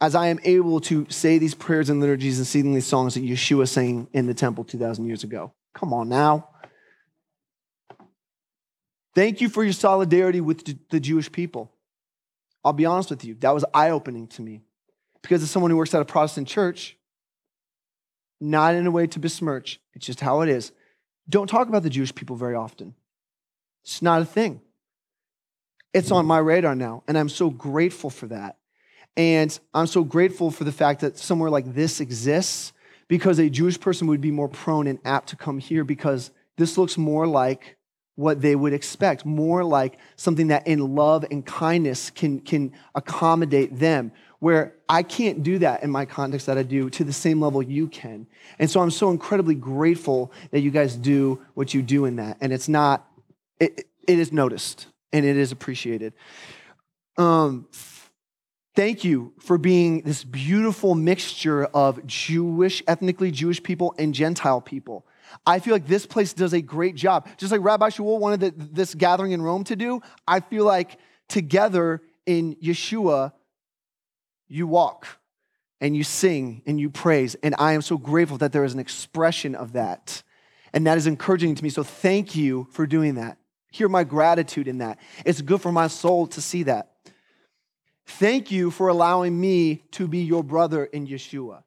as 0.00 0.14
I 0.14 0.28
am 0.28 0.40
able 0.42 0.80
to 0.80 1.06
say 1.10 1.36
these 1.36 1.54
prayers 1.54 1.90
and 1.90 2.00
liturgies 2.00 2.38
and 2.38 2.46
sing 2.46 2.72
these 2.72 2.86
songs 2.86 3.12
that 3.12 3.22
Yeshua 3.22 3.68
sang 3.68 4.08
in 4.14 4.26
the 4.26 4.32
temple 4.32 4.64
2,000 4.64 5.04
years 5.04 5.22
ago. 5.22 5.52
Come 5.74 5.92
on 5.92 6.08
now. 6.08 6.48
Thank 9.14 9.42
you 9.42 9.50
for 9.50 9.62
your 9.62 9.74
solidarity 9.74 10.40
with 10.40 10.88
the 10.88 10.98
Jewish 10.98 11.30
people. 11.30 11.70
I'll 12.64 12.72
be 12.72 12.86
honest 12.86 13.10
with 13.10 13.22
you, 13.22 13.34
that 13.40 13.52
was 13.52 13.66
eye 13.74 13.90
opening 13.90 14.28
to 14.28 14.40
me. 14.40 14.62
Because 15.22 15.42
as 15.42 15.50
someone 15.50 15.70
who 15.70 15.76
works 15.76 15.94
at 15.94 16.02
a 16.02 16.04
Protestant 16.04 16.48
church, 16.48 16.96
not 18.40 18.74
in 18.74 18.86
a 18.86 18.90
way 18.90 19.06
to 19.08 19.18
besmirch, 19.18 19.80
it's 19.94 20.06
just 20.06 20.20
how 20.20 20.42
it 20.42 20.48
is. 20.48 20.72
Don't 21.28 21.48
talk 21.48 21.68
about 21.68 21.82
the 21.82 21.90
Jewish 21.90 22.14
people 22.14 22.36
very 22.36 22.54
often. 22.54 22.94
It's 23.82 24.02
not 24.02 24.22
a 24.22 24.24
thing. 24.24 24.60
It's 25.92 26.10
on 26.10 26.26
my 26.26 26.38
radar 26.38 26.74
now, 26.74 27.02
and 27.08 27.18
I'm 27.18 27.28
so 27.28 27.50
grateful 27.50 28.10
for 28.10 28.26
that. 28.26 28.58
And 29.16 29.58
I'm 29.74 29.86
so 29.86 30.04
grateful 30.04 30.50
for 30.50 30.64
the 30.64 30.72
fact 30.72 31.00
that 31.00 31.18
somewhere 31.18 31.50
like 31.50 31.74
this 31.74 32.00
exists 32.00 32.72
because 33.08 33.38
a 33.38 33.50
Jewish 33.50 33.80
person 33.80 34.06
would 34.06 34.20
be 34.20 34.30
more 34.30 34.48
prone 34.48 34.86
and 34.86 34.98
apt 35.04 35.30
to 35.30 35.36
come 35.36 35.58
here 35.58 35.82
because 35.82 36.30
this 36.56 36.78
looks 36.78 36.96
more 36.96 37.26
like 37.26 37.78
what 38.14 38.40
they 38.40 38.54
would 38.54 38.72
expect, 38.72 39.24
more 39.24 39.64
like 39.64 39.98
something 40.16 40.48
that 40.48 40.66
in 40.66 40.94
love 40.94 41.24
and 41.30 41.46
kindness 41.46 42.10
can, 42.10 42.40
can 42.40 42.72
accommodate 42.94 43.78
them, 43.78 44.12
where 44.40 44.74
I 44.88 45.02
can't 45.02 45.42
do 45.42 45.58
that 45.58 45.82
in 45.82 45.90
my 45.90 46.04
context 46.04 46.46
that 46.46 46.56
I 46.58 46.62
do 46.62 46.90
to 46.90 47.04
the 47.04 47.12
same 47.12 47.40
level 47.40 47.62
you 47.62 47.88
can. 47.88 48.26
And 48.58 48.70
so 48.70 48.80
I'm 48.80 48.90
so 48.90 49.10
incredibly 49.10 49.54
grateful 49.54 50.32
that 50.50 50.60
you 50.60 50.70
guys 50.70 50.94
do 50.94 51.40
what 51.54 51.74
you 51.74 51.82
do 51.82 52.04
in 52.04 52.16
that. 52.16 52.38
And 52.40 52.52
it's 52.52 52.68
not, 52.68 53.06
it, 53.58 53.86
it 54.06 54.18
is 54.18 54.32
noticed 54.32 54.86
and 55.12 55.24
it 55.24 55.36
is 55.36 55.50
appreciated. 55.50 56.12
Um, 57.16 57.66
thank 58.76 59.02
you 59.02 59.32
for 59.40 59.58
being 59.58 60.02
this 60.02 60.22
beautiful 60.22 60.94
mixture 60.94 61.64
of 61.64 62.06
Jewish, 62.06 62.82
ethnically 62.86 63.32
Jewish 63.32 63.60
people 63.60 63.94
and 63.98 64.14
Gentile 64.14 64.60
people. 64.60 65.04
I 65.44 65.58
feel 65.58 65.74
like 65.74 65.86
this 65.86 66.06
place 66.06 66.32
does 66.32 66.52
a 66.52 66.62
great 66.62 66.94
job. 66.94 67.28
Just 67.36 67.50
like 67.50 67.60
Rabbi 67.60 67.88
Shaul 67.90 68.20
wanted 68.20 68.40
the, 68.40 68.50
this 68.56 68.94
gathering 68.94 69.32
in 69.32 69.42
Rome 69.42 69.64
to 69.64 69.76
do, 69.76 70.00
I 70.26 70.40
feel 70.40 70.64
like 70.64 70.96
together 71.28 72.02
in 72.24 72.56
Yeshua, 72.56 73.32
you 74.48 74.66
walk 74.66 75.06
and 75.80 75.96
you 75.96 76.02
sing 76.04 76.62
and 76.66 76.80
you 76.80 76.90
praise. 76.90 77.36
And 77.36 77.54
I 77.58 77.72
am 77.72 77.82
so 77.82 77.98
grateful 77.98 78.38
that 78.38 78.52
there 78.52 78.64
is 78.64 78.74
an 78.74 78.80
expression 78.80 79.54
of 79.54 79.72
that. 79.74 80.22
And 80.72 80.86
that 80.86 80.98
is 80.98 81.06
encouraging 81.06 81.54
to 81.54 81.62
me. 81.62 81.70
So 81.70 81.82
thank 81.82 82.34
you 82.34 82.66
for 82.70 82.86
doing 82.86 83.14
that. 83.14 83.38
Hear 83.70 83.88
my 83.88 84.04
gratitude 84.04 84.68
in 84.68 84.78
that. 84.78 84.98
It's 85.24 85.40
good 85.40 85.60
for 85.60 85.72
my 85.72 85.86
soul 85.86 86.26
to 86.28 86.40
see 86.40 86.64
that. 86.64 86.92
Thank 88.06 88.50
you 88.50 88.70
for 88.70 88.88
allowing 88.88 89.38
me 89.38 89.84
to 89.92 90.08
be 90.08 90.20
your 90.20 90.42
brother 90.42 90.86
in 90.86 91.06
Yeshua, 91.06 91.62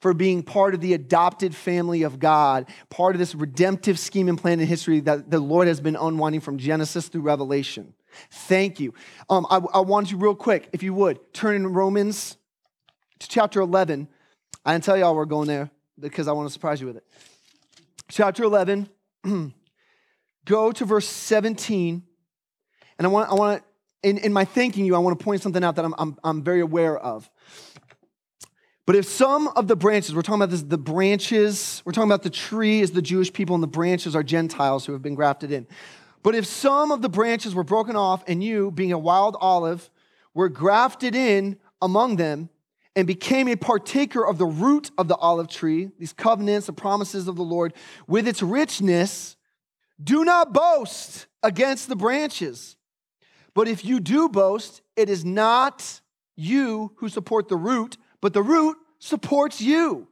for 0.00 0.12
being 0.12 0.42
part 0.42 0.74
of 0.74 0.82
the 0.82 0.92
adopted 0.92 1.54
family 1.54 2.02
of 2.02 2.18
God, 2.18 2.68
part 2.90 3.14
of 3.14 3.18
this 3.18 3.34
redemptive 3.34 3.98
scheme 3.98 4.28
and 4.28 4.38
plan 4.38 4.60
in 4.60 4.66
history 4.66 5.00
that 5.00 5.30
the 5.30 5.40
Lord 5.40 5.68
has 5.68 5.80
been 5.80 5.96
unwinding 5.96 6.42
from 6.42 6.58
Genesis 6.58 7.08
through 7.08 7.22
Revelation. 7.22 7.94
Thank 8.30 8.80
you. 8.80 8.94
Um, 9.28 9.46
I, 9.50 9.60
I 9.74 9.80
want 9.80 10.10
you 10.10 10.18
real 10.18 10.34
quick, 10.34 10.68
if 10.72 10.82
you 10.82 10.94
would, 10.94 11.32
turn 11.32 11.56
in 11.56 11.66
Romans 11.68 12.36
to 13.18 13.28
chapter 13.28 13.60
11. 13.60 14.08
I 14.64 14.72
didn't 14.72 14.84
tell 14.84 14.96
y'all 14.96 15.14
we're 15.14 15.24
going 15.24 15.48
there 15.48 15.70
because 15.98 16.28
I 16.28 16.32
want 16.32 16.48
to 16.48 16.52
surprise 16.52 16.80
you 16.80 16.86
with 16.86 16.96
it. 16.96 17.04
Chapter 18.08 18.44
11. 18.44 18.88
go 20.46 20.72
to 20.72 20.84
verse 20.84 21.06
17. 21.06 22.02
And 22.98 23.06
I 23.06 23.10
want, 23.10 23.30
I 23.30 23.34
want 23.34 23.62
to, 23.62 24.08
in, 24.08 24.18
in 24.18 24.32
my 24.32 24.46
thanking 24.46 24.86
you, 24.86 24.94
I 24.94 24.98
want 24.98 25.18
to 25.18 25.22
point 25.22 25.42
something 25.42 25.62
out 25.62 25.76
that 25.76 25.84
I'm, 25.84 25.94
I'm, 25.98 26.16
I'm 26.24 26.42
very 26.42 26.60
aware 26.60 26.96
of. 26.96 27.28
But 28.86 28.94
if 28.94 29.04
some 29.04 29.48
of 29.48 29.66
the 29.66 29.74
branches, 29.74 30.14
we're 30.14 30.22
talking 30.22 30.40
about 30.40 30.50
this, 30.50 30.62
the 30.62 30.78
branches, 30.78 31.82
we're 31.84 31.92
talking 31.92 32.08
about 32.08 32.22
the 32.22 32.30
tree 32.30 32.80
is 32.80 32.92
the 32.92 33.02
Jewish 33.02 33.32
people 33.32 33.54
and 33.54 33.62
the 33.62 33.68
branches 33.68 34.14
are 34.14 34.22
Gentiles 34.22 34.86
who 34.86 34.92
have 34.92 35.02
been 35.02 35.16
grafted 35.16 35.50
in. 35.50 35.66
But 36.26 36.34
if 36.34 36.44
some 36.44 36.90
of 36.90 37.02
the 37.02 37.08
branches 37.08 37.54
were 37.54 37.62
broken 37.62 37.94
off 37.94 38.24
and 38.26 38.42
you, 38.42 38.72
being 38.72 38.90
a 38.90 38.98
wild 38.98 39.36
olive, 39.40 39.88
were 40.34 40.48
grafted 40.48 41.14
in 41.14 41.56
among 41.80 42.16
them 42.16 42.48
and 42.96 43.06
became 43.06 43.46
a 43.46 43.54
partaker 43.54 44.26
of 44.26 44.36
the 44.36 44.44
root 44.44 44.90
of 44.98 45.06
the 45.06 45.14
olive 45.14 45.46
tree, 45.46 45.92
these 46.00 46.12
covenants, 46.12 46.66
the 46.66 46.72
promises 46.72 47.28
of 47.28 47.36
the 47.36 47.44
Lord, 47.44 47.74
with 48.08 48.26
its 48.26 48.42
richness, 48.42 49.36
do 50.02 50.24
not 50.24 50.52
boast 50.52 51.28
against 51.44 51.86
the 51.86 51.94
branches. 51.94 52.74
But 53.54 53.68
if 53.68 53.84
you 53.84 54.00
do 54.00 54.28
boast, 54.28 54.82
it 54.96 55.08
is 55.08 55.24
not 55.24 56.00
you 56.34 56.90
who 56.96 57.08
support 57.08 57.48
the 57.48 57.54
root, 57.54 57.98
but 58.20 58.32
the 58.32 58.42
root 58.42 58.76
supports 58.98 59.60
you. 59.60 60.08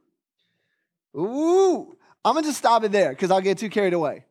Ooh, 1.13 1.97
I'm 2.23 2.35
gonna 2.35 2.47
just 2.47 2.59
stop 2.59 2.85
it 2.85 2.93
there 2.93 3.09
because 3.09 3.31
I'll 3.31 3.41
get 3.41 3.57
too 3.57 3.69
carried 3.69 3.91
away. 3.91 4.24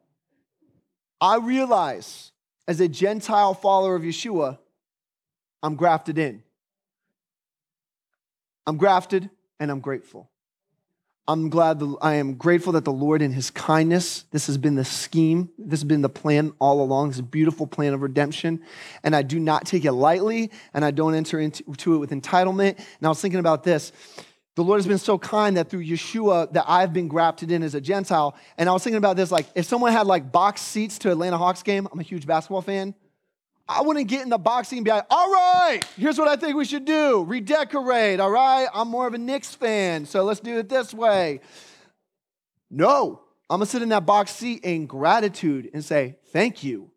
I 1.25 1.39
realize 1.39 2.33
as 2.69 2.81
a 2.81 2.89
Gentile 2.89 3.55
follower 3.55 3.97
of 3.97 4.03
Yeshua, 4.03 4.59
I'm 5.63 5.75
grafted 5.75 6.19
in. 6.19 6.43
I'm 8.67 8.77
grafted 8.77 9.31
and 9.59 9.71
I'm 9.71 9.81
grateful. 9.81 10.29
I'm 11.27 11.49
glad, 11.49 11.79
that, 11.79 11.97
I 12.03 12.17
am 12.17 12.35
grateful 12.35 12.75
that 12.75 12.85
the 12.85 12.93
Lord, 12.93 13.23
in 13.23 13.33
His 13.33 13.51
kindness, 13.51 14.27
this 14.33 14.49
has 14.49 14.59
been 14.59 14.75
the 14.75 14.85
scheme, 14.85 15.49
this 15.57 15.81
has 15.81 15.85
been 15.85 16.03
the 16.03 16.11
plan 16.11 16.53
all 16.59 16.83
along, 16.83 17.09
this 17.09 17.23
beautiful 17.23 17.67
plan 17.67 17.95
of 17.95 18.03
redemption. 18.03 18.61
And 19.03 19.17
I 19.17 19.23
do 19.23 19.41
not 19.41 19.65
take 19.65 19.87
it 19.87 19.93
lightly, 19.93 20.51
and 20.75 20.85
I 20.85 20.91
don't 20.91 21.15
enter 21.15 21.41
into 21.41 21.95
it 21.95 21.97
with 21.97 22.11
entitlement. 22.11 22.77
And 22.77 23.03
I 23.03 23.09
was 23.09 23.23
thinking 23.23 23.41
about 23.41 23.65
this. 23.65 23.93
The 24.57 24.63
Lord 24.63 24.79
has 24.79 24.87
been 24.87 24.99
so 24.99 25.19
kind 25.19 25.57
that 25.57 25.69
through 25.69 25.85
Yeshua 25.85 26.53
that 26.53 26.65
I've 26.69 26.93
been 26.93 27.09
grafted 27.09 27.51
in 27.51 27.63
as 27.63 27.75
a 27.75 27.81
Gentile. 27.81 28.37
And 28.57 28.69
I 28.69 28.73
was 28.73 28.85
thinking 28.85 28.99
about 28.99 29.17
this 29.17 29.33
like 29.33 29.47
if 29.55 29.67
someone 29.67 29.93
had 29.93 30.07
like 30.07 30.31
box 30.31 30.61
seats 30.61 30.99
to 31.01 31.11
Atlanta 31.11 31.39
Hawks 31.39 31.63
game, 31.63 31.89
I'm 31.91 31.99
a 31.99 32.05
huge 32.05 32.27
basketball 32.27 32.63
fan. 32.63 32.95
I 33.67 33.81
wouldn't 33.81 34.09
get 34.09 34.23
in 34.23 34.29
the 34.29 34.39
box 34.39 34.69
seat 34.69 34.77
and 34.77 34.85
be 34.85 34.91
like, 34.91 35.07
all 35.11 35.31
right, 35.31 35.81
here's 35.97 36.19
what 36.19 36.29
I 36.29 36.37
think 36.37 36.55
we 36.55 36.67
should 36.67 36.85
do. 36.85 37.25
Redecorate, 37.25 38.21
all 38.21 38.31
right? 38.31 38.69
I'm 38.75 38.89
more 38.89 39.07
of 39.07 39.15
a 39.15 39.19
Knicks 39.19 39.55
fan, 39.55 40.05
so 40.05 40.23
let's 40.23 40.41
do 40.41 40.59
it 40.59 40.69
this 40.69 40.93
way. 40.93 41.41
No, 42.71 43.23
I'm 43.49 43.59
gonna 43.59 43.67
sit 43.67 43.83
in 43.83 43.89
that 43.89 44.05
box 44.05 44.33
seat 44.33 44.65
in 44.65 44.87
gratitude 44.87 45.71
and 45.73 45.85
say, 45.85 46.17
thank 46.27 46.63
you. 46.63 46.91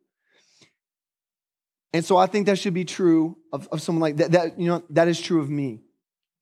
And 1.94 2.04
so 2.04 2.18
I 2.18 2.28
think 2.28 2.46
that 2.48 2.60
should 2.60 2.74
be 2.74 2.86
true 2.86 3.38
of, 3.54 3.68
of 3.72 3.82
someone 3.82 4.02
like 4.02 4.18
that, 4.18 4.32
that. 4.34 4.60
You 4.60 4.68
know, 4.68 4.84
that 4.90 5.08
is 5.08 5.20
true 5.20 5.40
of 5.40 5.50
me. 5.50 5.82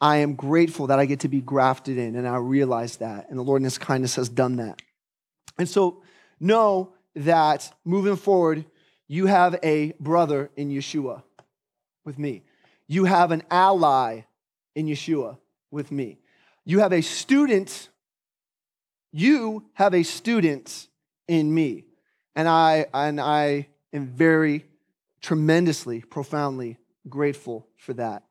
I 0.06 0.18
am 0.18 0.36
grateful 0.36 0.86
that 0.88 0.99
I 0.99 1.08
get 1.08 1.22
to 1.22 1.28
be 1.28 1.41
grafted 1.41 1.97
in, 1.97 2.16
and 2.16 2.28
I 2.28 2.38
realize 2.38 2.97
that. 2.97 3.28
And 3.28 3.39
the 3.39 3.41
Lord 3.41 3.62
in 3.62 3.64
His 3.64 3.80
kindness 3.80 4.18
has 4.18 4.30
done 4.30 4.58
that. 4.58 4.80
And 5.58 5.68
so 5.68 6.03
know 6.39 6.93
that 7.16 7.74
moving 7.84 8.16
forward, 8.16 8.66
you 9.08 9.26
have 9.26 9.58
a 9.64 9.93
brother 9.99 10.51
in 10.56 10.70
Yeshua 10.70 11.24
with 12.03 12.20
me. 12.20 12.43
You 12.86 13.06
have 13.06 13.32
an 13.32 13.41
ally 13.49 14.26
in 14.76 14.86
Yeshua 14.86 15.39
with 15.72 15.91
me. 15.91 16.20
You 16.66 16.82
have 16.82 16.93
a 16.93 17.01
student. 17.01 17.89
You 19.12 19.66
have 19.74 19.95
a 19.95 20.03
student 20.03 20.88
in 21.28 21.51
me. 21.51 21.86
And 22.36 22.47
I, 22.47 22.86
and 22.93 23.20
I 23.20 23.70
am 23.91 24.06
very 24.06 24.66
tremendously, 25.20 26.01
profoundly 26.01 26.78
grateful 27.10 27.66
for 27.76 27.93
that. 27.93 28.24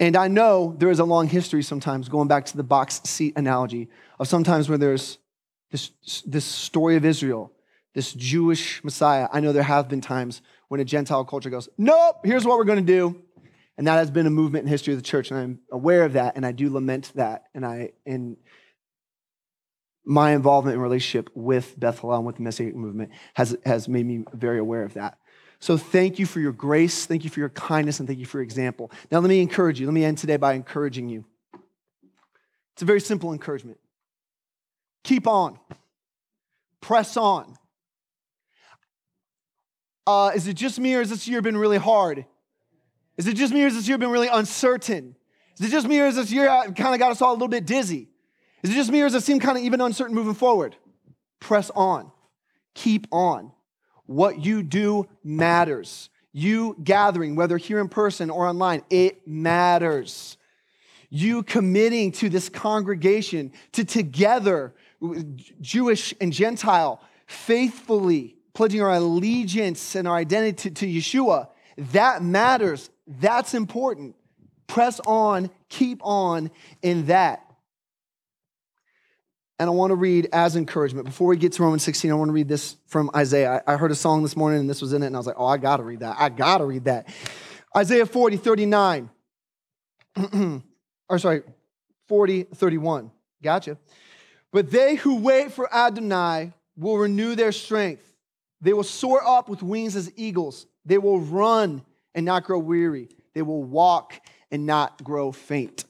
And 0.00 0.16
I 0.16 0.28
know 0.28 0.74
there 0.78 0.90
is 0.90 0.98
a 0.98 1.04
long 1.04 1.28
history 1.28 1.62
sometimes, 1.62 2.08
going 2.08 2.26
back 2.26 2.46
to 2.46 2.56
the 2.56 2.62
box 2.64 3.02
seat 3.04 3.34
analogy, 3.36 3.88
of 4.18 4.26
sometimes 4.26 4.68
where 4.68 4.78
there's 4.78 5.18
this, 5.70 5.90
this 6.26 6.44
story 6.44 6.96
of 6.96 7.04
Israel, 7.04 7.52
this 7.94 8.14
Jewish 8.14 8.82
Messiah. 8.82 9.28
I 9.30 9.40
know 9.40 9.52
there 9.52 9.62
have 9.62 9.88
been 9.88 10.00
times 10.00 10.40
when 10.68 10.80
a 10.80 10.84
Gentile 10.86 11.24
culture 11.24 11.50
goes, 11.50 11.68
nope, 11.76 12.16
here's 12.24 12.46
what 12.46 12.56
we're 12.56 12.64
going 12.64 12.84
to 12.84 12.92
do. 12.92 13.22
And 13.76 13.86
that 13.86 13.96
has 13.96 14.10
been 14.10 14.26
a 14.26 14.30
movement 14.30 14.64
in 14.64 14.68
history 14.68 14.94
of 14.94 14.98
the 14.98 15.04
church, 15.04 15.30
and 15.30 15.38
I'm 15.38 15.60
aware 15.70 16.04
of 16.04 16.14
that, 16.14 16.34
and 16.36 16.44
I 16.44 16.52
do 16.52 16.72
lament 16.72 17.12
that. 17.14 17.44
And 17.54 17.64
I 17.64 17.92
and 18.04 18.36
my 20.04 20.32
involvement 20.32 20.74
in 20.74 20.80
relationship 20.80 21.30
with 21.34 21.78
Beth 21.78 22.00
Hallel 22.00 22.18
and 22.18 22.26
with 22.26 22.36
the 22.36 22.42
Messianic 22.42 22.74
movement 22.74 23.10
has, 23.34 23.56
has 23.64 23.88
made 23.88 24.06
me 24.06 24.24
very 24.32 24.58
aware 24.58 24.82
of 24.82 24.94
that. 24.94 25.18
So 25.60 25.76
thank 25.76 26.18
you 26.18 26.24
for 26.24 26.40
your 26.40 26.52
grace, 26.52 27.04
thank 27.04 27.22
you 27.22 27.30
for 27.30 27.40
your 27.40 27.50
kindness, 27.50 28.00
and 28.00 28.08
thank 28.08 28.18
you 28.18 28.24
for 28.24 28.38
your 28.38 28.44
example. 28.44 28.90
Now, 29.10 29.18
let 29.18 29.28
me 29.28 29.40
encourage 29.40 29.78
you. 29.78 29.86
Let 29.86 29.92
me 29.92 30.04
end 30.04 30.16
today 30.16 30.38
by 30.38 30.54
encouraging 30.54 31.10
you. 31.10 31.26
It's 32.72 32.82
a 32.82 32.86
very 32.86 33.00
simple 33.00 33.32
encouragement. 33.32 33.78
Keep 35.04 35.26
on, 35.26 35.58
press 36.80 37.16
on. 37.16 37.56
Uh, 40.06 40.32
is 40.34 40.46
it 40.46 40.54
just 40.54 40.80
me, 40.80 40.94
or 40.94 41.00
has 41.00 41.10
this 41.10 41.28
year 41.28 41.42
been 41.42 41.56
really 41.56 41.78
hard? 41.78 42.24
Is 43.18 43.26
it 43.26 43.34
just 43.34 43.52
me, 43.52 43.60
or 43.60 43.64
has 43.64 43.74
this 43.74 43.86
year 43.86 43.98
been 43.98 44.10
really 44.10 44.28
uncertain? 44.28 45.14
Is 45.58 45.66
it 45.66 45.70
just 45.70 45.86
me, 45.86 46.00
or 46.00 46.06
has 46.06 46.16
this 46.16 46.32
year 46.32 46.48
kind 46.48 46.94
of 46.94 46.98
got 46.98 47.10
us 47.10 47.20
all 47.20 47.32
a 47.32 47.34
little 47.34 47.48
bit 47.48 47.66
dizzy? 47.66 48.08
Is 48.62 48.70
it 48.70 48.74
just 48.74 48.90
me, 48.90 49.02
or 49.02 49.06
does 49.06 49.14
it 49.14 49.24
seem 49.24 49.40
kind 49.40 49.58
of 49.58 49.64
even 49.64 49.82
uncertain 49.82 50.14
moving 50.14 50.34
forward? 50.34 50.74
Press 51.38 51.70
on, 51.74 52.10
keep 52.74 53.06
on. 53.12 53.52
What 54.10 54.44
you 54.44 54.64
do 54.64 55.06
matters. 55.22 56.10
You 56.32 56.76
gathering, 56.82 57.36
whether 57.36 57.56
here 57.58 57.78
in 57.78 57.88
person 57.88 58.28
or 58.28 58.48
online, 58.48 58.82
it 58.90 59.24
matters. 59.24 60.36
You 61.10 61.44
committing 61.44 62.10
to 62.12 62.28
this 62.28 62.48
congregation, 62.48 63.52
to 63.70 63.84
together, 63.84 64.74
Jewish 65.60 66.12
and 66.20 66.32
Gentile, 66.32 67.00
faithfully 67.28 68.34
pledging 68.52 68.82
our 68.82 68.90
allegiance 68.90 69.94
and 69.94 70.08
our 70.08 70.16
identity 70.16 70.70
to, 70.70 70.70
to 70.72 70.86
Yeshua, 70.88 71.46
that 71.92 72.20
matters. 72.20 72.90
That's 73.06 73.54
important. 73.54 74.16
Press 74.66 74.98
on, 75.06 75.50
keep 75.68 76.00
on 76.02 76.50
in 76.82 77.06
that 77.06 77.49
and 79.60 79.68
I 79.68 79.72
want 79.74 79.90
to 79.90 79.94
read 79.94 80.26
as 80.32 80.56
encouragement. 80.56 81.04
Before 81.04 81.28
we 81.28 81.36
get 81.36 81.52
to 81.52 81.62
Romans 81.62 81.82
16, 81.82 82.10
I 82.10 82.14
want 82.14 82.30
to 82.30 82.32
read 82.32 82.48
this 82.48 82.76
from 82.86 83.10
Isaiah. 83.14 83.62
I 83.66 83.76
heard 83.76 83.90
a 83.90 83.94
song 83.94 84.22
this 84.22 84.34
morning 84.34 84.58
and 84.58 84.70
this 84.70 84.80
was 84.80 84.94
in 84.94 85.02
it, 85.02 85.08
and 85.08 85.14
I 85.14 85.18
was 85.18 85.26
like, 85.26 85.36
oh, 85.38 85.46
I 85.46 85.58
got 85.58 85.76
to 85.76 85.82
read 85.82 86.00
that. 86.00 86.16
I 86.18 86.30
got 86.30 86.58
to 86.58 86.64
read 86.64 86.84
that. 86.84 87.08
Isaiah 87.76 88.06
40, 88.06 88.38
39. 88.38 89.10
or 91.10 91.18
sorry, 91.18 91.42
40, 92.08 92.44
31. 92.44 93.10
Gotcha. 93.42 93.76
But 94.50 94.70
they 94.70 94.94
who 94.94 95.16
wait 95.16 95.52
for 95.52 95.72
Adonai 95.72 96.54
will 96.74 96.96
renew 96.96 97.34
their 97.34 97.52
strength. 97.52 98.14
They 98.62 98.72
will 98.72 98.82
soar 98.82 99.22
up 99.22 99.50
with 99.50 99.62
wings 99.62 99.94
as 99.94 100.10
eagles. 100.16 100.66
They 100.86 100.96
will 100.96 101.20
run 101.20 101.82
and 102.14 102.24
not 102.24 102.44
grow 102.44 102.58
weary. 102.58 103.10
They 103.34 103.42
will 103.42 103.62
walk 103.62 104.14
and 104.50 104.64
not 104.64 105.04
grow 105.04 105.32
faint. 105.32 105.84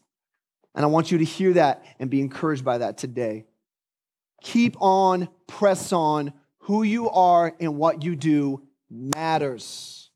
And 0.74 0.84
I 0.84 0.88
want 0.88 1.12
you 1.12 1.18
to 1.18 1.24
hear 1.24 1.52
that 1.52 1.84
and 2.00 2.10
be 2.10 2.20
encouraged 2.20 2.64
by 2.64 2.78
that 2.78 2.98
today. 2.98 3.44
Keep 4.42 4.80
on, 4.80 5.28
press 5.46 5.92
on. 5.92 6.32
Who 6.64 6.82
you 6.82 7.10
are 7.10 7.54
and 7.58 7.76
what 7.76 8.04
you 8.04 8.14
do 8.14 8.62
matters. 8.90 10.10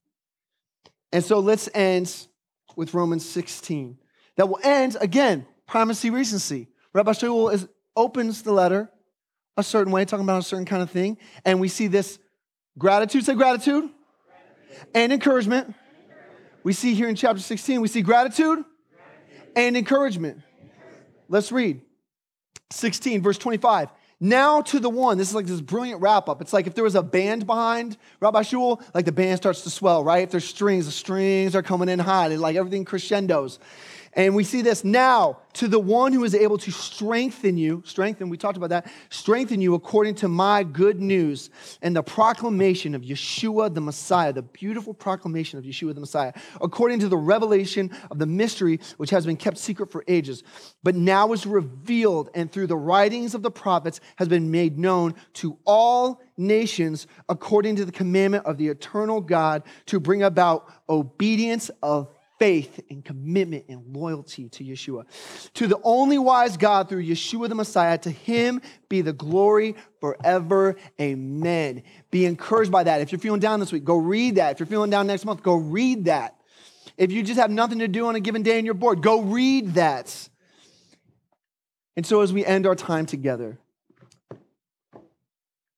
And 1.13 1.25
so 1.25 1.39
let's 1.39 1.69
end 1.75 2.15
with 2.77 2.95
Romans 2.95 3.29
16. 3.29 3.99
That 4.37 4.49
will 4.49 4.61
end, 4.63 4.97
again, 5.01 5.47
primacy, 5.67 6.11
recency. 6.11 6.69
Rabbi 6.93 7.13
Shaul 7.13 7.53
is, 7.53 7.69
opens 7.97 8.43
the 8.43 8.53
letter 8.53 8.91
a 9.57 9.63
certain 9.63 9.93
way, 9.93 10.05
talking 10.05 10.25
about 10.25 10.41
a 10.41 10.43
certain 10.43 10.65
kind 10.65 10.83
of 10.83 10.91
thing. 10.91 11.19
And 11.45 11.61
we 11.61 11.69
see 11.69 11.87
this 11.87 12.19
gratitude, 12.77 13.25
say 13.25 13.35
gratitude, 13.35 13.89
and 14.95 15.13
encouragement. 15.13 15.75
We 16.63 16.73
see 16.73 16.95
here 16.95 17.09
in 17.09 17.15
chapter 17.15 17.41
16, 17.41 17.81
we 17.81 17.89
see 17.89 18.03
gratitude 18.03 18.65
and 19.55 19.77
encouragement. 19.77 20.41
Let's 21.29 21.53
read 21.53 21.81
16, 22.71 23.23
verse 23.23 23.39
25. 23.39 23.89
Now 24.21 24.63
to 24.63 24.79
the 24.79 24.89
one. 24.89 25.19
This 25.19 25.29
is 25.29 25.35
like 25.35 25.47
this 25.47 25.61
brilliant 25.61 26.01
wrap 26.01 26.29
up. 26.29 26.41
It's 26.41 26.53
like 26.53 26.67
if 26.67 26.75
there 26.75 26.85
was 26.85 26.95
a 26.95 27.03
band 27.03 27.47
behind 27.47 27.97
Rabbi 28.21 28.43
Shaul, 28.43 28.83
like 28.95 29.05
the 29.05 29.13
band 29.13 29.39
starts 29.39 29.63
to 29.63 29.71
swell, 29.71 30.05
right? 30.05 30.23
If 30.23 30.31
there's 30.31 30.45
strings, 30.45 30.87
the 30.87 30.93
strings 30.93 31.55
are 31.55 31.63
coming 31.63 31.89
in 31.89 31.99
high, 31.99 32.29
like 32.29 32.57
everything 32.57 32.85
crescendos. 32.85 33.59
And 34.17 34.35
we 34.35 34.45
see 34.45 34.63
this 34.63 34.85
now 34.85 35.39
to 35.55 35.69
the 35.69 35.79
one 35.79 36.13
who 36.13 36.25
is 36.25 36.35
able 36.35 36.59
to 36.59 36.71
strengthen 36.71 37.57
you, 37.57 37.83
strengthen, 37.85 38.29
we 38.29 38.37
talked 38.37 38.57
about 38.57 38.71
that, 38.71 38.91
strengthen 39.09 39.61
you 39.61 39.75
according 39.75 40.15
to 40.17 40.29
my 40.29 40.63
good 40.63 41.01
news 41.01 41.51
and 41.83 41.95
the 41.95 42.03
proclamation 42.03 42.95
of 42.95 43.03
Yeshua 43.03 43.75
the 43.75 43.81
Messiah, 43.81 44.33
the 44.33 44.43
beautiful 44.43 44.95
proclamation 44.95 45.59
of 45.59 45.65
Yeshua 45.65 45.95
the 45.95 46.01
Messiah, 46.01 46.33
according 46.61 47.01
to 47.01 47.09
the 47.09 47.17
revelation 47.17 47.91
of 48.11 48.19
the 48.19 48.27
mystery 48.27 48.81
which 48.97 49.11
has 49.11 49.27
been 49.27 49.37
kept 49.37 49.59
secret 49.59 49.91
for 49.91 50.05
ages, 50.07 50.45
but 50.83 50.95
now 50.95 51.33
is 51.33 51.47
revealed 51.47 52.31
and 52.35 52.53
through 52.53 52.67
the 52.67 52.77
writings 52.77 53.35
of 53.35 53.43
the 53.43 53.51
prophets 53.51 54.01
has 54.17 54.29
been 54.29 54.51
made 54.51 54.79
known 54.79 55.15
to 55.35 55.59
all 55.65 56.21
nations 56.37 57.07
according 57.29 57.77
to 57.77 57.85
the 57.85 57.93
commandment 57.93 58.45
of 58.47 58.59
the 58.59 58.69
eternal 58.69 59.21
God 59.21 59.63
to 59.87 60.01
bring 60.01 60.23
about 60.23 60.73
obedience 60.89 61.71
of 61.83 62.14
faith 62.45 62.79
and 62.91 63.03
commitment 63.03 63.65
and 63.71 63.97
loyalty 63.97 64.51
to 64.51 64.63
Yeshua. 64.63 65.07
To 65.55 65.67
the 65.67 65.81
only 65.83 66.19
wise 66.19 66.59
God 66.59 66.91
through 66.91 67.03
Yeshua 67.03 67.49
the 67.49 67.55
Messiah, 67.55 67.97
to 67.97 68.11
him 68.11 68.61
be 68.91 69.01
the 69.01 69.15
glory 69.15 69.77
forever. 69.99 70.77
Amen. 71.01 71.83
Be 72.11 72.27
encouraged 72.27 72.71
by 72.71 72.85
that. 72.85 73.01
If 73.01 73.13
you're 73.13 73.19
feeling 73.19 73.41
down 73.41 73.61
this 73.61 73.73
week, 73.73 73.83
go 73.83 73.97
read 73.97 74.35
that. 74.35 74.53
If 74.53 74.61
you're 74.61 74.67
feeling 74.67 74.91
down 74.91 75.07
next 75.07 75.25
month, 75.25 75.43
go 75.43 75.55
read 75.55 76.05
that. 76.05 76.37
If 76.99 77.13
you 77.13 77.23
just 77.23 77.41
have 77.41 77.51
nothing 77.51 77.79
to 77.79 77.89
do 77.89 78.09
on 78.09 78.15
a 78.15 78.21
given 78.21 78.43
day 78.43 78.59
and 78.59 78.67
you're 78.67 78.75
bored, 78.75 79.01
go 79.01 79.23
read 79.23 79.73
that. 79.77 80.29
And 81.97 82.05
so 82.05 82.21
as 82.21 82.31
we 82.31 82.45
end 82.45 82.67
our 82.67 82.75
time 82.75 83.07
together, 83.07 83.59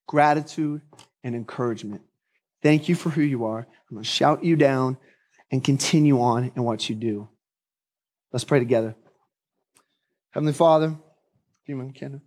gratitude 0.09 0.81
and 1.23 1.37
encouragement. 1.37 2.03
Thank 2.61 2.89
you 2.89 2.97
for 2.97 3.11
who 3.11 3.23
you 3.23 3.45
are. 3.45 3.61
I'm 3.61 3.95
going 3.95 4.03
to 4.03 4.11
shout 4.11 4.43
you 4.43 4.57
down 4.57 4.97
and 5.57 5.64
continue 5.64 6.20
on 6.20 6.52
in 6.54 6.64
what 6.64 6.90
you 6.90 6.94
do. 6.94 7.26
Let's 8.30 8.44
pray 8.44 8.59
together. 8.59 8.94
Heavenly 10.32 10.52
Father, 10.52 10.94
human 11.64 11.92
Canada. 11.92 12.20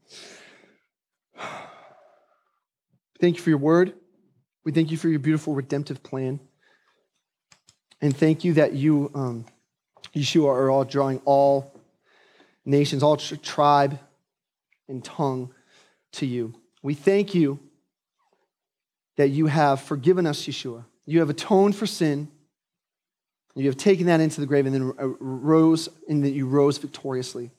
Thank 3.22 3.36
you 3.36 3.44
for 3.44 3.52
your 3.52 3.60
word. 3.60 3.94
We 4.66 4.72
thank 4.72 4.90
you 4.90 4.98
for 4.98 5.10
your 5.10 5.20
beautiful 5.20 5.54
redemptive 5.54 6.02
plan. 6.02 6.40
And 8.02 8.18
thank 8.18 8.44
you 8.44 8.54
that 8.54 8.74
you, 8.74 9.12
um, 9.14 9.46
Yeshua, 10.16 10.48
are 10.48 10.72
all 10.72 10.84
drawing 10.84 11.22
all 11.24 11.80
nations, 12.66 13.04
all 13.04 13.16
tribe 13.18 14.00
and 14.88 15.06
tongue 15.06 15.54
to 16.14 16.26
you. 16.26 16.56
We 16.82 16.96
thank 16.96 17.36
you 17.36 17.60
that 19.18 19.28
you 19.30 19.46
have 19.46 19.82
forgiven 19.82 20.26
us, 20.26 20.48
Yeshua. 20.48 20.86
You 21.06 21.20
have 21.20 21.30
atoned 21.30 21.76
for 21.76 21.86
sin 21.86 22.32
you 23.62 23.68
have 23.68 23.78
taken 23.78 24.08
that 24.08 24.20
into 24.20 24.42
the 24.42 24.48
grave 24.48 24.66
and 24.66 24.76
then 24.76 24.94
uh, 25.00 25.08
rose, 25.20 25.90
and 26.08 26.24
that 26.24 26.32
you 26.32 26.48
rose 26.48 26.78
victoriously. 26.78 27.52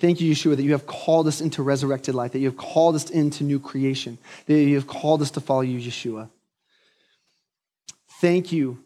Thank 0.00 0.20
you, 0.20 0.32
Yeshua, 0.32 0.56
that 0.56 0.62
you 0.62 0.72
have 0.72 0.86
called 0.86 1.26
us 1.26 1.40
into 1.40 1.62
resurrected 1.62 2.14
life, 2.14 2.32
that 2.32 2.38
you 2.38 2.46
have 2.46 2.56
called 2.56 2.94
us 2.94 3.10
into 3.10 3.44
new 3.44 3.60
creation, 3.60 4.18
that 4.46 4.54
you 4.54 4.74
have 4.76 4.86
called 4.86 5.20
us 5.20 5.30
to 5.32 5.40
follow 5.40 5.60
you, 5.60 5.78
Yeshua. 5.78 6.30
Thank 8.20 8.50
you 8.50 8.82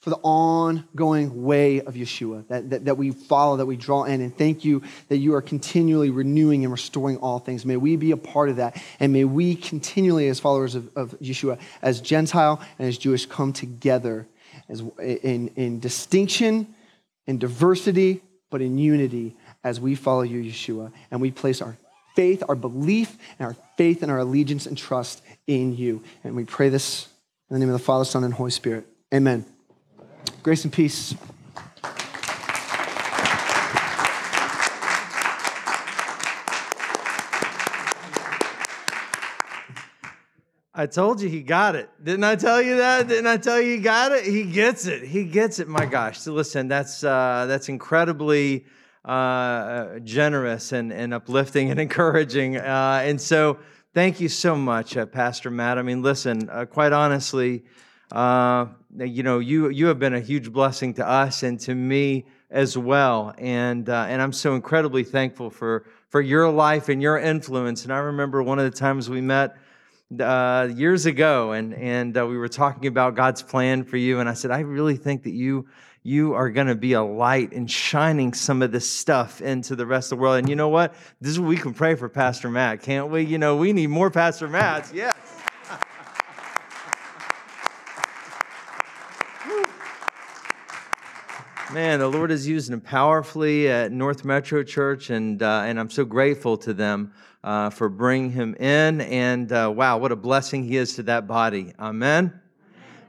for 0.00 0.10
the 0.10 0.16
ongoing 0.22 1.42
way 1.42 1.80
of 1.80 1.94
Yeshua 1.94 2.46
that, 2.48 2.70
that, 2.70 2.84
that, 2.84 2.96
we 2.96 3.10
follow, 3.10 3.56
that 3.56 3.66
we 3.66 3.76
draw 3.76 4.04
in. 4.04 4.20
And 4.20 4.36
thank 4.36 4.64
you 4.64 4.82
that 5.08 5.18
you 5.18 5.34
are 5.34 5.42
continually 5.42 6.10
renewing 6.10 6.64
and 6.64 6.72
restoring 6.72 7.18
all 7.18 7.38
things. 7.38 7.66
May 7.66 7.76
we 7.76 7.96
be 7.96 8.12
a 8.12 8.16
part 8.16 8.48
of 8.48 8.56
that. 8.56 8.80
And 9.00 9.12
may 9.12 9.24
we 9.24 9.56
continually, 9.56 10.28
as 10.28 10.40
followers 10.40 10.74
of, 10.74 10.88
of 10.96 11.10
Yeshua, 11.20 11.58
as 11.82 12.00
Gentile 12.00 12.62
and 12.78 12.88
as 12.88 12.96
Jewish, 12.96 13.26
come 13.26 13.52
together 13.52 14.26
as, 14.68 14.82
in, 15.00 15.48
in 15.56 15.80
distinction, 15.80 16.74
in 17.26 17.38
diversity, 17.38 18.22
but 18.50 18.62
in 18.62 18.78
unity 18.78 19.36
as 19.64 19.80
we 19.80 19.94
follow 19.94 20.22
you, 20.22 20.42
Yeshua. 20.42 20.92
And 21.10 21.20
we 21.20 21.30
place 21.30 21.60
our 21.60 21.76
faith, 22.16 22.42
our 22.48 22.54
belief, 22.54 23.16
and 23.38 23.46
our 23.46 23.56
faith 23.76 24.02
and 24.02 24.10
our 24.10 24.18
allegiance 24.18 24.66
and 24.66 24.76
trust 24.76 25.22
in 25.46 25.76
you. 25.76 26.02
And 26.24 26.34
we 26.34 26.44
pray 26.44 26.68
this 26.68 27.08
in 27.50 27.54
the 27.54 27.60
name 27.60 27.68
of 27.68 27.78
the 27.78 27.84
Father, 27.84 28.04
Son, 28.04 28.24
and 28.24 28.34
Holy 28.34 28.50
Spirit. 28.50 28.86
Amen. 29.12 29.44
Grace 30.42 30.64
and 30.64 30.72
peace. 30.72 31.14
I 40.78 40.86
told 40.86 41.20
you 41.20 41.28
he 41.28 41.42
got 41.42 41.74
it. 41.74 41.90
Didn't 42.04 42.22
I 42.22 42.36
tell 42.36 42.62
you 42.62 42.76
that? 42.76 43.08
Didn't 43.08 43.26
I 43.26 43.36
tell 43.36 43.60
you 43.60 43.72
he 43.72 43.78
got 43.78 44.12
it? 44.12 44.24
He 44.24 44.44
gets 44.44 44.86
it. 44.86 45.02
He 45.02 45.24
gets 45.24 45.58
it. 45.58 45.66
My 45.66 45.84
gosh. 45.84 46.20
So 46.20 46.32
listen, 46.32 46.68
that's 46.68 47.02
uh, 47.02 47.46
that's 47.48 47.68
incredibly 47.68 48.64
uh, 49.04 49.98
generous 50.04 50.70
and, 50.70 50.92
and 50.92 51.12
uplifting 51.12 51.72
and 51.72 51.80
encouraging. 51.86 52.58
Uh, 52.58 53.02
and 53.02 53.20
so 53.20 53.58
thank 53.92 54.20
you 54.20 54.28
so 54.28 54.54
much, 54.54 54.96
uh, 54.96 55.04
Pastor 55.04 55.50
Matt. 55.50 55.78
I 55.78 55.82
mean, 55.82 56.00
listen, 56.00 56.48
uh, 56.48 56.64
quite 56.64 56.92
honestly, 56.92 57.64
uh, 58.12 58.66
you 58.96 59.24
know, 59.24 59.40
you 59.40 59.70
you 59.70 59.86
have 59.86 59.98
been 59.98 60.14
a 60.14 60.20
huge 60.20 60.52
blessing 60.52 60.94
to 60.94 61.08
us 61.08 61.42
and 61.42 61.58
to 61.58 61.74
me 61.74 62.24
as 62.52 62.78
well. 62.78 63.34
And 63.36 63.88
and 63.88 64.22
I'm 64.22 64.32
so 64.32 64.54
incredibly 64.54 65.02
thankful 65.02 65.50
for 65.50 65.86
for 66.08 66.20
your 66.20 66.48
life 66.48 66.88
and 66.88 67.02
your 67.02 67.18
influence. 67.18 67.82
And 67.82 67.92
I 67.92 67.98
remember 67.98 68.44
one 68.44 68.60
of 68.60 68.64
the 68.64 68.78
times 68.78 69.10
we 69.10 69.20
met 69.20 69.56
uh, 70.18 70.68
years 70.74 71.06
ago, 71.06 71.52
and 71.52 71.72
and 71.74 72.16
uh, 72.16 72.26
we 72.26 72.38
were 72.38 72.48
talking 72.48 72.86
about 72.86 73.14
God's 73.14 73.42
plan 73.42 73.84
for 73.84 73.96
you. 73.96 74.18
And 74.20 74.28
I 74.28 74.34
said, 74.34 74.50
I 74.50 74.60
really 74.60 74.96
think 74.96 75.22
that 75.24 75.32
you 75.32 75.66
you 76.02 76.34
are 76.34 76.50
going 76.50 76.68
to 76.68 76.74
be 76.74 76.94
a 76.94 77.02
light 77.02 77.52
and 77.52 77.70
shining 77.70 78.32
some 78.32 78.62
of 78.62 78.72
this 78.72 78.90
stuff 78.90 79.42
into 79.42 79.76
the 79.76 79.84
rest 79.84 80.10
of 80.10 80.16
the 80.16 80.22
world. 80.22 80.38
And 80.38 80.48
you 80.48 80.56
know 80.56 80.70
what? 80.70 80.94
This 81.20 81.32
is 81.32 81.40
what 81.40 81.48
we 81.48 81.58
can 81.58 81.74
pray 81.74 81.94
for 81.96 82.08
Pastor 82.08 82.48
Matt, 82.48 82.80
can't 82.82 83.10
we? 83.10 83.24
You 83.24 83.36
know, 83.36 83.56
we 83.56 83.74
need 83.74 83.88
more 83.88 84.10
Pastor 84.10 84.48
Matts. 84.48 84.90
Yes. 84.94 85.14
Man, 91.72 91.98
the 91.98 92.08
Lord 92.08 92.30
is 92.30 92.48
using 92.48 92.72
him 92.72 92.80
powerfully 92.80 93.68
at 93.68 93.92
North 93.92 94.24
Metro 94.24 94.62
Church, 94.62 95.10
and, 95.10 95.42
uh, 95.42 95.64
and 95.66 95.78
I'm 95.78 95.90
so 95.90 96.06
grateful 96.06 96.56
to 96.58 96.72
them 96.72 97.12
uh, 97.48 97.70
for 97.70 97.88
bringing 97.88 98.30
him 98.30 98.54
in. 98.56 99.00
And 99.00 99.50
uh, 99.50 99.72
wow, 99.74 99.96
what 99.96 100.12
a 100.12 100.16
blessing 100.16 100.64
he 100.64 100.76
is 100.76 100.96
to 100.96 101.02
that 101.04 101.26
body. 101.26 101.72
Amen. 101.78 102.38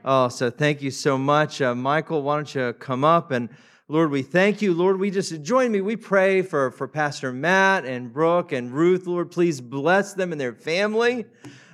Oh, 0.02 0.28
so 0.28 0.48
thank 0.48 0.80
you 0.80 0.90
so 0.90 1.18
much. 1.18 1.60
Uh, 1.60 1.74
Michael, 1.74 2.22
why 2.22 2.36
don't 2.36 2.54
you 2.54 2.72
come 2.72 3.04
up? 3.04 3.32
And 3.32 3.50
Lord, 3.86 4.10
we 4.10 4.22
thank 4.22 4.62
you. 4.62 4.72
Lord, 4.72 4.98
we 4.98 5.10
just 5.10 5.42
join 5.42 5.70
me. 5.70 5.82
We 5.82 5.94
pray 5.94 6.40
for, 6.40 6.70
for 6.70 6.88
Pastor 6.88 7.34
Matt 7.34 7.84
and 7.84 8.10
Brooke 8.14 8.52
and 8.52 8.72
Ruth. 8.72 9.06
Lord, 9.06 9.30
please 9.30 9.60
bless 9.60 10.14
them 10.14 10.32
and 10.32 10.40
their 10.40 10.54
family. 10.54 11.26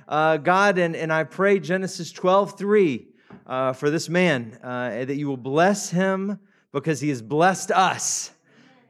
Uh, 0.05 0.35
God, 0.35 0.77
and, 0.77 0.93
and 0.93 1.13
I 1.13 1.23
pray 1.23 1.59
Genesis 1.59 2.11
12 2.11 2.57
3 2.57 3.07
uh, 3.45 3.71
for 3.71 3.89
this 3.89 4.09
man, 4.09 4.59
that 4.61 5.15
you 5.15 5.29
will 5.29 5.37
bless 5.37 5.89
him 5.89 6.37
because 6.73 6.99
he 6.99 7.07
has 7.07 7.21
blessed 7.21 7.71
us. 7.71 8.31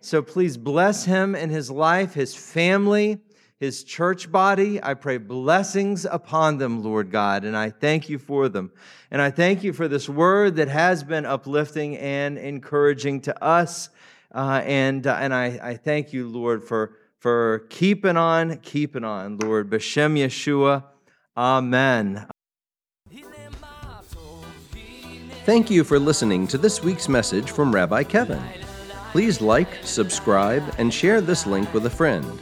So 0.02 0.24
please 0.24 0.58
bless 0.58 1.06
him 1.06 1.36
and 1.36 1.52
his 1.52 1.70
life, 1.70 2.16
his 2.16 2.34
family, 2.34 3.22
his 3.60 3.84
church 3.84 4.32
body. 4.32 4.82
I 4.82 4.94
pray 4.94 5.18
blessings 5.18 6.06
upon 6.06 6.58
them, 6.58 6.84
Lord 6.84 7.12
God, 7.12 7.44
and 7.44 7.58
I 7.58 7.70
thank 7.70 8.10
you 8.10 8.20
for 8.20 8.50
them. 8.50 8.72
And 9.10 9.22
I 9.22 9.32
thank 9.32 9.64
you 9.64 9.74
for 9.74 9.88
this 9.88 10.08
word 10.08 10.56
that 10.58 10.68
has 10.68 11.04
been 11.04 11.26
uplifting 11.26 11.98
and 11.98 12.38
encouraging 12.38 13.22
to 13.22 13.44
us. 13.44 13.90
Uh, 14.34 14.62
and 14.66 15.08
uh, 15.08 15.18
and 15.20 15.34
I, 15.34 15.60
I 15.64 15.78
thank 15.78 16.14
you, 16.14 16.28
Lord, 16.28 16.64
for, 16.64 16.98
for 17.20 17.66
keeping 17.70 18.18
on, 18.18 18.58
keeping 18.58 19.04
on, 19.04 19.38
Lord. 19.38 19.70
B'Shem 19.70 20.18
Yeshua. 20.18 20.84
Amen. 21.36 22.28
Thank 25.46 25.72
you 25.72 25.86
for 25.86 25.98
listening 25.98 26.46
to 26.48 26.58
this 26.58 26.84
week's 26.84 27.08
message 27.08 27.52
from 27.52 27.74
Rabbi 27.74 28.04
Kevin. 28.04 28.44
Please 29.14 29.40
like, 29.40 29.70
subscribe, 29.82 30.62
and 30.78 30.94
share 30.94 31.22
this 31.22 31.48
link 31.48 31.74
with 31.74 31.86
a 31.86 31.90
friend. 31.90 32.42